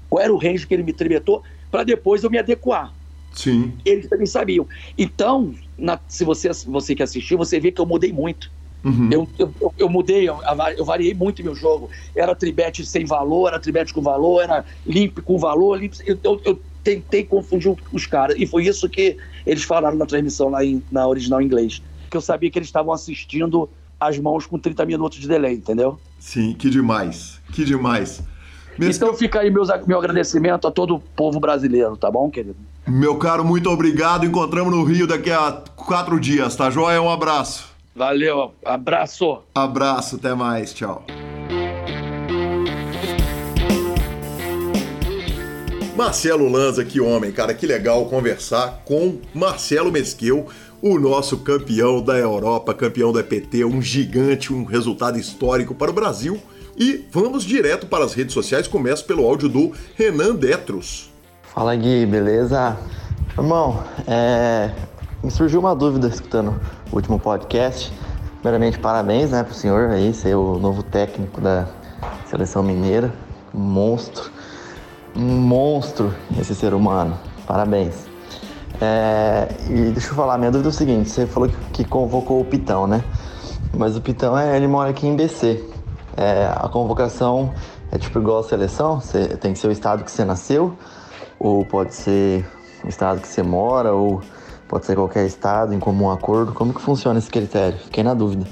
[0.09, 2.95] qual era o range que ele me trimetou, para depois eu me adequar.
[3.37, 3.75] Sim.
[3.85, 4.67] Eles também sabiam.
[4.99, 8.51] Então, na, se você, você que assistiu, você vê que eu mudei muito.
[8.83, 9.09] Uhum.
[9.13, 10.39] Eu, eu, eu, mudei, eu,
[10.77, 11.91] eu variei muito meu jogo.
[12.15, 15.79] Era tribete sem valor, era tribete com valor, era limpo com valor.
[15.79, 18.37] Limpo, eu, eu, tentei confundir os caras.
[18.39, 21.83] E foi isso que eles falaram na transmissão lá em, na original em inglês.
[22.09, 23.69] Que eu sabia que eles estavam assistindo
[23.99, 25.99] as mãos com 30 minutos de delay, entendeu?
[26.21, 27.41] Sim, que demais.
[27.53, 28.23] Que demais.
[28.79, 32.57] Mesmo então fica aí meus, meu agradecimento a todo o povo brasileiro, tá bom, querido?
[32.87, 34.25] Meu caro, muito obrigado.
[34.25, 37.01] Encontramos no Rio daqui a quatro dias, tá joia?
[37.01, 37.75] Um abraço.
[37.95, 39.39] Valeu, abraço.
[39.55, 41.05] Abraço, até mais, tchau.
[45.97, 50.47] Marcelo Lanza, que homem, cara, que legal conversar com Marcelo Mesquil,
[50.83, 55.95] o nosso campeão da Europa, campeão da EPT, um gigante, um resultado histórico para o
[55.95, 56.39] Brasil.
[56.79, 61.11] E vamos direto para as redes sociais, começo pelo áudio do Renan Detros.
[61.43, 62.77] Fala Gui, beleza?
[63.39, 64.71] Irmão, é...
[65.25, 66.61] me surgiu uma dúvida escutando
[66.93, 67.91] o último podcast.
[68.43, 71.67] Primeiramente, parabéns né, para o senhor aí, ser o novo técnico da
[72.29, 73.11] seleção mineira.
[73.55, 74.31] Um monstro,
[75.17, 77.19] um monstro esse ser humano.
[77.47, 77.95] Parabéns.
[78.83, 79.49] É...
[79.71, 82.87] e deixa eu falar, minha dúvida é o seguinte: você falou que convocou o Pitão,
[82.87, 83.03] né?
[83.73, 85.76] Mas o Pitão, é, ele mora aqui em BC.
[86.17, 87.55] É, a convocação
[87.93, 90.77] é tipo igual a seleção, você tem que ser o estado que você nasceu
[91.39, 92.45] ou pode ser
[92.85, 94.23] o estado que você mora, ou
[94.69, 96.53] pode ser qualquer estado em comum acordo.
[96.53, 97.79] Como que funciona esse critério?
[97.79, 98.47] Fiquei na dúvida.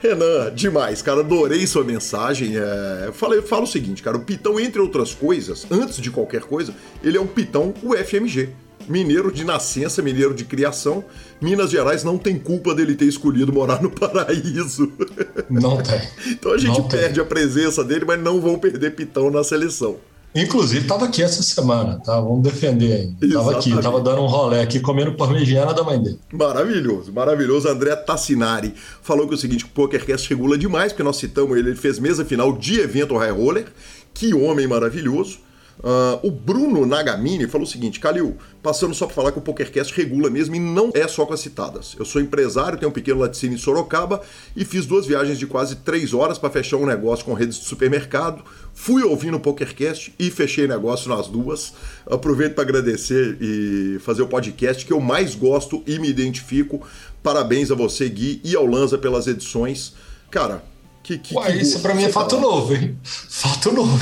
[0.00, 2.54] Renan, demais, cara, adorei sua mensagem.
[2.56, 6.74] É, falei, fala o seguinte, cara, o Pitão, entre outras coisas, antes de qualquer coisa,
[7.02, 8.50] ele é um Pitão UFMG.
[8.88, 11.04] Mineiro de nascença, mineiro de criação.
[11.40, 14.92] Minas Gerais não tem culpa dele ter escolhido morar no paraíso.
[15.50, 16.00] Não tem.
[16.30, 17.22] então a gente não perde tem.
[17.22, 19.96] a presença dele, mas não vão perder Pitão na seleção.
[20.34, 22.20] Inclusive, estava aqui essa semana, tá?
[22.20, 23.24] Vamos defender ainda.
[23.24, 26.18] Estava aqui, estava dando um rolê aqui, comendo parmegiana da mãe dele.
[26.32, 27.68] Maravilhoso, maravilhoso.
[27.68, 31.68] André Tassinari falou que é o seguinte, o PokerCast regula demais, porque nós citamos ele,
[31.70, 33.66] ele fez mesa final de evento High Roller.
[34.12, 35.38] Que homem maravilhoso.
[35.80, 39.94] Uh, o Bruno Nagamini falou o seguinte: Calil, passando só para falar que o PokerCast
[39.94, 41.94] regula mesmo e não é só com as citadas.
[41.98, 44.22] Eu sou empresário, tenho um pequeno laticínio em Sorocaba
[44.56, 47.64] e fiz duas viagens de quase três horas para fechar um negócio com redes de
[47.64, 48.42] supermercado.
[48.72, 51.74] Fui ouvindo o PokerCast e fechei negócio nas duas.
[52.06, 56.80] Aproveito para agradecer e fazer o podcast que eu mais gosto e me identifico.
[57.22, 59.94] Parabéns a você, Gui, e ao Lanza pelas edições.
[60.30, 60.62] Cara,
[61.04, 62.96] que, que, Ué, que isso para mim é fato novo, hein?
[63.04, 64.00] Fato novo.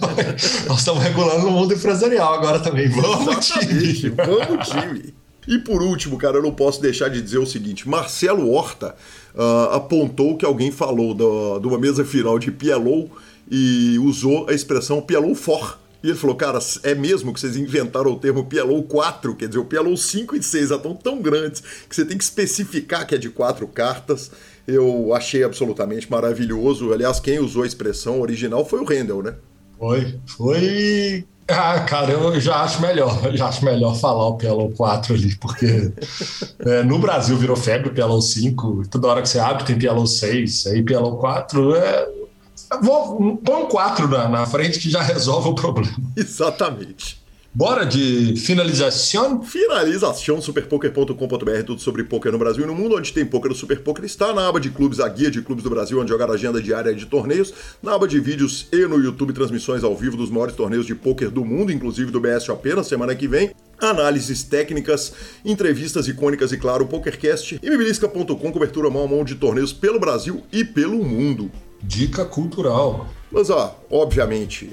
[0.66, 2.88] Nós estamos regulando no mundo empresarial agora também.
[2.88, 4.00] Vamos, Exatamente.
[4.00, 4.14] time!
[4.16, 5.14] Vamos, time!
[5.46, 8.96] E por último, cara, eu não posso deixar de dizer o seguinte: Marcelo Horta
[9.34, 11.14] uh, apontou que alguém falou
[11.60, 13.10] de uma mesa final de PLO
[13.50, 15.78] e usou a expressão PLO for.
[16.02, 19.58] E ele falou, cara, é mesmo que vocês inventaram o termo PLO 4, quer dizer,
[19.58, 23.18] o PLO 5 e 6 estão tão grandes que você tem que especificar que é
[23.18, 24.30] de quatro cartas
[24.68, 26.92] eu achei absolutamente maravilhoso.
[26.92, 29.34] Aliás, quem usou a expressão original foi o Rendel, né?
[29.78, 31.24] Foi, foi.
[31.48, 35.90] Ah, cara, eu já acho melhor, já acho melhor falar o PLO 4 ali, porque
[36.58, 40.06] é, no Brasil virou febre o PLO 5, toda hora que você abre tem PLO
[40.06, 42.08] 6, aí PLO 4 é.
[42.82, 45.96] Vou, põe um 4 na, na frente que já resolve o problema.
[46.14, 47.17] Exatamente.
[47.52, 49.42] Bora de finalização?
[49.42, 53.80] Finalização, superpoker.com.br, tudo sobre poker no Brasil e no mundo, onde tem poker no Super
[53.80, 56.34] Poker está na aba de clubes, a guia de clubes do Brasil, onde jogar a
[56.34, 57.52] agenda diária de torneios,
[57.82, 61.30] na aba de vídeos e no YouTube transmissões ao vivo dos maiores torneios de poker
[61.30, 63.50] do mundo, inclusive do BSOP na semana que vem
[63.80, 65.12] análises técnicas,
[65.44, 69.98] entrevistas icônicas e, claro, o PokerCast e mibilisca.com, cobertura mão a mão de torneios pelo
[69.98, 71.50] Brasil e pelo mundo.
[71.82, 73.08] Dica cultural.
[73.30, 74.70] Mas, ó, obviamente,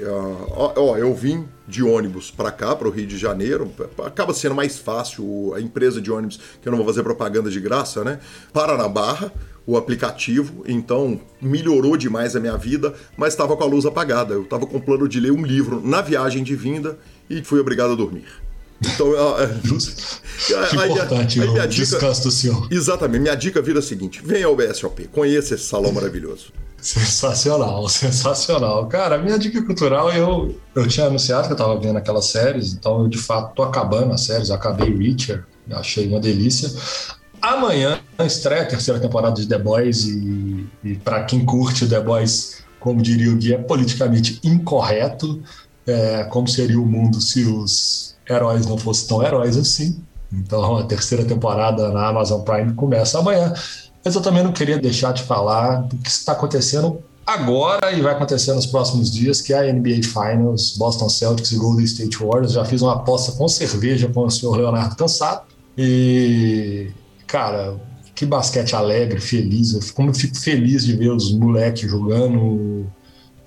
[0.55, 3.71] ó, ó eu vim de ônibus para cá, para o Rio de Janeiro,
[4.05, 7.59] acaba sendo mais fácil a empresa de ônibus, que eu não vou fazer propaganda de
[7.59, 8.19] graça, né?
[8.53, 9.31] Para na Barra,
[9.67, 14.33] o aplicativo, então melhorou demais a minha vida, mas estava com a luz apagada.
[14.35, 16.97] Eu estava com plano de ler um livro na viagem de vinda
[17.29, 18.25] e fui obrigado a dormir.
[18.79, 19.07] Então,
[19.39, 19.45] é,
[20.85, 22.67] importante aí, o descanso do senhor.
[22.69, 23.21] Exatamente.
[23.21, 26.53] Minha dica vira a seguinte: venha ao BSOP, conheça esse salão maravilhoso.
[26.85, 28.85] Sensacional, sensacional.
[28.85, 33.01] Cara, minha dica cultural, eu, eu tinha anunciado que eu estava vendo aquelas séries, então
[33.01, 36.71] eu de fato tô acabando as séries, eu acabei Reacher, achei uma delícia.
[37.41, 42.63] Amanhã estreia a terceira temporada de The Boys e, e para quem curte The Boys,
[42.79, 45.41] como diria o Gui, é politicamente incorreto.
[45.87, 49.99] É, como seria o mundo se os heróis não fossem tão heróis assim.
[50.31, 53.53] Então a terceira temporada na Amazon Prime começa amanhã.
[54.05, 58.13] Mas eu também não queria deixar de falar do que está acontecendo agora e vai
[58.13, 62.53] acontecer nos próximos dias, que é a NBA Finals, Boston Celtics e Golden State Warriors.
[62.53, 65.41] Já fiz uma aposta com cerveja com o senhor Leonardo Cansado.
[65.75, 66.91] E,
[67.25, 67.75] cara,
[68.13, 69.73] que basquete alegre, feliz.
[69.73, 72.85] Eu, como eu fico feliz de ver os moleques jogando.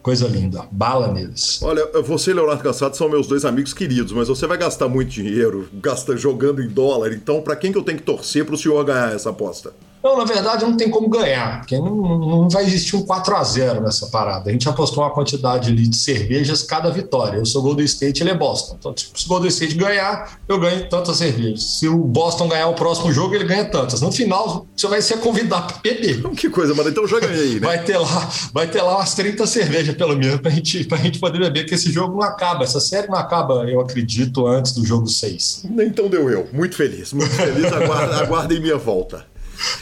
[0.02, 1.60] Coisa linda, bala neles.
[1.62, 5.10] Olha, você e Leonardo Cansado são meus dois amigos queridos, mas você vai gastar muito
[5.10, 8.58] dinheiro gasta, jogando em dólar, então para quem que eu tenho que torcer para o
[8.58, 9.72] senhor ganhar essa aposta?
[10.08, 13.44] Não, na verdade não tem como ganhar, porque não, não vai existir um 4 a
[13.44, 14.48] 0 nessa parada.
[14.48, 17.36] A gente apostou uma quantidade de cervejas cada vitória.
[17.36, 18.76] Eu sou Golden State, ele é Boston.
[18.78, 21.62] Então, tipo, se o Golden State ganhar, eu ganho tantas cervejas.
[21.78, 24.00] Se o Boston ganhar o próximo jogo, ele ganha tantas.
[24.00, 26.22] No final, você vai ser convidado para beber.
[26.38, 26.88] Que coisa, mano.
[26.88, 27.66] Então já ganhei, né?
[27.66, 31.18] Vai ter lá, vai ter lá umas 30 cervejas, pelo menos, pra gente, pra gente
[31.18, 32.64] poder beber, que esse jogo não acaba.
[32.64, 35.64] Essa série não acaba, eu acredito, antes do jogo 6.
[35.80, 36.48] Então deu eu.
[36.52, 37.66] Muito feliz, muito feliz.
[38.22, 39.26] aguardem minha volta.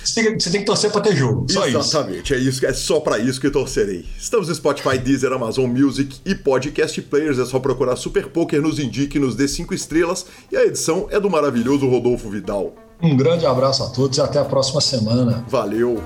[0.02, 1.46] Você tem, que torcer para ter jogo.
[1.50, 2.34] Só Exatamente, isso.
[2.34, 4.04] é isso, é só para isso que torcerei.
[4.18, 7.38] Estamos no Spotify, Deezer, Amazon Music e Podcast Players.
[7.38, 11.20] É só procurar Super Poker nos indique, nos dê cinco estrelas e a edição é
[11.20, 12.74] do maravilhoso Rodolfo Vidal.
[13.02, 15.44] Um grande abraço a todos e até a próxima semana.
[15.48, 16.02] Valeu.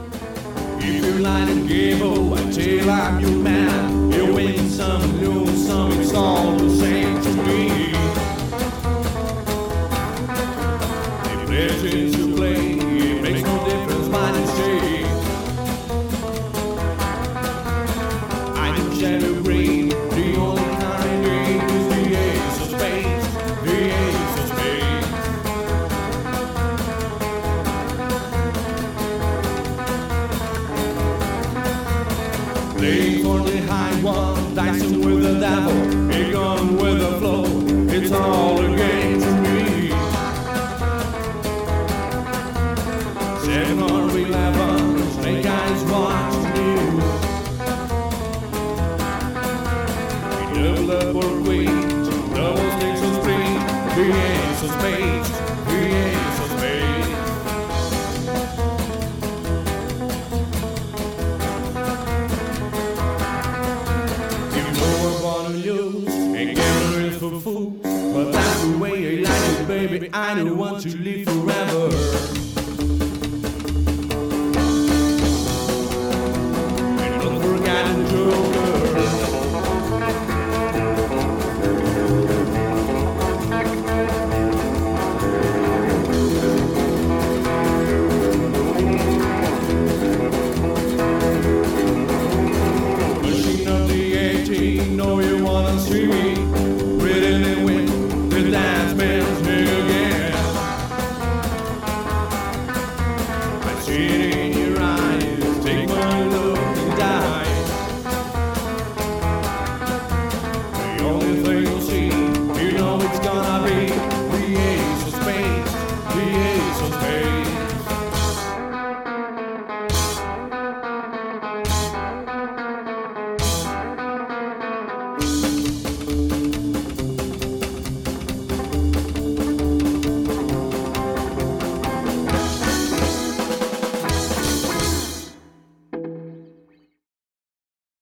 [70.37, 71.00] 901 two.